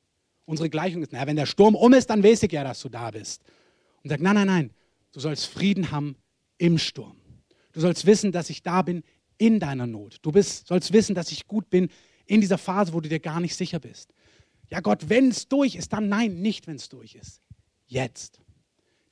Unsere 0.44 0.68
Gleichung 0.68 1.02
ist, 1.02 1.10
naja, 1.10 1.26
wenn 1.26 1.36
der 1.36 1.46
Sturm 1.46 1.74
um 1.74 1.94
ist, 1.94 2.10
dann 2.10 2.22
weiß 2.22 2.42
ich 2.42 2.52
ja, 2.52 2.62
dass 2.64 2.80
du 2.80 2.90
da 2.90 3.10
bist. 3.10 3.42
Und 4.02 4.10
sagt, 4.10 4.20
nein, 4.20 4.34
nein, 4.34 4.46
nein, 4.46 4.70
du 5.12 5.20
sollst 5.20 5.46
Frieden 5.46 5.90
haben 5.90 6.16
im 6.58 6.76
Sturm. 6.76 7.16
Du 7.72 7.80
sollst 7.80 8.04
wissen, 8.04 8.30
dass 8.30 8.50
ich 8.50 8.62
da 8.62 8.82
bin 8.82 9.02
in 9.38 9.58
deiner 9.58 9.86
Not. 9.86 10.18
Du 10.20 10.32
bist, 10.32 10.66
sollst 10.66 10.92
wissen, 10.92 11.14
dass 11.14 11.32
ich 11.32 11.46
gut 11.46 11.70
bin 11.70 11.88
in 12.26 12.42
dieser 12.42 12.58
Phase, 12.58 12.92
wo 12.92 13.00
du 13.00 13.08
dir 13.08 13.20
gar 13.20 13.40
nicht 13.40 13.56
sicher 13.56 13.78
bist. 13.78 14.12
Ja, 14.68 14.80
Gott, 14.80 15.08
wenn 15.08 15.28
es 15.28 15.48
durch 15.48 15.76
ist, 15.76 15.94
dann 15.94 16.10
nein, 16.10 16.42
nicht, 16.42 16.66
wenn 16.66 16.76
es 16.76 16.90
durch 16.90 17.14
ist. 17.14 17.40
Jetzt. 17.86 18.42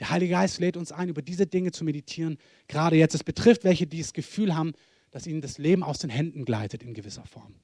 Der 0.00 0.10
Heilige 0.10 0.32
Geist 0.32 0.60
lädt 0.60 0.76
uns 0.76 0.92
ein, 0.92 1.08
über 1.08 1.22
diese 1.22 1.46
Dinge 1.46 1.72
zu 1.72 1.82
meditieren. 1.82 2.36
Gerade 2.66 2.96
jetzt. 2.96 3.14
Es 3.14 3.24
betrifft 3.24 3.64
welche, 3.64 3.86
die 3.86 4.02
das 4.02 4.12
Gefühl 4.12 4.54
haben, 4.54 4.74
dass 5.10 5.26
ihnen 5.26 5.40
das 5.40 5.58
Leben 5.58 5.82
aus 5.82 5.98
den 5.98 6.10
Händen 6.10 6.44
gleitet 6.44 6.82
in 6.82 6.94
gewisser 6.94 7.24
Form. 7.24 7.54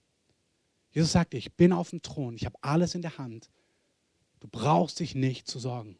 Jesus 0.90 1.12
sagte, 1.12 1.36
ich 1.36 1.54
bin 1.54 1.72
auf 1.72 1.90
dem 1.90 2.02
Thron, 2.02 2.36
ich 2.36 2.46
habe 2.46 2.56
alles 2.60 2.94
in 2.94 3.02
der 3.02 3.18
Hand. 3.18 3.50
Du 4.40 4.48
brauchst 4.48 5.00
dich 5.00 5.14
nicht 5.14 5.48
zu 5.48 5.58
sorgen. 5.58 5.98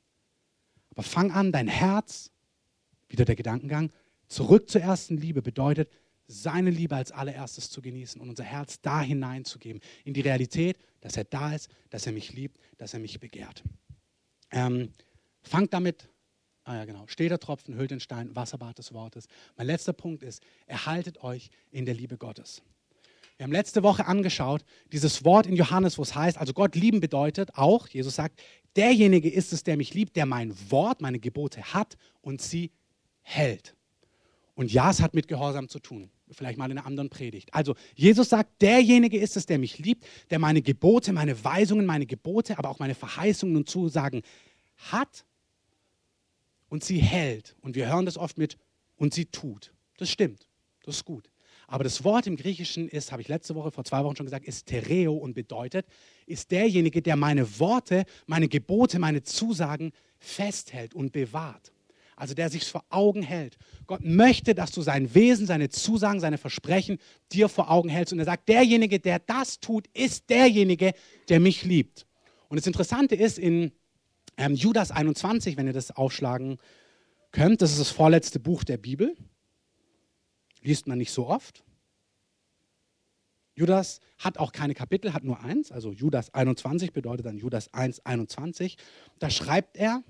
Aber 0.90 1.02
fang 1.02 1.33
an, 1.33 1.50
dein 1.50 1.68
Herz, 1.68 2.30
wieder 3.09 3.24
der 3.24 3.37
Gedankengang, 3.37 3.90
zurück 4.28 4.70
zur 4.70 4.80
ersten 4.80 5.16
Liebe 5.16 5.42
bedeutet, 5.42 5.90
seine 6.26 6.70
Liebe 6.70 6.96
als 6.96 7.12
allererstes 7.12 7.70
zu 7.70 7.83
genießen 7.83 8.20
und 8.20 8.30
unser 8.30 8.44
Herz 8.44 8.80
da 8.80 9.02
hineinzugeben, 9.02 9.83
in 10.04 10.14
die 10.14 10.22
Realität, 10.22 10.78
dass 11.00 11.16
er 11.16 11.24
da 11.24 11.54
ist, 11.54 11.68
dass 11.90 12.07
er 12.07 12.12
mich 12.12 12.33
liebt, 12.33 12.59
dass 12.78 12.94
er 12.94 13.00
mich 13.00 13.20
begehrt. 13.20 13.62
Ähm, 14.50 14.94
fangt 15.42 15.74
damit 15.74 16.09
Ah 16.64 16.77
ja, 16.77 16.85
genau. 16.87 17.07
Steht 17.07 17.31
der 17.31 17.38
Tropfen, 17.38 17.77
hüllt 17.77 17.90
den 17.90 18.00
Stein, 18.00 18.35
Wasserbad 18.35 18.79
des 18.79 18.92
Wortes. 18.92 19.27
Mein 19.57 19.66
letzter 19.66 19.92
Punkt 19.92 20.22
ist, 20.22 20.42
erhaltet 20.66 21.22
euch 21.22 21.50
in 21.70 21.85
der 21.85 21.94
Liebe 21.94 22.16
Gottes. 22.16 22.62
Wir 23.37 23.44
haben 23.44 23.53
letzte 23.53 23.83
Woche 23.83 24.07
angeschaut, 24.07 24.64
dieses 24.92 25.24
Wort 25.24 25.46
in 25.46 25.57
Johannes, 25.57 25.98
wo 25.98 26.03
es 26.03 26.14
heißt, 26.14 26.38
also 26.38 26.53
Gott 26.53 26.77
lieben 26.77 27.00
bedeutet 27.00 27.57
auch, 27.57 27.88
Jesus 27.88 28.14
sagt, 28.14 28.40
derjenige 28.77 29.29
ist 29.29 29.53
es, 29.53 29.64
der 29.64 29.77
mich 29.77 29.92
liebt, 29.92 30.16
der 30.16 30.24
mein 30.24 30.55
Wort, 30.70 31.00
meine 31.00 31.18
Gebote 31.18 31.74
hat 31.74 31.96
und 32.22 32.40
sie 32.40 32.70
hält. 33.22 33.74
Und 34.55 34.72
ja, 34.72 34.90
es 34.90 35.03
hat 35.03 35.14
mit 35.14 35.27
Gehorsam 35.27 35.68
zu 35.68 35.81
tun. 35.81 36.11
Vielleicht 36.31 36.59
mal 36.59 36.70
in 36.70 36.79
einer 36.79 36.87
anderen 36.87 37.11
Predigt. 37.11 37.53
Also, 37.53 37.74
Jesus 37.94 38.31
sagt, 38.31 38.62
derjenige 38.62 39.18
ist 39.18 39.37
es, 39.37 39.46
der 39.46 39.59
mich 39.59 39.79
liebt, 39.79 40.05
der 40.31 40.38
meine 40.38 40.62
Gebote, 40.62 41.12
meine 41.12 41.44
Weisungen, 41.44 41.87
meine 41.87 42.07
Gebote, 42.07 42.57
aber 42.59 42.70
auch 42.70 42.79
meine 42.79 42.94
Verheißungen 42.94 43.57
und 43.57 43.68
Zusagen 43.68 44.22
hat 44.77 45.24
und 46.75 46.83
sie 46.83 46.99
hält. 46.99 47.55
Und 47.61 47.77
wir 47.77 47.87
hören 47.87 48.05
das 48.05 48.19
oft 48.19 48.37
mit 48.37 48.59
und 48.97 49.15
sie 49.15 49.27
tut. 49.27 49.73
Das 49.97 50.11
stimmt, 50.11 50.49
das 50.85 50.97
ist 50.97 51.05
gut. 51.05 51.31
Aber 51.69 51.85
das 51.85 52.03
Wort 52.03 52.27
im 52.27 52.35
Griechischen 52.35 52.89
ist, 52.89 53.13
habe 53.13 53.23
ich 53.23 53.29
letzte 53.29 53.55
Woche, 53.55 53.71
vor 53.71 53.85
zwei 53.85 54.03
Wochen 54.03 54.17
schon 54.17 54.27
gesagt, 54.27 54.45
ist 54.45 54.67
Tereo 54.67 55.15
und 55.15 55.35
bedeutet, 55.35 55.87
ist 56.27 56.51
derjenige, 56.51 57.01
der 57.01 57.15
meine 57.15 57.61
Worte, 57.61 58.05
meine 58.27 58.49
Gebote, 58.49 58.99
meine 58.99 59.23
Zusagen 59.23 59.93
festhält 60.19 60.95
und 60.95 61.13
bewahrt. 61.13 61.73
Also 62.17 62.35
der 62.35 62.51
sich 62.51 62.65
vor 62.65 62.85
Augen 62.91 63.23
hält. 63.23 63.57
Gott 63.87 64.03
möchte, 64.03 64.53
dass 64.57 64.73
du 64.73 64.83
sein 64.83 65.15
Wesen, 65.15 65.47
seine 65.47 65.69
Zusagen, 65.69 66.19
seine 66.19 66.39
Versprechen 66.39 66.99
dir 67.31 67.49
vor 67.49 67.71
Augen 67.71 67.89
hältst. 67.89 68.13
Und 68.13 68.19
er 68.19 68.25
sagt, 68.25 68.49
derjenige, 68.49 68.99
der 68.99 69.21
das 69.21 69.61
tut, 69.61 69.87
ist 69.95 70.29
derjenige, 70.29 70.93
der 71.29 71.39
mich 71.39 71.63
liebt. 71.63 72.05
Und 72.49 72.57
das 72.57 72.67
Interessante 72.67 73.15
ist, 73.15 73.39
in 73.39 73.71
ähm, 74.37 74.55
Judas 74.55 74.90
21, 74.90 75.57
wenn 75.57 75.66
ihr 75.66 75.73
das 75.73 75.90
aufschlagen 75.90 76.59
könnt, 77.31 77.62
das 77.62 77.73
ist 77.73 77.81
das 77.81 77.90
vorletzte 77.90 78.40
Buch 78.40 78.64
der 78.64 78.77
Bibel. 78.77 79.16
Liest 80.62 80.87
man 80.87 80.99
nicht 80.99 81.12
so 81.12 81.27
oft. 81.27 81.64
Judas 83.55 84.01
hat 84.18 84.38
auch 84.38 84.53
keine 84.53 84.75
Kapitel, 84.75 85.12
hat 85.12 85.25
nur 85.25 85.40
eins. 85.40 85.70
Also 85.70 85.92
Judas 85.92 86.33
21 86.35 86.92
bedeutet 86.92 87.27
dann 87.27 87.38
Judas 87.38 87.73
1, 87.73 88.05
21. 88.05 88.77
Da 89.18 89.31
schreibt 89.31 89.77
er, 89.77 90.03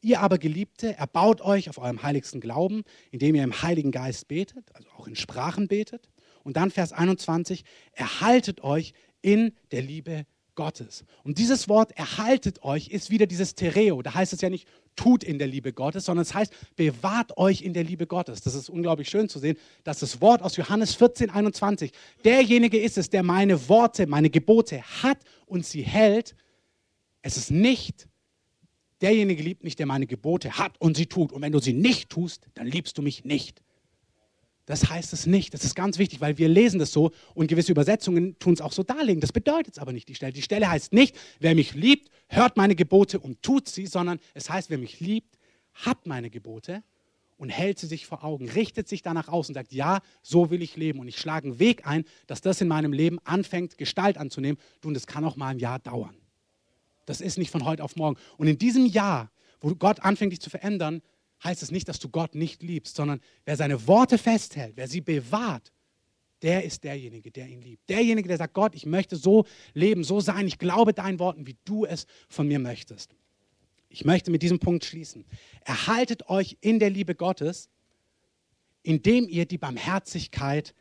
ihr 0.00 0.20
aber 0.20 0.38
Geliebte, 0.38 0.96
erbaut 0.96 1.40
euch 1.40 1.68
auf 1.68 1.78
eurem 1.78 2.02
heiligsten 2.02 2.40
Glauben, 2.40 2.82
indem 3.10 3.34
ihr 3.34 3.44
im 3.44 3.62
Heiligen 3.62 3.92
Geist 3.92 4.28
betet, 4.28 4.74
also 4.74 4.88
auch 4.96 5.06
in 5.06 5.14
Sprachen 5.14 5.68
betet. 5.68 6.08
Und 6.42 6.56
dann 6.56 6.70
Vers 6.70 6.92
21, 6.92 7.64
erhaltet 7.92 8.62
euch 8.62 8.94
in 9.22 9.52
der 9.70 9.82
Liebe 9.82 10.26
Gottes. 10.60 11.04
Und 11.24 11.38
dieses 11.38 11.70
Wort 11.70 11.92
erhaltet 11.92 12.62
euch 12.62 12.88
ist 12.88 13.08
wieder 13.08 13.26
dieses 13.26 13.54
Tereo. 13.54 14.02
Da 14.02 14.12
heißt 14.12 14.34
es 14.34 14.42
ja 14.42 14.50
nicht 14.50 14.68
tut 14.94 15.24
in 15.24 15.38
der 15.38 15.46
Liebe 15.46 15.72
Gottes, 15.72 16.04
sondern 16.04 16.20
es 16.20 16.34
heißt 16.34 16.52
bewahrt 16.76 17.38
euch 17.38 17.62
in 17.62 17.72
der 17.72 17.82
Liebe 17.82 18.06
Gottes. 18.06 18.42
Das 18.42 18.54
ist 18.54 18.68
unglaublich 18.68 19.08
schön 19.08 19.30
zu 19.30 19.38
sehen, 19.38 19.56
dass 19.84 20.00
das 20.00 20.20
Wort 20.20 20.42
aus 20.42 20.58
Johannes 20.58 20.94
14, 20.94 21.30
21, 21.30 21.92
derjenige 22.26 22.78
ist 22.78 22.98
es, 22.98 23.08
der 23.08 23.22
meine 23.22 23.70
Worte, 23.70 24.06
meine 24.06 24.28
Gebote 24.28 24.82
hat 25.02 25.16
und 25.46 25.64
sie 25.64 25.80
hält. 25.80 26.36
Es 27.22 27.38
ist 27.38 27.50
nicht 27.50 28.06
derjenige 29.00 29.42
liebt 29.42 29.64
mich, 29.64 29.76
der 29.76 29.86
meine 29.86 30.06
Gebote 30.06 30.58
hat 30.58 30.78
und 30.78 30.94
sie 30.94 31.06
tut. 31.06 31.32
Und 31.32 31.40
wenn 31.40 31.52
du 31.52 31.58
sie 31.58 31.72
nicht 31.72 32.10
tust, 32.10 32.46
dann 32.52 32.66
liebst 32.66 32.98
du 32.98 33.02
mich 33.02 33.24
nicht. 33.24 33.62
Das 34.70 34.88
heißt 34.88 35.12
es 35.12 35.26
nicht. 35.26 35.52
Das 35.52 35.64
ist 35.64 35.74
ganz 35.74 35.98
wichtig, 35.98 36.20
weil 36.20 36.38
wir 36.38 36.48
lesen 36.48 36.78
das 36.78 36.92
so 36.92 37.10
und 37.34 37.48
gewisse 37.48 37.72
Übersetzungen 37.72 38.38
tun 38.38 38.54
es 38.54 38.60
auch 38.60 38.70
so 38.70 38.84
darlegen. 38.84 39.20
Das 39.20 39.32
bedeutet 39.32 39.74
es 39.74 39.78
aber 39.80 39.92
nicht, 39.92 40.08
die 40.08 40.14
Stelle. 40.14 40.32
Die 40.32 40.42
Stelle 40.42 40.70
heißt 40.70 40.92
nicht, 40.92 41.18
wer 41.40 41.56
mich 41.56 41.74
liebt, 41.74 42.08
hört 42.28 42.56
meine 42.56 42.76
Gebote 42.76 43.18
und 43.18 43.42
tut 43.42 43.68
sie, 43.68 43.86
sondern 43.86 44.20
es 44.32 44.48
heißt, 44.48 44.70
wer 44.70 44.78
mich 44.78 45.00
liebt, 45.00 45.40
hat 45.74 46.06
meine 46.06 46.30
Gebote 46.30 46.84
und 47.36 47.48
hält 47.48 47.80
sie 47.80 47.88
sich 47.88 48.06
vor 48.06 48.22
Augen, 48.22 48.48
richtet 48.48 48.86
sich 48.86 49.02
danach 49.02 49.26
aus 49.26 49.48
und 49.48 49.56
sagt, 49.56 49.72
ja, 49.72 49.98
so 50.22 50.50
will 50.50 50.62
ich 50.62 50.76
leben. 50.76 51.00
Und 51.00 51.08
ich 51.08 51.18
schlage 51.18 51.48
einen 51.48 51.58
Weg 51.58 51.84
ein, 51.84 52.04
dass 52.28 52.40
das 52.40 52.60
in 52.60 52.68
meinem 52.68 52.92
Leben 52.92 53.18
anfängt, 53.24 53.76
Gestalt 53.76 54.18
anzunehmen. 54.18 54.60
Du, 54.82 54.86
und 54.86 54.94
das 54.94 55.08
kann 55.08 55.24
auch 55.24 55.34
mal 55.34 55.48
ein 55.48 55.58
Jahr 55.58 55.80
dauern. 55.80 56.14
Das 57.06 57.20
ist 57.20 57.38
nicht 57.38 57.50
von 57.50 57.64
heute 57.64 57.82
auf 57.82 57.96
morgen. 57.96 58.20
Und 58.36 58.46
in 58.46 58.56
diesem 58.56 58.86
Jahr, 58.86 59.32
wo 59.60 59.74
Gott 59.74 59.98
anfängt, 59.98 60.30
dich 60.30 60.40
zu 60.40 60.48
verändern, 60.48 61.02
heißt 61.42 61.62
es 61.62 61.70
nicht, 61.70 61.88
dass 61.88 61.98
du 61.98 62.08
Gott 62.08 62.34
nicht 62.34 62.62
liebst, 62.62 62.96
sondern 62.96 63.20
wer 63.44 63.56
seine 63.56 63.86
Worte 63.86 64.18
festhält, 64.18 64.76
wer 64.76 64.88
sie 64.88 65.00
bewahrt, 65.00 65.72
der 66.42 66.64
ist 66.64 66.84
derjenige, 66.84 67.30
der 67.30 67.48
ihn 67.48 67.60
liebt. 67.60 67.88
Derjenige, 67.88 68.28
der 68.28 68.38
sagt, 68.38 68.54
Gott, 68.54 68.74
ich 68.74 68.86
möchte 68.86 69.16
so 69.16 69.44
leben, 69.74 70.04
so 70.04 70.20
sein, 70.20 70.46
ich 70.46 70.58
glaube 70.58 70.94
deinen 70.94 71.18
Worten, 71.18 71.46
wie 71.46 71.56
du 71.64 71.84
es 71.84 72.06
von 72.28 72.48
mir 72.48 72.58
möchtest. 72.58 73.14
Ich 73.90 74.04
möchte 74.04 74.30
mit 74.30 74.42
diesem 74.42 74.58
Punkt 74.58 74.84
schließen. 74.84 75.24
Erhaltet 75.64 76.28
euch 76.28 76.56
in 76.60 76.78
der 76.78 76.90
Liebe 76.90 77.14
Gottes, 77.14 77.68
indem 78.82 79.28
ihr 79.28 79.46
die 79.46 79.58
Barmherzigkeit 79.58 80.74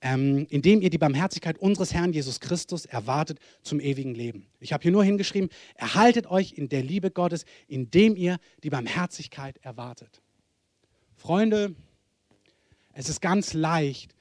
ähm, 0.00 0.46
indem 0.50 0.80
ihr 0.80 0.90
die 0.90 0.98
Barmherzigkeit 0.98 1.58
unseres 1.58 1.92
Herrn 1.92 2.12
Jesus 2.12 2.40
Christus 2.40 2.86
erwartet 2.86 3.38
zum 3.62 3.80
ewigen 3.80 4.14
Leben. 4.14 4.46
Ich 4.60 4.72
habe 4.72 4.82
hier 4.82 4.92
nur 4.92 5.04
hingeschrieben, 5.04 5.50
erhaltet 5.74 6.26
euch 6.26 6.52
in 6.52 6.68
der 6.68 6.82
Liebe 6.82 7.10
Gottes, 7.10 7.44
indem 7.66 8.16
ihr 8.16 8.38
die 8.62 8.70
Barmherzigkeit 8.70 9.58
erwartet. 9.62 10.22
Freunde, 11.16 11.74
es 12.92 13.08
ist 13.08 13.20
ganz 13.20 13.54
leicht, 13.54 14.14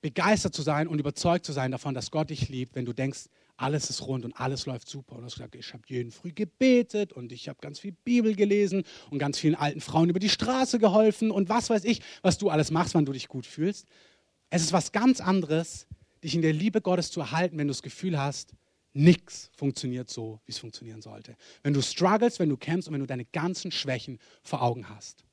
begeistert 0.00 0.54
zu 0.54 0.62
sein 0.62 0.86
und 0.86 0.98
überzeugt 0.98 1.46
zu 1.46 1.52
sein 1.52 1.72
davon, 1.72 1.94
dass 1.94 2.10
Gott 2.10 2.30
dich 2.30 2.48
liebt, 2.48 2.74
wenn 2.74 2.84
du 2.84 2.92
denkst, 2.92 3.24
alles 3.56 3.88
ist 3.90 4.06
rund 4.06 4.24
und 4.24 4.32
alles 4.32 4.66
läuft 4.66 4.88
super. 4.88 5.14
Und 5.14 5.20
du 5.20 5.26
hast 5.26 5.34
gesagt, 5.34 5.54
ich 5.54 5.72
habe 5.72 5.82
jeden 5.86 6.10
früh 6.10 6.32
gebetet 6.32 7.12
und 7.12 7.32
ich 7.32 7.48
habe 7.48 7.58
ganz 7.60 7.78
viel 7.78 7.92
Bibel 8.04 8.34
gelesen 8.34 8.82
und 9.10 9.18
ganz 9.18 9.38
vielen 9.38 9.54
alten 9.54 9.80
Frauen 9.80 10.10
über 10.10 10.18
die 10.18 10.28
Straße 10.28 10.78
geholfen 10.78 11.30
und 11.30 11.48
was 11.48 11.70
weiß 11.70 11.84
ich, 11.84 12.02
was 12.22 12.38
du 12.38 12.50
alles 12.50 12.70
machst, 12.70 12.94
wann 12.94 13.04
du 13.04 13.12
dich 13.12 13.28
gut 13.28 13.46
fühlst. 13.46 13.86
Es 14.54 14.62
ist 14.62 14.72
was 14.72 14.92
ganz 14.92 15.20
anderes, 15.20 15.88
dich 16.22 16.36
in 16.36 16.40
der 16.40 16.52
Liebe 16.52 16.80
Gottes 16.80 17.10
zu 17.10 17.18
erhalten, 17.18 17.58
wenn 17.58 17.66
du 17.66 17.72
das 17.72 17.82
Gefühl 17.82 18.16
hast, 18.16 18.54
nichts 18.92 19.50
funktioniert 19.56 20.08
so, 20.08 20.38
wie 20.46 20.52
es 20.52 20.58
funktionieren 20.58 21.02
sollte. 21.02 21.36
Wenn 21.64 21.74
du 21.74 21.82
struggles, 21.82 22.38
wenn 22.38 22.50
du 22.50 22.56
kämpfst 22.56 22.86
und 22.86 22.94
wenn 22.94 23.00
du 23.00 23.08
deine 23.08 23.24
ganzen 23.24 23.72
Schwächen 23.72 24.20
vor 24.44 24.62
Augen 24.62 24.88
hast. 24.88 25.24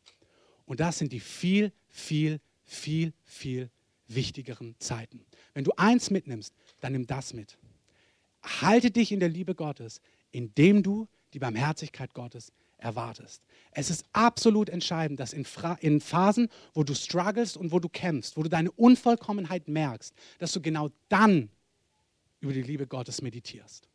Und 0.66 0.80
das 0.80 0.98
sind 0.98 1.12
die 1.12 1.20
viel, 1.20 1.72
viel, 1.88 2.39
viel, 2.64 3.14
viel 3.24 3.70
wichtigeren 4.08 4.74
Zeiten. 4.80 5.24
Wenn 5.54 5.66
du 5.66 5.74
eins 5.78 6.10
mitnimmst, 6.10 6.56
dann 6.80 6.93
nimm 6.93 7.06
das 7.06 7.36
mit. 7.36 7.60
Halte 8.41 8.89
dich 8.89 9.12
in 9.12 9.20
der 9.20 9.30
Liebe 9.30 9.54
Gottes, 9.54 10.02
indem 10.32 10.82
du 10.82 11.08
die 11.34 11.40
Barmherzigkeit 11.40 12.14
Gottes 12.14 12.52
erwartest. 12.78 13.44
Es 13.72 13.90
ist 13.90 14.06
absolut 14.12 14.70
entscheidend, 14.70 15.20
dass 15.20 15.34
in, 15.34 15.46
in, 15.80 16.02
Phasen, 16.02 16.50
wo 16.74 16.84
du 16.84 16.94
struggles 16.94 17.56
und 17.56 17.72
wo 17.72 17.80
du 17.80 17.88
kämpfst, 17.88 18.38
wo 18.38 18.44
du 18.44 18.50
deine 18.50 18.72
Unvollkommenheit 18.72 19.68
merkst, 19.68 20.14
dass 20.40 20.52
du 20.52 20.62
genau 20.62 20.90
dann 21.08 21.50
über 22.40 22.54
die 22.54 22.64
Liebe 22.64 22.88
Gottes 22.88 23.22
meditierst. 23.22 23.88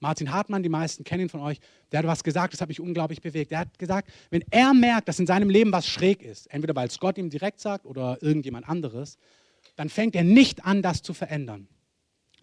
Martin 0.00 0.30
Hartmann, 0.30 0.62
die 0.62 0.68
meisten 0.68 1.02
kennen 1.02 1.22
ihn 1.22 1.28
von 1.28 1.40
euch, 1.40 1.58
der 1.90 2.00
hat 2.00 2.06
was 2.06 2.22
gesagt, 2.22 2.52
das 2.52 2.60
hat 2.60 2.68
mich 2.68 2.78
unglaublich 2.78 3.20
bewegt. 3.20 3.50
Er 3.50 3.60
hat 3.60 3.78
gesagt, 3.78 4.08
wenn 4.30 4.44
er 4.50 4.72
merkt, 4.74 5.08
dass 5.08 5.18
in 5.18 5.26
seinem 5.26 5.50
Leben 5.50 5.72
was 5.72 5.88
schräg 5.88 6.22
ist, 6.22 6.46
entweder 6.52 6.76
weil 6.76 6.86
es 6.86 7.00
Gott 7.00 7.18
ihm 7.18 7.30
direkt 7.30 7.58
sagt 7.58 7.84
oder 7.84 8.18
irgendjemand 8.20 8.68
anderes, 8.68 9.18
dann 9.74 9.88
fängt 9.88 10.14
er 10.14 10.24
nicht 10.24 10.64
an, 10.64 10.82
das 10.82 11.02
zu 11.02 11.14
verändern, 11.14 11.66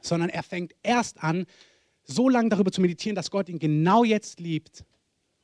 sondern 0.02 0.30
er 0.30 0.44
fängt 0.44 0.76
erst 0.84 1.24
an, 1.24 1.46
so 2.06 2.30
lange 2.30 2.50
darüber 2.50 2.72
zu 2.72 2.82
meditieren, 2.82 3.16
dass 3.16 3.32
Gott 3.32 3.50
ihn 3.50 3.60
genau 3.60 4.04
jetzt 4.04 4.40
liebt. 4.40 4.86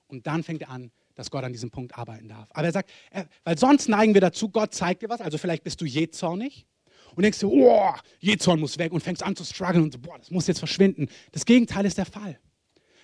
Und 0.08 0.28
dann 0.28 0.44
fängt 0.44 0.62
er 0.62 0.70
an, 0.70 0.92
dass 1.16 1.32
Gott 1.32 1.44
an 1.44 1.52
diesem 1.52 1.72
Punkt 1.72 1.98
arbeiten 1.98 2.30
darf. 2.30 2.50
Aber 2.54 2.66
er 2.66 2.72
sagt, 2.72 2.92
er, 3.12 3.28
weil 3.44 3.58
sonst 3.58 3.90
neigen 3.90 4.14
wir 4.14 4.22
dazu, 4.22 4.50
Gott 4.50 4.74
zeigt 4.74 5.02
dir 5.02 5.10
was, 5.10 5.22
also 5.22 5.38
vielleicht 5.38 5.64
bist 5.64 5.80
du 5.82 5.86
jähzornig 5.86 6.66
und 7.16 7.24
denkst 7.24 7.40
dir, 7.40 7.50
oh, 7.50 7.94
Jähzorn 8.20 8.60
muss 8.60 8.78
weg 8.78 8.92
und 8.92 9.02
fängst 9.02 9.24
an 9.24 9.36
zu 9.36 9.44
strugglen 9.44 9.84
und 9.84 9.94
so, 9.94 10.00
boah, 10.00 10.18
das 10.18 10.32
muss 10.32 10.48
jetzt 10.48 10.60
verschwinden. 10.60 11.10
Das 11.32 11.46
Gegenteil 11.46 11.86
ist 11.86 11.98
der 11.98 12.06
Fall. 12.06 12.40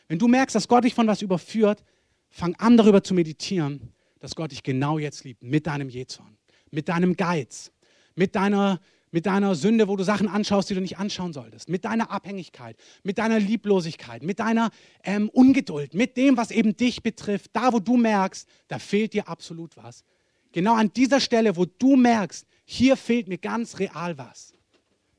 Wenn 0.07 0.19
du 0.19 0.27
merkst, 0.27 0.55
dass 0.55 0.67
Gott 0.67 0.83
dich 0.83 0.93
von 0.93 1.07
was 1.07 1.21
überführt, 1.21 1.83
fang 2.29 2.55
an 2.55 2.77
darüber 2.77 3.03
zu 3.03 3.13
meditieren, 3.13 3.93
dass 4.19 4.35
Gott 4.35 4.51
dich 4.51 4.63
genau 4.63 4.97
jetzt 4.97 5.23
liebt, 5.23 5.43
mit 5.43 5.67
deinem 5.67 5.89
Jähzorn, 5.89 6.37
mit 6.71 6.89
deinem 6.89 7.15
Geiz, 7.15 7.71
mit 8.15 8.35
deiner, 8.35 8.79
mit 9.11 9.25
deiner 9.25 9.55
Sünde, 9.55 9.87
wo 9.87 9.95
du 9.95 10.03
Sachen 10.03 10.27
anschaust, 10.27 10.69
die 10.69 10.73
du 10.75 10.81
nicht 10.81 10.97
anschauen 10.97 11.33
solltest, 11.33 11.69
mit 11.69 11.85
deiner 11.85 12.11
Abhängigkeit, 12.11 12.77
mit 13.03 13.17
deiner 13.17 13.39
Lieblosigkeit, 13.39 14.23
mit 14.23 14.39
deiner 14.39 14.69
ähm, 15.03 15.29
Ungeduld, 15.29 15.93
mit 15.93 16.17
dem, 16.17 16.37
was 16.37 16.51
eben 16.51 16.75
dich 16.75 17.03
betrifft, 17.03 17.51
da, 17.53 17.71
wo 17.73 17.79
du 17.79 17.97
merkst, 17.97 18.47
da 18.67 18.79
fehlt 18.79 19.13
dir 19.13 19.27
absolut 19.29 19.77
was. 19.77 20.03
Genau 20.51 20.75
an 20.75 20.91
dieser 20.93 21.19
Stelle, 21.19 21.55
wo 21.55 21.65
du 21.65 21.95
merkst, 21.95 22.45
hier 22.65 22.97
fehlt 22.97 23.27
mir 23.27 23.37
ganz 23.37 23.79
real 23.79 24.17
was. 24.17 24.53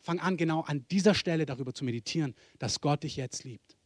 Fang 0.01 0.21
an, 0.21 0.37
genau 0.37 0.63
an 0.63 0.85
dieser 0.91 1.15
Stelle 1.15 1.47
darüber 1.47 1.73
zu 1.73 1.85
meditieren, 1.85 2.35
dass 2.59 2.81
Gott 2.81 3.03
dich 3.03 3.17
jetzt 3.17 3.45
liebt. 3.45 3.78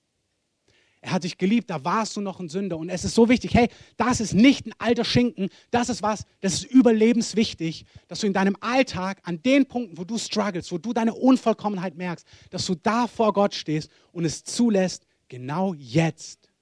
Er 1.05 1.11
hat 1.11 1.25
dich 1.25 1.37
geliebt, 1.37 1.69
da 1.69 1.85
warst 1.85 2.17
du 2.17 2.21
noch 2.21 2.39
ein 2.39 2.49
Sünder. 2.49 2.79
Und 2.79 2.89
es 2.89 3.05
ist 3.05 3.17
so 3.17 3.29
wichtig, 3.29 3.55
hey, 3.55 3.69
das 3.97 4.21
ist 4.21 4.35
nicht 4.35 4.67
ein 4.67 4.75
alter 4.79 5.05
Schinken, 5.05 5.49
das 5.73 5.89
ist 5.89 6.01
was, 6.01 6.25
das 6.41 6.55
ist 6.55 6.65
überlebenswichtig, 6.65 7.85
dass 8.07 8.21
du 8.21 8.29
in 8.29 8.33
deinem 8.33 8.57
Alltag 8.61 9.21
an 9.25 9.43
den 9.43 9.67
Punkten, 9.67 9.99
wo 9.99 10.05
du 10.05 10.17
struggles, 10.17 10.71
wo 10.71 10.79
du 10.79 10.93
deine 10.93 11.13
Unvollkommenheit 11.13 11.97
merkst, 11.97 12.25
dass 12.51 12.65
du 12.67 12.77
da 12.77 13.09
vor 13.09 13.33
Gott 13.33 13.53
stehst 13.53 13.91
und 14.13 14.25
es 14.25 14.45
zulässt, 14.45 15.05
genau 15.29 15.75
jetzt 15.75 16.53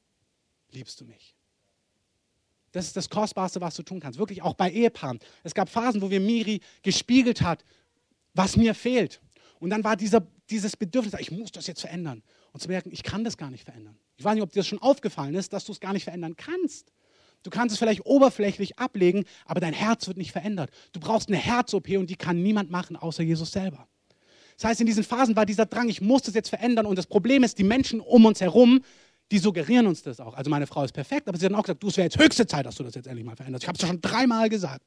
liebst 0.70 0.98
du 1.02 1.04
mich. 1.04 1.36
Das 2.72 2.86
ist 2.86 2.96
das 2.96 3.10
Kostbarste, 3.10 3.60
was 3.60 3.74
du 3.74 3.82
tun 3.82 4.00
kannst. 4.00 4.18
Wirklich 4.18 4.40
auch 4.40 4.54
bei 4.54 4.70
Ehepaaren. 4.70 5.18
Es 5.42 5.52
gab 5.52 5.68
Phasen, 5.68 6.00
wo 6.00 6.06
mir 6.06 6.20
Miri 6.20 6.60
gespiegelt 6.82 7.42
hat, 7.42 7.62
was 8.32 8.56
mir 8.56 8.74
fehlt. 8.74 9.20
Und 9.58 9.68
dann 9.68 9.84
war 9.84 9.96
dieser, 9.96 10.26
dieses 10.48 10.78
Bedürfnis, 10.78 11.12
ich 11.18 11.30
muss 11.30 11.52
das 11.52 11.66
jetzt 11.66 11.82
verändern. 11.82 12.22
Und 12.52 12.60
zu 12.60 12.68
merken, 12.68 12.90
ich 12.90 13.02
kann 13.02 13.22
das 13.22 13.36
gar 13.36 13.50
nicht 13.50 13.64
verändern. 13.64 13.98
Ich 14.20 14.24
weiß 14.24 14.34
nicht, 14.34 14.42
ob 14.42 14.52
dir 14.52 14.60
das 14.60 14.66
schon 14.66 14.82
aufgefallen 14.82 15.34
ist, 15.34 15.54
dass 15.54 15.64
du 15.64 15.72
es 15.72 15.80
gar 15.80 15.94
nicht 15.94 16.04
verändern 16.04 16.36
kannst. 16.36 16.92
Du 17.42 17.48
kannst 17.48 17.72
es 17.72 17.78
vielleicht 17.78 18.04
oberflächlich 18.04 18.78
ablegen, 18.78 19.24
aber 19.46 19.60
dein 19.60 19.72
Herz 19.72 20.08
wird 20.08 20.18
nicht 20.18 20.32
verändert. 20.32 20.70
Du 20.92 21.00
brauchst 21.00 21.30
eine 21.30 21.38
Herz-OP 21.38 21.88
und 21.96 22.10
die 22.10 22.16
kann 22.16 22.42
niemand 22.42 22.70
machen, 22.70 22.96
außer 22.96 23.22
Jesus 23.22 23.50
selber. 23.50 23.88
Das 24.58 24.66
heißt, 24.66 24.80
in 24.82 24.86
diesen 24.86 25.04
Phasen 25.04 25.36
war 25.36 25.46
dieser 25.46 25.64
Drang, 25.64 25.88
ich 25.88 26.02
muss 26.02 26.20
das 26.20 26.34
jetzt 26.34 26.50
verändern. 26.50 26.84
Und 26.84 26.98
das 26.98 27.06
Problem 27.06 27.42
ist, 27.44 27.56
die 27.56 27.64
Menschen 27.64 27.98
um 27.98 28.26
uns 28.26 28.42
herum 28.42 28.82
die 29.30 29.38
suggerieren 29.38 29.86
uns 29.86 30.02
das 30.02 30.18
auch. 30.18 30.34
Also 30.34 30.50
meine 30.50 30.66
Frau 30.66 30.82
ist 30.82 30.92
perfekt, 30.92 31.28
aber 31.28 31.38
sie 31.38 31.46
hat 31.46 31.54
auch 31.54 31.62
gesagt, 31.62 31.82
du, 31.82 31.88
es 31.88 31.96
wäre 31.96 32.06
jetzt 32.06 32.18
höchste 32.18 32.46
Zeit, 32.46 32.66
dass 32.66 32.74
du 32.74 32.82
das 32.82 32.94
jetzt 32.94 33.06
endlich 33.06 33.24
mal 33.24 33.36
veränderst. 33.36 33.62
Ich 33.62 33.68
habe 33.68 33.78
es 33.80 33.86
schon 33.86 34.00
dreimal 34.00 34.48
gesagt. 34.48 34.84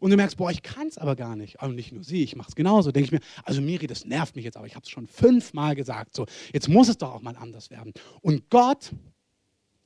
Und 0.00 0.10
du 0.10 0.16
merkst, 0.16 0.36
boah, 0.36 0.50
ich 0.50 0.62
kann 0.62 0.88
es 0.88 0.98
aber 0.98 1.14
gar 1.14 1.36
nicht. 1.36 1.62
Und 1.62 1.76
nicht 1.76 1.92
nur 1.92 2.02
sie, 2.02 2.24
ich 2.24 2.34
mache 2.34 2.48
es 2.48 2.56
genauso. 2.56 2.90
Denke 2.90 3.06
ich 3.06 3.12
mir, 3.12 3.20
also 3.44 3.60
Miri, 3.60 3.86
das 3.86 4.04
nervt 4.04 4.34
mich 4.34 4.44
jetzt, 4.44 4.56
aber 4.56 4.66
ich 4.66 4.74
habe 4.74 4.82
es 4.82 4.90
schon 4.90 5.06
fünfmal 5.06 5.76
gesagt. 5.76 6.16
So, 6.16 6.26
jetzt 6.52 6.68
muss 6.68 6.88
es 6.88 6.98
doch 6.98 7.14
auch 7.14 7.22
mal 7.22 7.36
anders 7.36 7.70
werden. 7.70 7.92
Und 8.20 8.50
Gott 8.50 8.90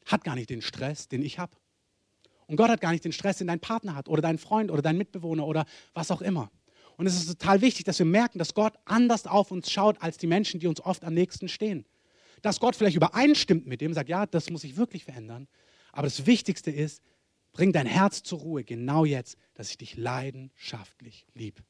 hat 0.07 0.25
gar 0.25 0.35
nicht 0.35 0.49
den 0.49 0.63
Stress, 0.63 1.09
den 1.09 1.23
ich 1.23 1.39
habe. 1.39 1.53
Und 2.47 2.57
Gott 2.57 2.71
hat 2.71 2.81
gar 2.81 2.93
nicht 2.93 3.05
den 3.05 3.13
Stress, 3.13 3.39
den 3.39 3.47
dein 3.47 3.61
Partner 3.61 3.95
hat 3.95 4.09
oder 4.09 4.23
dein 4.23 4.39
Freund 4.39 4.71
oder 4.71 4.81
dein 4.81 4.97
Mitbewohner 4.97 5.47
oder 5.47 5.67
was 5.93 6.11
auch 6.11 6.23
immer. 6.23 6.51
Und 6.97 7.07
es 7.07 7.15
ist 7.15 7.29
total 7.29 7.61
wichtig, 7.61 7.85
dass 7.85 7.99
wir 7.99 8.07
merken, 8.07 8.39
dass 8.39 8.55
Gott 8.55 8.73
anders 8.87 9.27
auf 9.27 9.51
uns 9.51 9.71
schaut 9.71 10.01
als 10.01 10.17
die 10.17 10.27
Menschen, 10.27 10.59
die 10.61 10.67
uns 10.67 10.81
oft 10.81 11.05
am 11.05 11.13
nächsten 11.13 11.49
stehen 11.49 11.85
dass 12.43 12.61
Gott 12.61 12.77
vielleicht 12.77 12.97
übereinstimmt 12.97 13.67
mit 13.67 13.81
dem, 13.81 13.95
sagt, 13.95 14.09
ja, 14.09 14.27
das 14.27 14.51
muss 14.51 14.65
ich 14.65 14.77
wirklich 14.77 15.05
verändern. 15.05 15.49
Aber 15.93 16.07
das 16.07 16.27
Wichtigste 16.27 16.71
ist, 16.71 17.03
bring 17.53 17.73
dein 17.73 17.87
Herz 17.87 18.23
zur 18.23 18.41
Ruhe, 18.41 18.65
genau 18.65 19.05
jetzt, 19.05 19.37
dass 19.55 19.71
ich 19.71 19.79
dich 19.79 19.97
leidenschaftlich 19.97 21.27
lieb. 21.35 21.63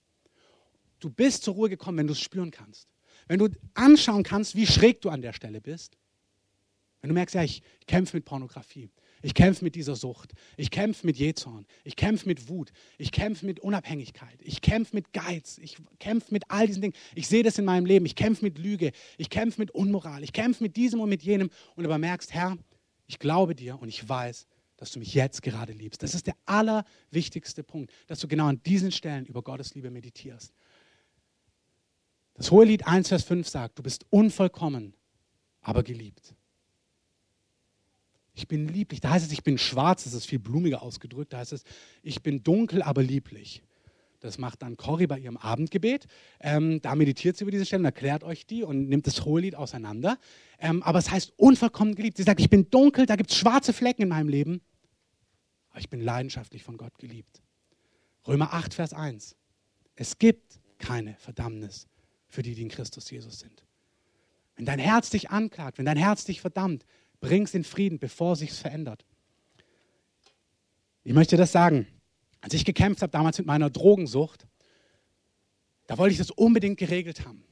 Du 1.00 1.10
bist 1.10 1.44
zur 1.44 1.54
Ruhe 1.54 1.68
gekommen, 1.68 1.98
wenn 1.98 2.06
du 2.06 2.12
es 2.12 2.20
spüren 2.20 2.50
kannst. 2.50 2.88
Wenn 3.28 3.38
du 3.38 3.48
anschauen 3.74 4.22
kannst, 4.22 4.56
wie 4.56 4.66
schräg 4.66 5.00
du 5.00 5.10
an 5.10 5.22
der 5.22 5.32
Stelle 5.32 5.60
bist. 5.60 5.96
Wenn 7.00 7.08
du 7.08 7.14
merkst, 7.14 7.34
ja, 7.34 7.42
ich 7.42 7.62
kämpfe 7.86 8.16
mit 8.16 8.24
Pornografie. 8.24 8.90
Ich 9.22 9.34
kämpfe 9.34 9.64
mit 9.64 9.74
dieser 9.74 9.96
Sucht. 9.96 10.32
Ich 10.56 10.70
kämpfe 10.70 11.06
mit 11.06 11.16
Jezorn. 11.16 11.66
Ich 11.84 11.96
kämpfe 11.96 12.28
mit 12.28 12.48
Wut. 12.48 12.72
Ich 12.98 13.10
kämpfe 13.10 13.46
mit 13.46 13.60
Unabhängigkeit. 13.60 14.38
Ich 14.42 14.60
kämpfe 14.60 14.94
mit 14.94 15.12
Geiz. 15.12 15.58
Ich 15.58 15.76
kämpfe 15.98 16.32
mit 16.32 16.44
all 16.48 16.66
diesen 16.66 16.82
Dingen. 16.82 16.94
Ich 17.14 17.26
sehe 17.28 17.42
das 17.42 17.58
in 17.58 17.64
meinem 17.64 17.86
Leben. 17.86 18.06
Ich 18.06 18.14
kämpfe 18.14 18.44
mit 18.44 18.58
Lüge. 18.58 18.92
Ich 19.16 19.30
kämpfe 19.30 19.60
mit 19.60 19.70
Unmoral. 19.72 20.22
Ich 20.22 20.32
kämpfe 20.32 20.62
mit 20.62 20.76
diesem 20.76 21.00
und 21.00 21.08
mit 21.08 21.22
jenem. 21.22 21.50
Und 21.74 21.84
aber 21.84 21.98
merkst, 21.98 22.32
Herr, 22.32 22.56
ich 23.06 23.18
glaube 23.18 23.54
dir 23.54 23.80
und 23.80 23.88
ich 23.88 24.08
weiß, 24.08 24.46
dass 24.76 24.92
du 24.92 25.00
mich 25.00 25.12
jetzt 25.14 25.42
gerade 25.42 25.72
liebst. 25.72 26.02
Das 26.02 26.14
ist 26.14 26.26
der 26.26 26.36
allerwichtigste 26.46 27.64
Punkt, 27.64 27.92
dass 28.06 28.20
du 28.20 28.28
genau 28.28 28.46
an 28.46 28.62
diesen 28.62 28.92
Stellen 28.92 29.26
über 29.26 29.42
Gottes 29.42 29.74
Liebe 29.74 29.90
meditierst. 29.90 30.54
Das 32.34 32.52
Hohelied 32.52 32.86
1, 32.86 33.08
Vers 33.08 33.24
5 33.24 33.48
sagt, 33.48 33.78
du 33.78 33.82
bist 33.82 34.06
unvollkommen, 34.10 34.94
aber 35.60 35.82
geliebt. 35.82 36.34
Ich 38.39 38.47
bin 38.47 38.68
lieblich. 38.68 39.01
Da 39.01 39.11
heißt 39.11 39.26
es, 39.26 39.32
ich 39.32 39.43
bin 39.43 39.59
schwarz, 39.59 40.05
das 40.05 40.14
ist 40.14 40.26
viel 40.26 40.39
blumiger 40.39 40.80
ausgedrückt. 40.80 41.32
Da 41.32 41.39
heißt 41.39 41.53
es, 41.53 41.64
ich 42.05 42.22
bin 42.22 42.45
dunkel, 42.45 42.82
aber 42.82 43.03
lieblich. 43.03 43.62
Das 44.20 44.39
macht 44.39 44.62
dann 44.62 44.76
Cory 44.76 45.09
bei 45.09 45.18
ihrem 45.18 45.36
Abendgebet. 45.36 46.07
Ähm, 46.39 46.80
da 46.80 46.95
meditiert 46.95 47.36
sie 47.36 47.43
über 47.43 47.51
diese 47.51 47.66
Stelle 47.66 47.80
und 47.80 47.86
erklärt 47.86 48.22
euch 48.22 48.47
die 48.47 48.62
und 48.62 48.89
nimmt 48.89 49.09
das 49.09 49.24
Hohelied 49.24 49.57
auseinander. 49.57 50.18
Ähm, 50.61 50.84
aber 50.84 51.01
es 51.01 51.11
heißt 51.11 51.32
unvollkommen 51.36 51.97
geliebt. 51.97 52.16
Sie 52.16 52.22
sagt, 52.22 52.41
ich 52.41 52.49
bin 52.49 52.70
dunkel, 52.70 53.07
da 53.07 53.16
gibt 53.16 53.32
es 53.32 53.36
schwarze 53.36 53.72
Flecken 53.72 54.03
in 54.03 54.09
meinem 54.09 54.28
Leben. 54.28 54.61
Aber 55.70 55.80
ich 55.80 55.91
bin 55.91 56.01
leidenschaftlich 56.01 56.62
von 56.62 56.76
Gott 56.76 56.97
geliebt. 56.99 57.43
Römer 58.26 58.55
8, 58.55 58.72
Vers 58.72 58.93
1. 58.93 59.34
Es 59.97 60.18
gibt 60.18 60.61
keine 60.78 61.16
Verdammnis 61.16 61.89
für 62.28 62.43
die, 62.43 62.55
die 62.55 62.62
in 62.62 62.68
Christus 62.68 63.11
Jesus 63.11 63.41
sind. 63.41 63.64
Wenn 64.55 64.64
dein 64.64 64.78
Herz 64.78 65.11
dich 65.11 65.30
anklagt, 65.30 65.78
wenn 65.78 65.86
dein 65.86 65.97
Herz 65.97 66.24
dich 66.24 66.41
verdammt, 66.41 66.84
Bring 67.20 67.44
es 67.44 67.54
in 67.54 67.64
Frieden, 67.64 67.98
bevor 67.98 68.36
sich 68.36 68.52
verändert. 68.52 69.04
Ich 71.04 71.12
möchte 71.12 71.36
das 71.36 71.52
sagen. 71.52 71.86
Als 72.40 72.54
ich 72.54 72.64
gekämpft 72.64 73.02
habe 73.02 73.10
damals 73.10 73.38
mit 73.38 73.46
meiner 73.46 73.70
Drogensucht, 73.70 74.46
da 75.86 75.98
wollte 75.98 76.12
ich 76.12 76.18
das 76.18 76.30
unbedingt 76.30 76.78
geregelt 76.78 77.26
haben. 77.26 77.42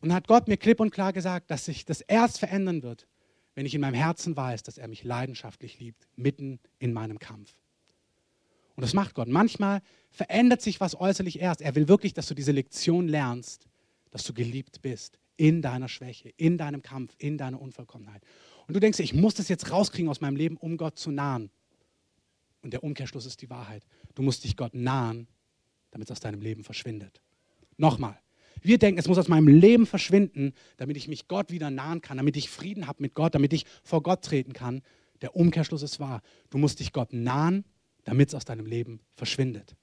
Und 0.00 0.12
hat 0.12 0.26
Gott 0.26 0.48
mir 0.48 0.56
klipp 0.56 0.80
und 0.80 0.90
klar 0.90 1.12
gesagt, 1.12 1.50
dass 1.50 1.64
sich 1.64 1.84
das 1.84 2.00
erst 2.00 2.38
verändern 2.38 2.82
wird, 2.82 3.06
wenn 3.54 3.66
ich 3.66 3.74
in 3.74 3.80
meinem 3.80 3.94
Herzen 3.94 4.36
weiß, 4.36 4.62
dass 4.62 4.78
er 4.78 4.88
mich 4.88 5.04
leidenschaftlich 5.04 5.78
liebt, 5.78 6.08
mitten 6.16 6.60
in 6.78 6.92
meinem 6.92 7.18
Kampf. 7.18 7.54
Und 8.76 8.82
das 8.82 8.94
macht 8.94 9.14
Gott. 9.14 9.28
Manchmal 9.28 9.82
verändert 10.10 10.62
sich 10.62 10.80
was 10.80 10.98
äußerlich 10.98 11.40
erst. 11.40 11.60
Er 11.60 11.74
will 11.74 11.88
wirklich, 11.88 12.14
dass 12.14 12.26
du 12.26 12.34
diese 12.34 12.52
Lektion 12.52 13.08
lernst, 13.08 13.68
dass 14.10 14.24
du 14.24 14.32
geliebt 14.32 14.82
bist 14.82 15.18
in 15.38 15.62
deiner 15.62 15.88
Schwäche, 15.88 16.28
in 16.36 16.58
deinem 16.58 16.82
Kampf, 16.82 17.14
in 17.16 17.38
deiner 17.38 17.62
Unvollkommenheit. 17.62 18.22
Und 18.66 18.74
du 18.74 18.80
denkst, 18.80 18.98
ich 18.98 19.14
muss 19.14 19.34
das 19.34 19.48
jetzt 19.48 19.70
rauskriegen 19.70 20.10
aus 20.10 20.20
meinem 20.20 20.36
Leben, 20.36 20.58
um 20.58 20.76
Gott 20.76 20.98
zu 20.98 21.10
nahen. 21.10 21.50
Und 22.60 22.72
der 22.72 22.84
Umkehrschluss 22.84 23.24
ist 23.24 23.40
die 23.40 23.48
Wahrheit. 23.48 23.86
Du 24.14 24.22
musst 24.22 24.44
dich 24.44 24.56
Gott 24.56 24.74
nahen, 24.74 25.28
damit 25.90 26.08
es 26.08 26.12
aus 26.12 26.20
deinem 26.20 26.42
Leben 26.42 26.64
verschwindet. 26.64 27.22
Nochmal. 27.78 28.18
Wir 28.60 28.78
denken, 28.78 28.98
es 28.98 29.06
muss 29.06 29.18
aus 29.18 29.28
meinem 29.28 29.46
Leben 29.46 29.86
verschwinden, 29.86 30.52
damit 30.76 30.96
ich 30.96 31.06
mich 31.06 31.28
Gott 31.28 31.52
wieder 31.52 31.70
nahen 31.70 32.00
kann, 32.02 32.16
damit 32.16 32.36
ich 32.36 32.50
Frieden 32.50 32.88
habe 32.88 33.00
mit 33.00 33.14
Gott, 33.14 33.34
damit 33.34 33.52
ich 33.52 33.64
vor 33.84 34.02
Gott 34.02 34.24
treten 34.24 34.52
kann. 34.52 34.82
Der 35.20 35.36
Umkehrschluss 35.36 35.82
ist 35.82 36.00
wahr. 36.00 36.20
Du 36.50 36.58
musst 36.58 36.80
dich 36.80 36.92
Gott 36.92 37.12
nahen, 37.12 37.64
damit 38.04 38.28
es 38.28 38.34
aus 38.34 38.44
deinem 38.44 38.66
Leben 38.66 39.00
verschwindet. 39.14 39.76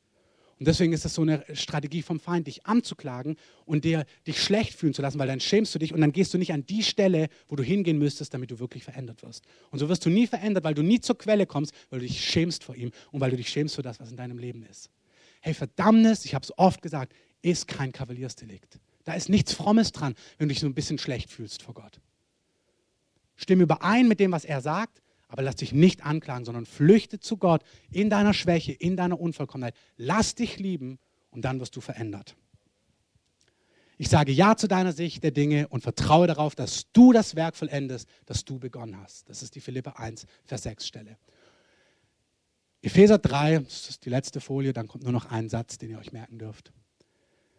Und 0.58 0.68
deswegen 0.68 0.94
ist 0.94 1.04
das 1.04 1.14
so 1.14 1.22
eine 1.22 1.44
Strategie 1.54 2.02
vom 2.02 2.20
Feind, 2.20 2.48
dich 2.48 2.66
anzuklagen 2.66 3.36
und 3.66 3.84
dir, 3.84 4.06
dich 4.26 4.42
schlecht 4.42 4.74
fühlen 4.74 4.94
zu 4.94 5.02
lassen, 5.02 5.20
weil 5.20 5.28
dann 5.28 5.42
schämst 5.42 5.76
du 5.76 5.80
dich 5.80 5.94
und 5.94 6.00
dann 6.00 6.14
gehst 6.14 6.34
du 6.34 6.38
nicht 6.38 6.54
an 6.54 6.66
die 6.66 6.82
Stelle, 6.82 7.28
wo 7.50 7.58
du 7.58 7.64
hingehen 7.64 7.98
müsstest, 7.98 8.34
damit 8.34 8.52
du 8.52 8.60
wirklich 8.60 8.86
verändert 8.86 9.22
wirst. 9.24 9.44
Und 9.72 9.80
so 9.80 9.90
wirst 9.90 10.06
du 10.06 10.10
nie 10.10 10.28
verändert, 10.28 10.64
weil 10.64 10.74
du 10.74 10.82
nie 10.82 11.02
zur 11.02 11.18
Quelle 11.18 11.46
kommst, 11.46 11.74
weil 11.90 12.00
du 12.00 12.06
dich 12.06 12.24
schämst 12.24 12.64
vor 12.64 12.76
ihm 12.76 12.92
und 13.12 13.20
weil 13.20 13.32
du 13.32 13.38
dich 13.38 13.50
schämst 13.50 13.76
für 13.76 13.82
das, 13.82 14.00
was 14.00 14.12
in 14.12 14.18
deinem 14.18 14.38
Leben 14.38 14.64
ist. 14.64 14.90
Hey, 15.42 15.54
Verdammnis, 15.54 16.24
ich 16.24 16.34
habe 16.34 16.44
es 16.44 16.58
oft 16.58 16.82
gesagt, 16.82 17.14
ist 17.42 17.68
kein 17.68 17.92
Kavaliersdelikt. 17.92 18.80
Da 19.04 19.14
ist 19.14 19.30
nichts 19.30 19.54
Frommes 19.54 19.92
dran, 19.92 20.16
wenn 20.38 20.48
du 20.48 20.54
dich 20.54 20.62
so 20.62 20.68
ein 20.68 20.74
bisschen 20.74 20.98
schlecht 20.98 21.30
fühlst 21.30 21.62
vor 21.62 21.74
Gott. 21.74 22.00
Stimme 23.36 23.64
überein 23.64 24.08
mit 24.08 24.22
dem, 24.22 24.32
was 24.32 24.46
er 24.46 24.62
sagt, 24.62 25.02
aber 25.28 25.42
lass 25.42 25.56
dich 25.56 25.74
nicht 25.74 26.06
anklagen, 26.06 26.46
sondern 26.46 26.66
flüchte 26.66 27.20
zu 27.20 27.38
Gott 27.38 27.64
in 27.92 28.10
deiner 28.10 28.34
Schwäche, 28.34 28.72
in 28.72 28.96
deiner 28.96 29.20
Unvollkommenheit. 29.20 29.76
Lass 29.98 30.36
dich 30.36 30.60
lieben 30.60 31.00
und 31.32 31.44
dann 31.44 31.60
wirst 31.60 31.76
du 31.76 31.82
verändert. 31.82 32.36
Ich 33.98 34.10
sage 34.10 34.32
Ja 34.32 34.58
zu 34.58 34.68
deiner 34.68 34.92
Sicht 34.92 35.24
der 35.24 35.32
Dinge 35.32 35.68
und 35.70 35.82
vertraue 35.82 36.28
darauf, 36.28 36.54
dass 36.54 36.92
du 36.92 37.14
das 37.14 37.36
Werk 37.36 37.56
vollendest, 37.56 38.10
das 38.26 38.44
du 38.44 38.60
begonnen 38.60 38.98
hast. 39.00 39.30
Das 39.30 39.42
ist 39.42 39.56
die 39.56 39.62
Philippa 39.62 39.92
1, 39.92 40.26
Vers 40.44 40.64
6 40.64 40.86
Stelle. 40.86 41.18
Epheser 42.82 43.18
3, 43.18 43.60
das 43.60 43.90
ist 43.90 44.06
die 44.06 44.10
letzte 44.10 44.42
Folie, 44.42 44.74
dann 44.74 44.88
kommt 44.88 45.04
nur 45.04 45.14
noch 45.14 45.32
ein 45.32 45.50
Satz, 45.50 45.78
den 45.78 45.90
ihr 45.90 45.98
euch 45.98 46.12
merken 46.12 46.38
dürft. 46.38 46.72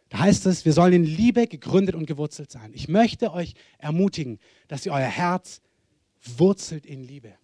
Da 0.09 0.19
heißt 0.21 0.47
es, 0.47 0.65
wir 0.65 0.73
sollen 0.73 0.93
in 0.93 1.05
Liebe 1.05 1.49
gegründet 1.49 1.97
und 1.97 2.07
gewurzelt 2.07 2.53
sein. 2.53 2.71
Ich 2.75 2.87
möchte 2.87 3.33
euch 3.33 3.55
ermutigen, 3.79 4.39
dass 4.69 4.87
ihr 4.87 4.93
euer 4.93 5.01
Herz 5.01 5.63
wurzelt 6.37 6.87
in 6.87 7.03
Liebe. 7.03 7.35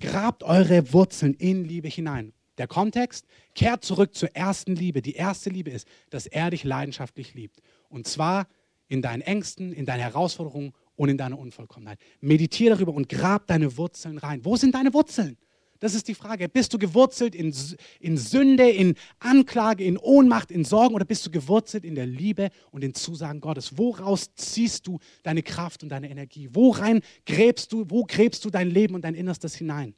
Grabt 0.00 0.42
eure 0.42 0.92
Wurzeln 0.92 1.34
in 1.34 1.64
Liebe 1.64 1.88
hinein. 1.88 2.32
Der 2.58 2.66
Kontext, 2.68 3.26
kehrt 3.54 3.84
zurück 3.84 4.14
zur 4.14 4.34
ersten 4.34 4.76
Liebe. 4.76 5.02
Die 5.02 5.14
erste 5.14 5.50
Liebe 5.50 5.70
ist, 5.70 5.88
dass 6.10 6.26
er 6.26 6.50
dich 6.50 6.64
leidenschaftlich 6.64 7.34
liebt. 7.34 7.60
Und 7.88 8.06
zwar 8.06 8.46
in 8.88 9.02
deinen 9.02 9.22
Ängsten, 9.22 9.72
in 9.72 9.86
deinen 9.86 10.00
Herausforderungen 10.00 10.72
und 10.96 11.08
in 11.08 11.18
deiner 11.18 11.38
Unvollkommenheit. 11.38 11.98
Meditiere 12.20 12.74
darüber 12.74 12.94
und 12.94 13.08
grab 13.08 13.46
deine 13.46 13.76
Wurzeln 13.76 14.18
rein. 14.18 14.44
Wo 14.44 14.56
sind 14.56 14.74
deine 14.74 14.94
Wurzeln? 14.94 15.36
Das 15.80 15.94
ist 15.94 16.08
die 16.08 16.14
Frage. 16.14 16.48
Bist 16.48 16.72
du 16.72 16.78
gewurzelt 16.78 17.34
in, 17.34 17.54
in 18.00 18.16
Sünde, 18.16 18.70
in 18.70 18.94
Anklage, 19.18 19.84
in 19.84 19.98
Ohnmacht, 19.98 20.50
in 20.50 20.64
Sorgen 20.64 20.94
oder 20.94 21.04
bist 21.04 21.26
du 21.26 21.30
gewurzelt 21.30 21.84
in 21.84 21.94
der 21.94 22.06
Liebe 22.06 22.50
und 22.70 22.82
den 22.82 22.94
Zusagen 22.94 23.40
Gottes? 23.40 23.76
Woraus 23.76 24.34
ziehst 24.34 24.86
du 24.86 24.98
deine 25.22 25.42
Kraft 25.42 25.82
und 25.82 25.88
deine 25.90 26.10
Energie? 26.10 26.48
Worein 26.52 27.00
gräbst 27.26 27.72
du, 27.72 27.84
wo 27.88 28.04
gräbst 28.04 28.44
du 28.44 28.50
dein 28.50 28.70
Leben 28.70 28.94
und 28.94 29.02
dein 29.02 29.14
Innerstes 29.14 29.54
hinein? 29.56 29.94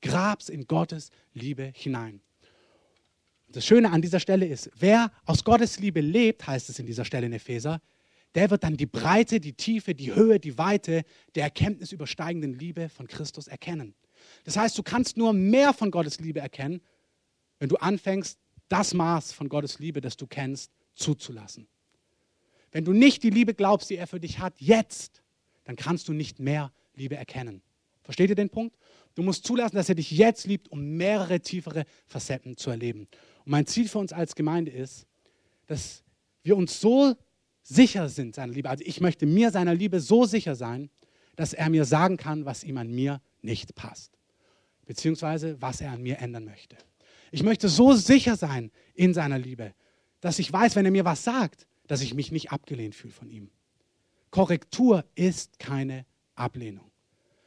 Grab's 0.00 0.48
in 0.48 0.66
Gottes 0.66 1.10
Liebe 1.34 1.72
hinein. 1.74 2.20
Das 3.48 3.64
Schöne 3.64 3.90
an 3.90 4.02
dieser 4.02 4.20
Stelle 4.20 4.46
ist, 4.46 4.70
wer 4.78 5.10
aus 5.24 5.44
Gottes 5.44 5.78
Liebe 5.78 6.00
lebt, 6.00 6.46
heißt 6.46 6.68
es 6.68 6.78
in 6.78 6.86
dieser 6.86 7.04
Stelle 7.04 7.26
in 7.26 7.32
Epheser, 7.32 7.80
der 8.34 8.50
wird 8.50 8.64
dann 8.64 8.76
die 8.76 8.86
Breite, 8.86 9.40
die 9.40 9.54
Tiefe, 9.54 9.94
die 9.94 10.14
Höhe, 10.14 10.38
die 10.38 10.58
Weite 10.58 11.04
der 11.34 11.44
Erkenntnis 11.44 11.92
übersteigenden 11.92 12.58
Liebe 12.58 12.88
von 12.88 13.06
Christus 13.06 13.48
erkennen. 13.48 13.94
Das 14.44 14.56
heißt, 14.56 14.76
du 14.78 14.82
kannst 14.82 15.16
nur 15.16 15.32
mehr 15.32 15.72
von 15.72 15.90
Gottes 15.90 16.20
Liebe 16.20 16.40
erkennen, 16.40 16.80
wenn 17.58 17.68
du 17.68 17.76
anfängst, 17.76 18.38
das 18.68 18.94
Maß 18.94 19.32
von 19.32 19.48
Gottes 19.48 19.78
Liebe, 19.78 20.00
das 20.00 20.16
du 20.16 20.26
kennst, 20.26 20.72
zuzulassen. 20.94 21.68
Wenn 22.72 22.84
du 22.84 22.92
nicht 22.92 23.22
die 23.22 23.30
Liebe 23.30 23.54
glaubst, 23.54 23.90
die 23.90 23.96
er 23.96 24.06
für 24.06 24.20
dich 24.20 24.38
hat, 24.38 24.54
jetzt, 24.60 25.22
dann 25.64 25.76
kannst 25.76 26.08
du 26.08 26.12
nicht 26.12 26.40
mehr 26.40 26.72
Liebe 26.94 27.16
erkennen. 27.16 27.62
Versteht 28.02 28.30
ihr 28.30 28.36
den 28.36 28.50
Punkt? 28.50 28.76
Du 29.14 29.22
musst 29.22 29.46
zulassen, 29.46 29.76
dass 29.76 29.88
er 29.88 29.94
dich 29.94 30.10
jetzt 30.10 30.46
liebt, 30.46 30.68
um 30.68 30.96
mehrere 30.96 31.40
tiefere 31.40 31.84
Facetten 32.06 32.56
zu 32.56 32.70
erleben. 32.70 33.08
Und 33.44 33.50
mein 33.50 33.66
Ziel 33.66 33.88
für 33.88 33.98
uns 33.98 34.12
als 34.12 34.34
Gemeinde 34.34 34.70
ist, 34.70 35.06
dass 35.66 36.02
wir 36.42 36.56
uns 36.56 36.80
so 36.80 37.14
sicher 37.62 38.08
sind 38.08 38.34
seiner 38.34 38.52
Liebe. 38.52 38.68
Also 38.68 38.84
ich 38.86 39.00
möchte 39.00 39.26
mir 39.26 39.50
seiner 39.50 39.74
Liebe 39.74 40.00
so 40.00 40.24
sicher 40.24 40.54
sein, 40.54 40.90
dass 41.34 41.52
er 41.52 41.68
mir 41.70 41.84
sagen 41.84 42.16
kann, 42.16 42.44
was 42.44 42.62
ihm 42.62 42.78
an 42.78 42.90
mir 42.90 43.20
nicht 43.42 43.74
passt 43.74 44.15
beziehungsweise 44.86 45.60
was 45.60 45.80
er 45.80 45.92
an 45.92 46.02
mir 46.02 46.18
ändern 46.18 46.44
möchte. 46.44 46.76
Ich 47.30 47.42
möchte 47.42 47.68
so 47.68 47.92
sicher 47.92 48.36
sein 48.36 48.70
in 48.94 49.12
seiner 49.12 49.38
Liebe, 49.38 49.74
dass 50.20 50.38
ich 50.38 50.52
weiß, 50.52 50.76
wenn 50.76 50.84
er 50.84 50.90
mir 50.90 51.04
was 51.04 51.24
sagt, 51.24 51.66
dass 51.86 52.00
ich 52.00 52.14
mich 52.14 52.32
nicht 52.32 52.50
abgelehnt 52.50 52.94
fühle 52.94 53.12
von 53.12 53.30
ihm. 53.30 53.50
Korrektur 54.30 55.04
ist 55.14 55.58
keine 55.58 56.06
Ablehnung. 56.34 56.90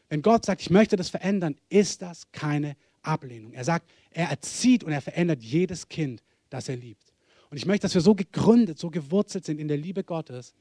Wenn 0.09 0.21
Gott 0.21 0.45
sagt, 0.45 0.61
ich 0.61 0.69
möchte 0.69 0.95
das 0.95 1.09
verändern, 1.09 1.55
ist 1.69 2.01
das 2.01 2.31
keine 2.31 2.75
Ablehnung. 3.01 3.53
Er 3.53 3.63
sagt, 3.63 3.89
er 4.11 4.29
erzieht 4.29 4.83
und 4.83 4.91
er 4.91 5.01
verändert 5.01 5.41
jedes 5.41 5.87
Kind, 5.87 6.23
das 6.49 6.67
er 6.67 6.77
liebt. 6.77 7.13
Und 7.49 7.57
ich 7.57 7.65
möchte, 7.65 7.83
dass 7.83 7.93
wir 7.93 8.01
so 8.01 8.15
gegründet, 8.15 8.79
so 8.79 8.89
gewurzelt 8.89 9.45
sind 9.45 9.59
in 9.59 9.67
der 9.67 9.77
Liebe 9.77 10.03
Gottes, 10.03 10.53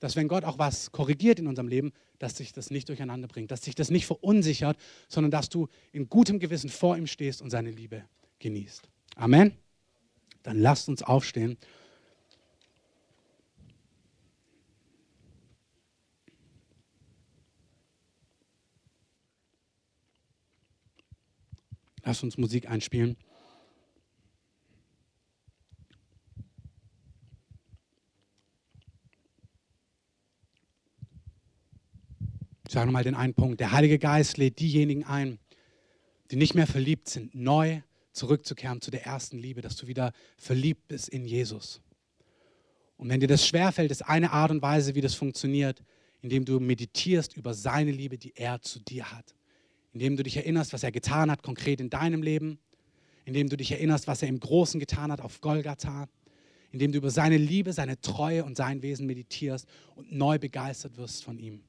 dass 0.00 0.16
wenn 0.16 0.28
Gott 0.28 0.44
auch 0.44 0.58
was 0.58 0.90
korrigiert 0.90 1.38
in 1.38 1.46
unserem 1.46 1.68
Leben, 1.68 1.92
dass 2.18 2.36
sich 2.36 2.52
das 2.52 2.70
nicht 2.70 2.88
durcheinander 2.88 3.28
bringt, 3.28 3.50
dass 3.50 3.62
sich 3.62 3.74
das 3.74 3.90
nicht 3.90 4.06
verunsichert, 4.06 4.76
sondern 5.08 5.30
dass 5.30 5.48
du 5.48 5.68
in 5.92 6.08
gutem 6.08 6.38
Gewissen 6.38 6.70
vor 6.70 6.96
ihm 6.96 7.06
stehst 7.06 7.42
und 7.42 7.50
seine 7.50 7.70
Liebe 7.70 8.04
genießt. 8.38 8.88
Amen. 9.16 9.52
Dann 10.42 10.58
lasst 10.58 10.88
uns 10.88 11.02
aufstehen. 11.02 11.58
Lasst 22.02 22.24
uns 22.24 22.38
Musik 22.38 22.68
einspielen. 22.68 23.16
Ich 32.70 32.74
sage 32.74 32.86
nochmal 32.86 33.02
den 33.02 33.16
einen 33.16 33.34
Punkt. 33.34 33.58
Der 33.58 33.72
Heilige 33.72 33.98
Geist 33.98 34.36
lädt 34.36 34.60
diejenigen 34.60 35.02
ein, 35.02 35.40
die 36.30 36.36
nicht 36.36 36.54
mehr 36.54 36.68
verliebt 36.68 37.08
sind, 37.08 37.34
neu 37.34 37.80
zurückzukehren 38.12 38.80
zu 38.80 38.92
der 38.92 39.04
ersten 39.04 39.38
Liebe, 39.38 39.60
dass 39.60 39.74
du 39.74 39.88
wieder 39.88 40.12
verliebt 40.36 40.86
bist 40.86 41.08
in 41.08 41.24
Jesus. 41.24 41.80
Und 42.96 43.08
wenn 43.08 43.18
dir 43.18 43.26
das 43.26 43.44
schwerfällt, 43.44 43.90
ist 43.90 44.02
eine 44.02 44.30
Art 44.30 44.52
und 44.52 44.62
Weise, 44.62 44.94
wie 44.94 45.00
das 45.00 45.16
funktioniert, 45.16 45.82
indem 46.22 46.44
du 46.44 46.60
meditierst 46.60 47.36
über 47.36 47.54
seine 47.54 47.90
Liebe, 47.90 48.18
die 48.18 48.36
er 48.36 48.62
zu 48.62 48.78
dir 48.78 49.10
hat. 49.10 49.34
Indem 49.92 50.16
du 50.16 50.22
dich 50.22 50.36
erinnerst, 50.36 50.72
was 50.72 50.84
er 50.84 50.92
getan 50.92 51.28
hat, 51.28 51.42
konkret 51.42 51.80
in 51.80 51.90
deinem 51.90 52.22
Leben. 52.22 52.60
Indem 53.24 53.48
du 53.48 53.56
dich 53.56 53.72
erinnerst, 53.72 54.06
was 54.06 54.22
er 54.22 54.28
im 54.28 54.38
Großen 54.38 54.78
getan 54.78 55.10
hat 55.10 55.22
auf 55.22 55.40
Golgatha. 55.40 56.06
Indem 56.70 56.92
du 56.92 56.98
über 56.98 57.10
seine 57.10 57.36
Liebe, 57.36 57.72
seine 57.72 58.00
Treue 58.00 58.44
und 58.44 58.56
sein 58.56 58.80
Wesen 58.82 59.08
meditierst 59.08 59.66
und 59.96 60.12
neu 60.12 60.38
begeistert 60.38 60.96
wirst 60.98 61.24
von 61.24 61.36
ihm. 61.36 61.64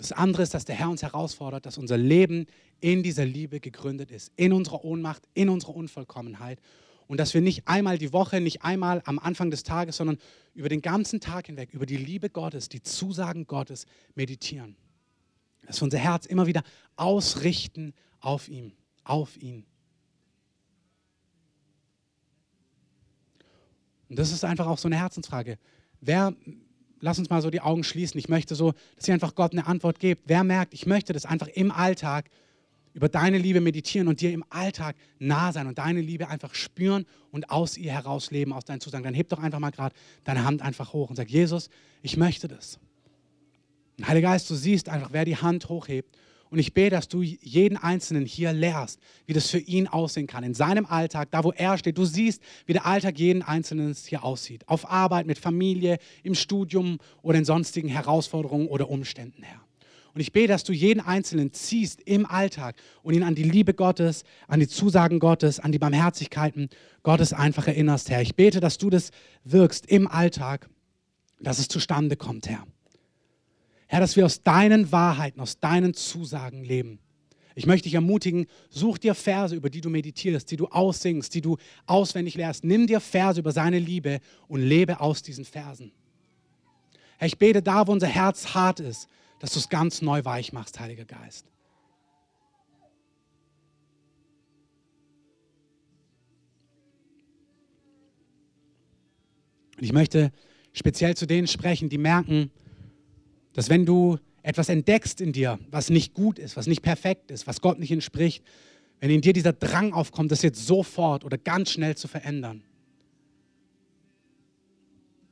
Das 0.00 0.12
andere 0.12 0.42
ist, 0.42 0.54
dass 0.54 0.64
der 0.64 0.76
Herr 0.76 0.88
uns 0.88 1.02
herausfordert, 1.02 1.66
dass 1.66 1.76
unser 1.76 1.98
Leben 1.98 2.46
in 2.80 3.02
dieser 3.02 3.26
Liebe 3.26 3.60
gegründet 3.60 4.10
ist, 4.10 4.32
in 4.34 4.54
unserer 4.54 4.82
Ohnmacht, 4.82 5.28
in 5.34 5.50
unserer 5.50 5.76
Unvollkommenheit. 5.76 6.58
Und 7.06 7.20
dass 7.20 7.34
wir 7.34 7.42
nicht 7.42 7.68
einmal 7.68 7.98
die 7.98 8.10
Woche, 8.10 8.40
nicht 8.40 8.62
einmal 8.62 9.02
am 9.04 9.18
Anfang 9.18 9.50
des 9.50 9.62
Tages, 9.62 9.98
sondern 9.98 10.16
über 10.54 10.70
den 10.70 10.80
ganzen 10.80 11.20
Tag 11.20 11.48
hinweg, 11.48 11.74
über 11.74 11.84
die 11.84 11.98
Liebe 11.98 12.30
Gottes, 12.30 12.70
die 12.70 12.82
Zusagen 12.82 13.46
Gottes 13.46 13.84
meditieren. 14.14 14.74
Dass 15.66 15.82
wir 15.82 15.84
unser 15.84 15.98
Herz 15.98 16.24
immer 16.24 16.46
wieder 16.46 16.62
ausrichten 16.96 17.92
auf 18.20 18.48
ihn, 18.48 18.72
auf 19.04 19.36
ihn. 19.36 19.66
Und 24.08 24.18
das 24.18 24.32
ist 24.32 24.44
einfach 24.44 24.66
auch 24.66 24.78
so 24.78 24.88
eine 24.88 24.96
Herzensfrage. 24.96 25.58
Wer 26.00 26.34
lass 27.00 27.18
uns 27.18 27.30
mal 27.30 27.42
so 27.42 27.50
die 27.50 27.60
Augen 27.60 27.84
schließen. 27.84 28.18
Ich 28.18 28.28
möchte 28.28 28.54
so, 28.54 28.72
dass 28.96 29.08
ihr 29.08 29.14
einfach 29.14 29.34
Gott 29.34 29.52
eine 29.52 29.66
Antwort 29.66 29.98
gebt. 29.98 30.22
Wer 30.26 30.44
merkt, 30.44 30.74
ich 30.74 30.86
möchte 30.86 31.12
das 31.12 31.26
einfach 31.26 31.48
im 31.48 31.70
Alltag 31.70 32.30
über 32.92 33.08
deine 33.08 33.38
Liebe 33.38 33.60
meditieren 33.60 34.08
und 34.08 34.20
dir 34.20 34.32
im 34.32 34.44
Alltag 34.50 34.96
nah 35.18 35.52
sein 35.52 35.66
und 35.66 35.78
deine 35.78 36.00
Liebe 36.00 36.28
einfach 36.28 36.54
spüren 36.54 37.06
und 37.30 37.50
aus 37.50 37.76
ihr 37.76 37.92
heraus 37.92 38.30
leben, 38.30 38.52
aus 38.52 38.64
deinen 38.64 38.80
Zusagen. 38.80 39.04
Dann 39.04 39.14
heb 39.14 39.28
doch 39.28 39.38
einfach 39.38 39.60
mal 39.60 39.70
gerade 39.70 39.94
deine 40.24 40.44
Hand 40.44 40.62
einfach 40.62 40.92
hoch 40.92 41.08
und 41.08 41.16
sag, 41.16 41.28
Jesus, 41.30 41.70
ich 42.02 42.16
möchte 42.16 42.48
das. 42.48 42.78
Und 43.98 44.08
Heiliger 44.08 44.30
Geist, 44.30 44.50
du 44.50 44.54
siehst 44.54 44.88
einfach, 44.88 45.10
wer 45.12 45.24
die 45.24 45.36
Hand 45.36 45.68
hochhebt 45.68 46.16
und 46.50 46.58
ich 46.58 46.74
bete, 46.74 46.96
dass 46.96 47.06
du 47.06 47.22
jeden 47.22 47.76
Einzelnen 47.76 48.26
hier 48.26 48.52
lehrst, 48.52 48.98
wie 49.26 49.32
das 49.32 49.48
für 49.48 49.58
ihn 49.58 49.86
aussehen 49.86 50.26
kann, 50.26 50.42
in 50.42 50.54
seinem 50.54 50.84
Alltag, 50.84 51.28
da 51.30 51.44
wo 51.44 51.52
er 51.52 51.78
steht. 51.78 51.96
Du 51.96 52.04
siehst, 52.04 52.42
wie 52.66 52.72
der 52.72 52.86
Alltag 52.86 53.18
jeden 53.18 53.42
Einzelnen 53.42 53.94
hier 53.94 54.24
aussieht. 54.24 54.68
Auf 54.68 54.90
Arbeit, 54.90 55.26
mit 55.26 55.38
Familie, 55.38 55.98
im 56.24 56.34
Studium 56.34 56.98
oder 57.22 57.38
in 57.38 57.44
sonstigen 57.44 57.88
Herausforderungen 57.88 58.66
oder 58.66 58.90
Umständen, 58.90 59.44
Herr. 59.44 59.60
Und 60.12 60.20
ich 60.20 60.32
bete, 60.32 60.48
dass 60.48 60.64
du 60.64 60.72
jeden 60.72 61.00
Einzelnen 61.00 61.52
ziehst 61.52 62.00
im 62.00 62.26
Alltag 62.26 62.74
und 63.04 63.14
ihn 63.14 63.22
an 63.22 63.36
die 63.36 63.44
Liebe 63.44 63.74
Gottes, 63.74 64.24
an 64.48 64.58
die 64.58 64.66
Zusagen 64.66 65.20
Gottes, 65.20 65.60
an 65.60 65.70
die 65.70 65.78
Barmherzigkeiten 65.78 66.68
Gottes 67.04 67.32
einfach 67.32 67.68
erinnerst, 67.68 68.10
Herr. 68.10 68.22
Ich 68.22 68.34
bete, 68.34 68.58
dass 68.58 68.76
du 68.76 68.90
das 68.90 69.10
wirkst 69.44 69.86
im 69.86 70.08
Alltag, 70.08 70.68
dass 71.38 71.60
es 71.60 71.68
zustande 71.68 72.16
kommt, 72.16 72.48
Herr. 72.48 72.66
Herr, 73.90 73.98
dass 73.98 74.14
wir 74.14 74.24
aus 74.24 74.44
deinen 74.44 74.92
Wahrheiten, 74.92 75.40
aus 75.40 75.58
deinen 75.58 75.94
Zusagen 75.94 76.62
leben. 76.62 77.00
Ich 77.56 77.66
möchte 77.66 77.88
dich 77.88 77.94
ermutigen, 77.94 78.46
such 78.68 78.98
dir 78.98 79.16
Verse, 79.16 79.52
über 79.52 79.68
die 79.68 79.80
du 79.80 79.90
meditierst, 79.90 80.48
die 80.48 80.56
du 80.56 80.68
aussingst, 80.68 81.34
die 81.34 81.40
du 81.40 81.56
auswendig 81.86 82.36
lehrst. 82.36 82.62
Nimm 82.62 82.86
dir 82.86 83.00
Verse 83.00 83.40
über 83.40 83.50
seine 83.50 83.80
Liebe 83.80 84.20
und 84.46 84.62
lebe 84.62 85.00
aus 85.00 85.24
diesen 85.24 85.44
Versen. 85.44 85.90
Herr, 87.18 87.26
ich 87.26 87.36
bete 87.36 87.62
da, 87.62 87.84
wo 87.88 87.90
unser 87.90 88.06
Herz 88.06 88.54
hart 88.54 88.78
ist, 88.78 89.08
dass 89.40 89.54
du 89.54 89.58
es 89.58 89.68
ganz 89.68 90.02
neu 90.02 90.24
weich 90.24 90.52
machst, 90.52 90.78
Heiliger 90.78 91.04
Geist. 91.04 91.46
Und 99.76 99.82
ich 99.82 99.92
möchte 99.92 100.30
speziell 100.72 101.16
zu 101.16 101.26
denen 101.26 101.48
sprechen, 101.48 101.88
die 101.88 101.98
merken, 101.98 102.52
dass 103.52 103.68
wenn 103.68 103.86
du 103.86 104.18
etwas 104.42 104.68
entdeckst 104.68 105.20
in 105.20 105.32
dir, 105.32 105.58
was 105.70 105.90
nicht 105.90 106.14
gut 106.14 106.38
ist, 106.38 106.56
was 106.56 106.66
nicht 106.66 106.82
perfekt 106.82 107.30
ist, 107.30 107.46
was 107.46 107.60
Gott 107.60 107.78
nicht 107.78 107.92
entspricht, 107.92 108.44
wenn 109.00 109.10
in 109.10 109.20
dir 109.20 109.32
dieser 109.32 109.52
Drang 109.52 109.92
aufkommt, 109.92 110.30
das 110.30 110.42
jetzt 110.42 110.66
sofort 110.66 111.24
oder 111.24 111.38
ganz 111.38 111.70
schnell 111.70 111.96
zu 111.96 112.08
verändern, 112.08 112.62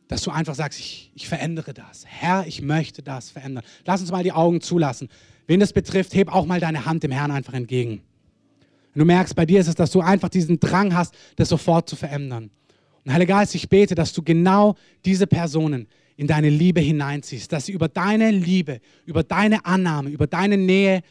dass 0.08 0.22
du 0.22 0.30
einfach 0.30 0.54
sagst, 0.54 0.78
ich, 0.78 1.12
ich 1.14 1.28
verändere 1.28 1.74
das. 1.74 2.04
Herr, 2.06 2.46
ich 2.46 2.62
möchte 2.62 3.02
das 3.02 3.30
verändern. 3.30 3.62
Lass 3.84 4.00
uns 4.00 4.10
mal 4.10 4.24
die 4.24 4.32
Augen 4.32 4.62
zulassen. 4.62 5.08
Wen 5.46 5.60
das 5.60 5.74
betrifft, 5.74 6.14
heb 6.14 6.32
auch 6.32 6.46
mal 6.46 6.60
deine 6.60 6.86
Hand 6.86 7.02
dem 7.02 7.10
Herrn 7.10 7.30
einfach 7.30 7.52
entgegen. 7.52 8.00
Wenn 8.94 9.00
du 9.00 9.04
merkst, 9.04 9.36
bei 9.36 9.44
dir 9.44 9.60
ist 9.60 9.68
es, 9.68 9.74
dass 9.74 9.90
du 9.90 10.00
einfach 10.00 10.30
diesen 10.30 10.58
Drang 10.58 10.94
hast, 10.94 11.14
das 11.36 11.50
sofort 11.50 11.88
zu 11.88 11.94
verändern. 11.94 12.50
Und 13.04 13.12
Heiliger 13.12 13.34
Geist, 13.34 13.54
ich 13.54 13.68
bete, 13.68 13.94
dass 13.94 14.14
du 14.14 14.22
genau 14.22 14.76
diese 15.04 15.26
Personen 15.26 15.86
in 16.18 16.26
deine 16.26 16.50
Liebe 16.50 16.80
hineinziehst, 16.80 17.52
dass 17.52 17.66
sie 17.66 17.72
über 17.72 17.86
deine 17.88 18.32
Liebe, 18.32 18.80
über 19.06 19.22
deine 19.22 19.64
Annahme, 19.64 20.10
über 20.10 20.26
deine 20.26 20.56
Nähe 20.56 21.02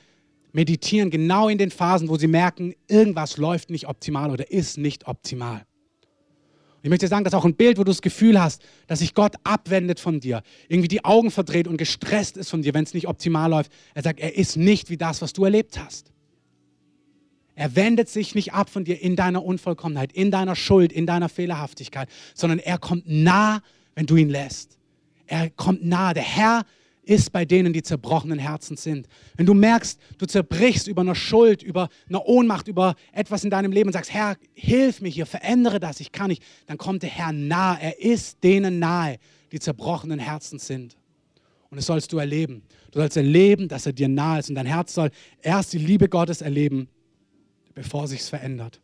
meditieren, 0.51 1.09
genau 1.09 1.47
in 1.47 1.57
den 1.57 1.71
Phasen, 1.71 2.09
wo 2.09 2.17
sie 2.17 2.27
merken, 2.27 2.73
irgendwas 2.89 3.37
läuft 3.37 3.69
nicht 3.69 3.87
optimal 3.87 4.31
oder 4.31 4.51
ist 4.51 4.77
nicht 4.77 5.07
optimal. 5.07 5.65
Ich 6.83 6.89
möchte 6.89 7.07
sagen, 7.07 7.23
dass 7.23 7.33
auch 7.33 7.45
ein 7.45 7.55
Bild, 7.55 7.77
wo 7.77 7.85
du 7.85 7.91
das 7.91 8.01
Gefühl 8.01 8.39
hast, 8.39 8.61
dass 8.87 8.99
sich 8.99 9.13
Gott 9.13 9.35
abwendet 9.45 10.01
von 10.01 10.19
dir, 10.19 10.43
irgendwie 10.67 10.89
die 10.89 11.05
Augen 11.05 11.31
verdreht 11.31 11.69
und 11.69 11.77
gestresst 11.77 12.35
ist 12.35 12.49
von 12.49 12.61
dir, 12.61 12.73
wenn 12.73 12.83
es 12.83 12.93
nicht 12.93 13.07
optimal 13.07 13.49
läuft. 13.49 13.71
Er 13.93 14.03
sagt, 14.03 14.19
er 14.19 14.35
ist 14.35 14.57
nicht 14.57 14.89
wie 14.89 14.97
das, 14.97 15.21
was 15.21 15.31
du 15.31 15.45
erlebt 15.45 15.79
hast. 15.79 16.11
Er 17.55 17.77
wendet 17.77 18.09
sich 18.09 18.35
nicht 18.35 18.53
ab 18.53 18.69
von 18.69 18.83
dir 18.83 19.01
in 19.01 19.15
deiner 19.15 19.43
Unvollkommenheit, 19.43 20.11
in 20.11 20.31
deiner 20.31 20.57
Schuld, 20.57 20.91
in 20.91 21.05
deiner 21.05 21.29
Fehlerhaftigkeit, 21.29 22.09
sondern 22.35 22.59
er 22.59 22.77
kommt 22.77 23.05
nah, 23.07 23.61
wenn 23.95 24.05
du 24.05 24.17
ihn 24.17 24.29
lässt. 24.29 24.76
Er 25.27 25.49
kommt 25.51 25.85
nah. 25.85 26.13
Der 26.13 26.23
Herr 26.23 26.63
ist 27.03 27.31
bei 27.31 27.45
denen, 27.45 27.71
die 27.71 27.81
zerbrochenen 27.81 28.39
Herzen 28.39 28.75
sind. 28.75 29.07
Wenn 29.35 29.45
du 29.45 29.53
merkst, 29.53 29.99
du 30.17 30.25
zerbrichst 30.25 30.87
über 30.87 31.01
eine 31.01 31.15
Schuld, 31.15 31.63
über 31.63 31.89
eine 32.09 32.21
Ohnmacht, 32.23 32.67
über 32.67 32.95
etwas 33.13 33.43
in 33.43 33.49
deinem 33.49 33.71
Leben 33.71 33.87
und 33.87 33.93
sagst, 33.93 34.13
Herr, 34.13 34.35
hilf 34.53 35.01
mir 35.01 35.09
hier, 35.09 35.25
verändere 35.25 35.79
das, 35.79 35.99
ich 35.99 36.11
kann 36.11 36.27
nicht, 36.27 36.43
dann 36.65 36.77
kommt 36.77 37.03
der 37.03 37.09
Herr 37.09 37.31
nah. 37.31 37.77
Er 37.79 38.01
ist 38.01 38.43
denen 38.43 38.79
nahe, 38.79 39.17
die 39.51 39.59
zerbrochenen 39.59 40.19
Herzen 40.19 40.59
sind. 40.59 40.97
Und 41.69 41.77
das 41.77 41.85
sollst 41.85 42.11
du 42.11 42.17
erleben. 42.17 42.63
Du 42.91 42.99
sollst 42.99 43.17
erleben, 43.17 43.67
dass 43.67 43.85
er 43.85 43.93
dir 43.93 44.07
nahe 44.07 44.39
ist. 44.39 44.49
Und 44.49 44.55
dein 44.55 44.65
Herz 44.65 44.93
soll 44.93 45.09
erst 45.41 45.73
die 45.73 45.77
Liebe 45.77 46.09
Gottes 46.09 46.41
erleben, 46.41 46.87
bevor 47.73 48.07
sich's 48.07 48.29
verändert. 48.29 48.81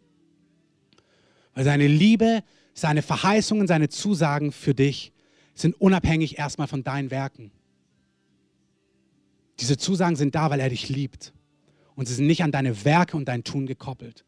Weil 1.54 1.64
seine 1.64 1.88
Liebe, 1.88 2.44
seine 2.74 3.02
Verheißungen, 3.02 3.68
seine 3.68 3.89
Zusagen 3.89 4.52
für 4.52 4.74
dich 4.74 5.14
sind 5.54 5.80
unabhängig 5.80 6.38
erstmal 6.38 6.68
von 6.68 6.84
deinen 6.84 7.12
Werken. 7.12 7.51
Diese 9.60 9.78
Zusagen 9.78 10.16
sind 10.16 10.36
da, 10.36 10.49
weil 10.49 10.60
er 10.60 10.70
dich 10.70 10.89
liebt. 10.89 11.34
Und 11.95 12.08
sie 12.08 12.16
sind 12.16 12.28
nicht 12.28 12.43
an 12.43 12.51
deine 12.51 12.86
Werke 12.86 13.16
und 13.18 13.26
dein 13.28 13.43
Tun 13.43 13.66
gekoppelt. 13.66 14.26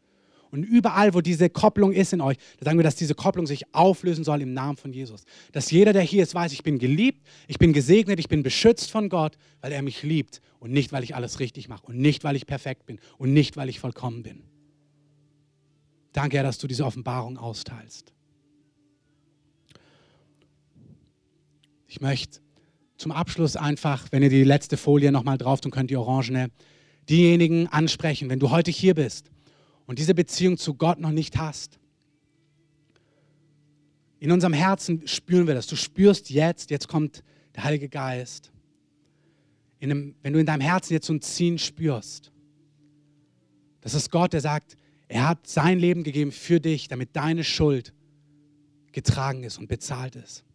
Und 0.50 0.62
überall, 0.62 1.12
wo 1.12 1.20
diese 1.20 1.50
Kopplung 1.50 1.92
ist 1.92 2.12
in 2.12 2.20
euch, 2.20 2.36
da 2.58 2.64
sagen 2.64 2.78
wir, 2.78 2.84
dass 2.84 2.94
diese 2.94 3.14
Kopplung 3.14 3.46
sich 3.46 3.74
auflösen 3.74 4.24
soll 4.24 4.40
im 4.42 4.54
Namen 4.54 4.76
von 4.76 4.92
Jesus. 4.92 5.24
Dass 5.52 5.70
jeder, 5.70 5.92
der 5.92 6.02
hier 6.02 6.22
ist, 6.22 6.34
weiß, 6.34 6.52
ich 6.52 6.62
bin 6.62 6.78
geliebt, 6.78 7.26
ich 7.48 7.58
bin 7.58 7.72
gesegnet, 7.72 8.20
ich 8.20 8.28
bin 8.28 8.42
beschützt 8.42 8.90
von 8.90 9.08
Gott, 9.08 9.36
weil 9.60 9.72
er 9.72 9.82
mich 9.82 10.02
liebt 10.02 10.40
und 10.60 10.70
nicht, 10.70 10.92
weil 10.92 11.02
ich 11.02 11.14
alles 11.14 11.40
richtig 11.40 11.68
mache 11.68 11.86
und 11.86 11.98
nicht, 11.98 12.22
weil 12.24 12.36
ich 12.36 12.46
perfekt 12.46 12.86
bin 12.86 13.00
und 13.18 13.32
nicht, 13.32 13.56
weil 13.56 13.68
ich 13.68 13.80
vollkommen 13.80 14.22
bin. 14.22 14.44
Danke, 16.12 16.36
Herr, 16.38 16.44
dass 16.44 16.58
du 16.58 16.66
diese 16.66 16.86
Offenbarung 16.86 17.36
austeilst. 17.36 18.15
Ich 21.96 22.02
möchte 22.02 22.40
zum 22.98 23.10
Abschluss 23.10 23.56
einfach, 23.56 24.08
wenn 24.12 24.22
ihr 24.22 24.28
die 24.28 24.44
letzte 24.44 24.76
Folie 24.76 25.10
nochmal 25.10 25.38
drauf 25.38 25.62
tun 25.62 25.70
könnt, 25.70 25.88
die 25.88 25.96
orangene, 25.96 26.50
diejenigen 27.08 27.68
ansprechen, 27.68 28.28
wenn 28.28 28.38
du 28.38 28.50
heute 28.50 28.70
hier 28.70 28.94
bist 28.94 29.30
und 29.86 29.98
diese 29.98 30.14
Beziehung 30.14 30.58
zu 30.58 30.74
Gott 30.74 31.00
noch 31.00 31.10
nicht 31.10 31.38
hast. 31.38 31.78
In 34.18 34.30
unserem 34.30 34.52
Herzen 34.52 35.08
spüren 35.08 35.46
wir 35.46 35.54
das. 35.54 35.68
Du 35.68 35.74
spürst 35.74 36.28
jetzt, 36.28 36.70
jetzt 36.70 36.86
kommt 36.86 37.22
der 37.54 37.64
Heilige 37.64 37.88
Geist. 37.88 38.52
Einem, 39.80 40.16
wenn 40.22 40.34
du 40.34 40.38
in 40.38 40.44
deinem 40.44 40.60
Herzen 40.60 40.92
jetzt 40.92 41.06
so 41.06 41.14
ein 41.14 41.22
Ziehen 41.22 41.58
spürst, 41.58 42.30
das 43.80 43.94
ist 43.94 44.10
Gott, 44.10 44.34
der 44.34 44.42
sagt, 44.42 44.76
er 45.08 45.26
hat 45.26 45.46
sein 45.46 45.78
Leben 45.78 46.04
gegeben 46.04 46.30
für 46.30 46.60
dich, 46.60 46.88
damit 46.88 47.16
deine 47.16 47.42
Schuld 47.42 47.94
getragen 48.92 49.44
ist 49.44 49.56
und 49.56 49.68
bezahlt 49.68 50.14
ist. 50.14 50.45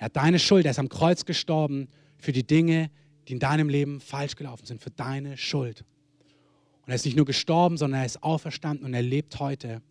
Er 0.00 0.06
hat 0.06 0.16
deine 0.16 0.38
Schuld, 0.38 0.64
er 0.64 0.70
ist 0.70 0.78
am 0.78 0.88
Kreuz 0.88 1.26
gestorben 1.26 1.86
für 2.16 2.32
die 2.32 2.46
Dinge, 2.46 2.90
die 3.28 3.34
in 3.34 3.38
deinem 3.38 3.68
Leben 3.68 4.00
falsch 4.00 4.34
gelaufen 4.34 4.64
sind, 4.64 4.82
für 4.82 4.90
deine 4.90 5.36
Schuld. 5.36 5.84
Und 6.82 6.88
er 6.88 6.94
ist 6.94 7.04
nicht 7.04 7.18
nur 7.18 7.26
gestorben, 7.26 7.76
sondern 7.76 8.00
er 8.00 8.06
ist 8.06 8.22
auferstanden 8.22 8.86
und 8.86 8.94
er 8.94 9.02
lebt 9.02 9.38
heute. 9.40 9.82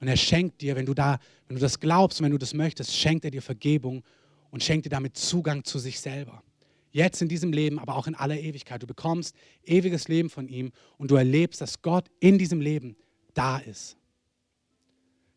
Und 0.00 0.08
er 0.08 0.16
schenkt 0.16 0.62
dir, 0.62 0.74
wenn 0.74 0.84
du 0.84 0.94
da, 0.94 1.20
wenn 1.46 1.54
du 1.54 1.60
das 1.60 1.78
glaubst 1.78 2.18
und 2.18 2.24
wenn 2.24 2.32
du 2.32 2.38
das 2.38 2.54
möchtest, 2.54 2.92
schenkt 2.92 3.24
er 3.24 3.30
dir 3.30 3.40
Vergebung 3.40 4.02
und 4.50 4.64
schenkt 4.64 4.84
dir 4.84 4.90
damit 4.90 5.16
Zugang 5.16 5.62
zu 5.62 5.78
sich 5.78 6.00
selber. 6.00 6.42
Jetzt 6.90 7.22
in 7.22 7.28
diesem 7.28 7.52
Leben, 7.52 7.78
aber 7.78 7.94
auch 7.94 8.08
in 8.08 8.16
aller 8.16 8.40
Ewigkeit. 8.40 8.82
Du 8.82 8.88
bekommst 8.88 9.36
ewiges 9.62 10.08
Leben 10.08 10.28
von 10.28 10.48
ihm 10.48 10.72
und 10.98 11.12
du 11.12 11.14
erlebst, 11.14 11.60
dass 11.60 11.82
Gott 11.82 12.08
in 12.18 12.36
diesem 12.36 12.60
Leben 12.60 12.96
da 13.32 13.58
ist. 13.58 13.96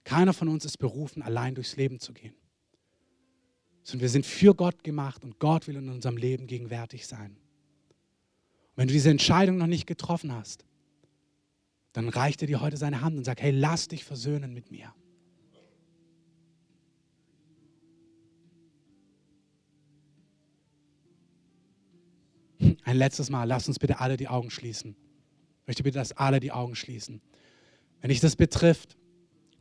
Keiner 0.03 0.33
von 0.33 0.47
uns 0.47 0.65
ist 0.65 0.77
berufen, 0.77 1.21
allein 1.21 1.53
durchs 1.53 1.75
Leben 1.75 1.99
zu 1.99 2.11
gehen 2.11 2.33
sondern 3.87 4.01
wir 4.01 4.09
sind 4.09 4.25
für 4.25 4.53
Gott 4.53 4.83
gemacht 4.83 5.23
und 5.23 5.39
Gott 5.39 5.65
will 5.67 5.77
in 5.77 5.87
unserem 5.87 6.17
Leben 6.17 6.45
gegenwärtig 6.45 7.07
sein. 7.07 7.31
Und 7.31 8.75
wenn 8.75 8.89
du 8.89 8.93
diese 8.93 9.09
Entscheidung 9.09 9.55
noch 9.55 9.65
nicht 9.65 9.87
getroffen 9.87 10.33
hast, 10.33 10.65
dann 11.93 12.09
reicht 12.09 12.41
er 12.41 12.47
dir 12.47 12.59
heute 12.59 12.75
seine 12.75 12.99
Hand 12.99 13.17
und 13.17 13.23
sagt, 13.23 13.41
hey, 13.41 13.51
lass 13.51 13.87
dich 13.87 14.03
versöhnen 14.03 14.53
mit 14.53 14.71
mir. 14.71 14.93
Ein 22.83 22.97
letztes 22.97 23.29
Mal, 23.29 23.45
lass 23.45 23.69
uns 23.69 23.79
bitte 23.79 24.01
alle 24.01 24.17
die 24.17 24.27
Augen 24.27 24.49
schließen. 24.49 24.97
Ich 25.61 25.67
möchte 25.67 25.83
bitte, 25.83 25.97
dass 25.97 26.11
alle 26.11 26.41
die 26.41 26.51
Augen 26.51 26.75
schließen. 26.75 27.21
Wenn 28.01 28.09
dich 28.09 28.19
das 28.19 28.35
betrifft, 28.35 28.97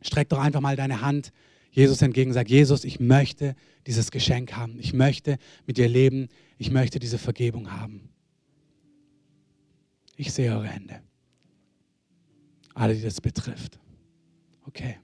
streck 0.01 0.29
doch 0.31 0.41
einfach 0.41 0.61
mal 0.61 0.75
deine 0.75 1.01
Hand 1.01 1.31
Jesus 1.77 2.01
entgegen 2.01 2.33
sagt, 2.33 2.49
Jesus, 2.49 2.85
ich 2.85 3.01
möchte 3.01 3.55
dieses 3.87 4.11
Geschenk 4.11 4.55
haben. 4.55 4.79
Ich 4.81 4.95
möchte 4.95 5.37
mit 5.67 5.77
dir 5.77 5.89
leben. 5.89 6.29
Ich 6.57 6.71
möchte 6.71 6.99
diese 6.99 7.19
Vergebung 7.19 7.71
haben. 7.71 8.09
Ich 10.17 10.33
sehe 10.33 10.53
eure 10.53 10.69
Hände. 10.69 11.03
Alle, 12.73 12.95
die 12.95 13.03
das 13.03 13.21
betrifft. 13.21 13.79
Okay. 14.65 14.97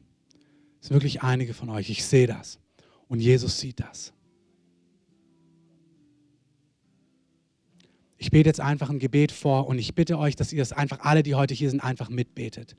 Es 0.81 0.89
sind 0.89 0.95
wirklich 0.95 1.23
einige 1.23 1.53
von 1.53 1.69
euch. 1.69 1.91
Ich 1.91 2.07
sehe 2.07 2.27
das. 2.27 2.59
Und 3.07 3.21
Jesus 3.21 3.61
sieht 3.61 3.79
das. 3.79 4.15
Ich 8.17 8.31
bete 8.31 8.49
jetzt 8.49 8.61
einfach 8.61 8.89
ein 8.89 8.99
Gebet 8.99 9.31
vor 9.31 9.67
und 9.67 9.79
ich 9.79 9.95
bitte 9.95 10.19
euch, 10.19 10.37
dass 10.37 10.55
ihr 10.55 10.63
es 10.63 10.73
einfach, 10.73 11.01
alle, 11.01 11.23
die 11.23 11.35
heute 11.35 11.53
hier 11.53 11.69
sind, 11.69 11.81
einfach 11.81 12.09
mitbetet. 12.09 12.77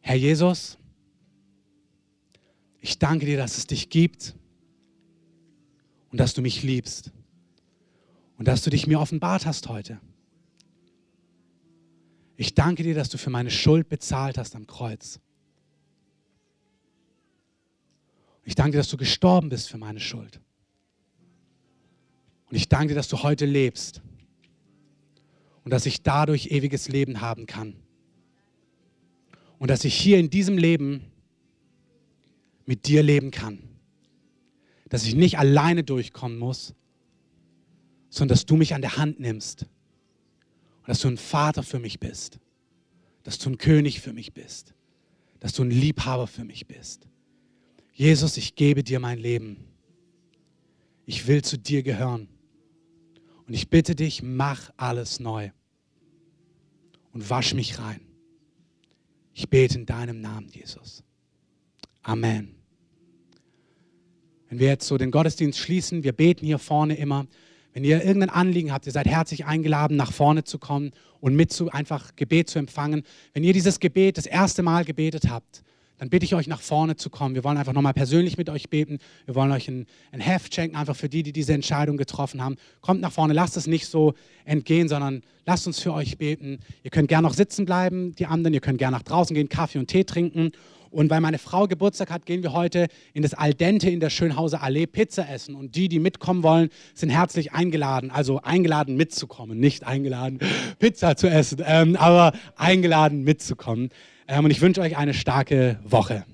Herr 0.00 0.14
Jesus, 0.14 0.77
ich 2.80 2.98
danke 2.98 3.26
dir, 3.26 3.36
dass 3.36 3.58
es 3.58 3.66
dich 3.66 3.90
gibt 3.90 4.34
und 6.10 6.18
dass 6.18 6.34
du 6.34 6.42
mich 6.42 6.62
liebst 6.62 7.12
und 8.38 8.46
dass 8.46 8.62
du 8.62 8.70
dich 8.70 8.86
mir 8.86 9.00
offenbart 9.00 9.46
hast 9.46 9.68
heute. 9.68 10.00
Ich 12.36 12.54
danke 12.54 12.84
dir, 12.84 12.94
dass 12.94 13.08
du 13.08 13.18
für 13.18 13.30
meine 13.30 13.50
Schuld 13.50 13.88
bezahlt 13.88 14.38
hast 14.38 14.54
am 14.54 14.66
Kreuz. 14.66 15.18
Ich 18.44 18.54
danke 18.54 18.72
dir, 18.72 18.78
dass 18.78 18.88
du 18.88 18.96
gestorben 18.96 19.48
bist 19.48 19.68
für 19.68 19.76
meine 19.76 20.00
Schuld. 20.00 20.40
Und 22.48 22.56
ich 22.56 22.68
danke 22.68 22.88
dir, 22.88 22.94
dass 22.94 23.08
du 23.08 23.22
heute 23.22 23.44
lebst 23.44 24.00
und 25.64 25.72
dass 25.72 25.84
ich 25.84 26.02
dadurch 26.02 26.46
ewiges 26.46 26.88
Leben 26.88 27.20
haben 27.20 27.46
kann. 27.46 27.74
Und 29.58 29.68
dass 29.68 29.84
ich 29.84 29.94
hier 29.94 30.18
in 30.18 30.30
diesem 30.30 30.56
Leben 30.56 31.10
mit 32.68 32.86
dir 32.86 33.02
leben 33.02 33.30
kann. 33.30 33.60
Dass 34.90 35.06
ich 35.06 35.14
nicht 35.14 35.38
alleine 35.38 35.84
durchkommen 35.84 36.38
muss, 36.38 36.74
sondern 38.10 38.34
dass 38.34 38.44
du 38.44 38.56
mich 38.56 38.74
an 38.74 38.82
der 38.82 38.98
Hand 38.98 39.20
nimmst. 39.20 39.62
Und 39.62 40.88
dass 40.88 41.00
du 41.00 41.08
ein 41.08 41.16
Vater 41.16 41.62
für 41.62 41.78
mich 41.78 41.98
bist. 41.98 42.38
Dass 43.22 43.38
du 43.38 43.48
ein 43.48 43.56
König 43.56 44.02
für 44.02 44.12
mich 44.12 44.34
bist. 44.34 44.74
Dass 45.40 45.54
du 45.54 45.62
ein 45.62 45.70
Liebhaber 45.70 46.26
für 46.26 46.44
mich 46.44 46.66
bist. 46.66 47.08
Jesus, 47.94 48.36
ich 48.36 48.54
gebe 48.54 48.84
dir 48.84 49.00
mein 49.00 49.18
Leben. 49.18 49.64
Ich 51.06 51.26
will 51.26 51.42
zu 51.42 51.56
dir 51.56 51.82
gehören. 51.82 52.28
Und 53.46 53.54
ich 53.54 53.70
bitte 53.70 53.94
dich, 53.94 54.22
mach 54.22 54.70
alles 54.76 55.20
neu. 55.20 55.52
Und 57.12 57.30
wasch 57.30 57.54
mich 57.54 57.78
rein. 57.78 58.02
Ich 59.32 59.48
bete 59.48 59.78
in 59.78 59.86
deinem 59.86 60.20
Namen, 60.20 60.48
Jesus. 60.48 61.02
Amen. 62.02 62.57
Wenn 64.48 64.58
wir 64.58 64.68
jetzt 64.68 64.86
so 64.86 64.96
den 64.96 65.10
Gottesdienst 65.10 65.58
schließen, 65.58 66.04
wir 66.04 66.12
beten 66.12 66.46
hier 66.46 66.58
vorne 66.58 66.96
immer. 66.96 67.26
Wenn 67.74 67.84
ihr 67.84 68.02
irgendein 68.02 68.30
Anliegen 68.30 68.72
habt, 68.72 68.86
ihr 68.86 68.92
seid 68.92 69.06
herzlich 69.06 69.44
eingeladen, 69.44 69.96
nach 69.96 70.12
vorne 70.12 70.44
zu 70.44 70.58
kommen 70.58 70.92
und 71.20 71.36
mit 71.36 71.52
zu 71.52 71.70
einfach 71.70 72.16
Gebet 72.16 72.48
zu 72.48 72.58
empfangen. 72.58 73.02
Wenn 73.34 73.44
ihr 73.44 73.52
dieses 73.52 73.78
Gebet 73.78 74.16
das 74.16 74.26
erste 74.26 74.62
Mal 74.62 74.84
gebetet 74.84 75.28
habt, 75.28 75.62
dann 75.98 76.10
bitte 76.10 76.24
ich 76.24 76.34
euch 76.34 76.46
nach 76.46 76.60
vorne 76.60 76.96
zu 76.96 77.10
kommen. 77.10 77.34
Wir 77.34 77.44
wollen 77.44 77.58
einfach 77.58 77.72
nochmal 77.72 77.92
persönlich 77.92 78.38
mit 78.38 78.48
euch 78.48 78.70
beten. 78.70 78.98
Wir 79.26 79.34
wollen 79.34 79.50
euch 79.50 79.68
ein, 79.68 79.86
ein 80.12 80.20
Heft 80.20 80.54
schenken, 80.54 80.76
einfach 80.76 80.96
für 80.96 81.08
die, 81.08 81.24
die 81.24 81.32
diese 81.32 81.52
Entscheidung 81.52 81.96
getroffen 81.96 82.42
haben. 82.42 82.56
Kommt 82.80 83.00
nach 83.00 83.12
vorne, 83.12 83.34
lasst 83.34 83.56
es 83.56 83.66
nicht 83.66 83.86
so 83.86 84.14
entgehen, 84.44 84.88
sondern 84.88 85.22
lasst 85.44 85.66
uns 85.66 85.80
für 85.80 85.92
euch 85.92 86.16
beten. 86.16 86.60
Ihr 86.84 86.90
könnt 86.90 87.08
gerne 87.08 87.26
noch 87.26 87.34
sitzen 87.34 87.64
bleiben, 87.64 88.14
die 88.14 88.26
anderen. 88.26 88.54
Ihr 88.54 88.60
könnt 88.60 88.78
gerne 88.78 88.96
nach 88.96 89.02
draußen 89.02 89.34
gehen, 89.34 89.48
Kaffee 89.48 89.78
und 89.78 89.88
Tee 89.88 90.04
trinken. 90.04 90.52
Und 90.90 91.10
weil 91.10 91.20
meine 91.20 91.38
Frau 91.38 91.66
Geburtstag 91.66 92.10
hat, 92.10 92.26
gehen 92.26 92.42
wir 92.42 92.52
heute 92.52 92.88
in 93.12 93.22
das 93.22 93.34
Al 93.34 93.54
Dente 93.54 93.90
in 93.90 94.00
der 94.00 94.10
Schönhauser 94.10 94.62
Allee 94.62 94.86
Pizza 94.86 95.28
essen. 95.28 95.54
Und 95.54 95.76
die, 95.76 95.88
die 95.88 95.98
mitkommen 95.98 96.42
wollen, 96.42 96.70
sind 96.94 97.10
herzlich 97.10 97.52
eingeladen. 97.52 98.10
Also 98.10 98.40
eingeladen 98.42 98.96
mitzukommen, 98.96 99.58
nicht 99.58 99.86
eingeladen 99.86 100.38
Pizza 100.78 101.16
zu 101.16 101.28
essen, 101.28 101.62
ähm, 101.64 101.96
aber 101.96 102.32
eingeladen 102.56 103.24
mitzukommen. 103.24 103.90
Ähm, 104.26 104.44
und 104.44 104.50
ich 104.50 104.60
wünsche 104.60 104.80
euch 104.80 104.96
eine 104.96 105.14
starke 105.14 105.78
Woche. 105.84 106.24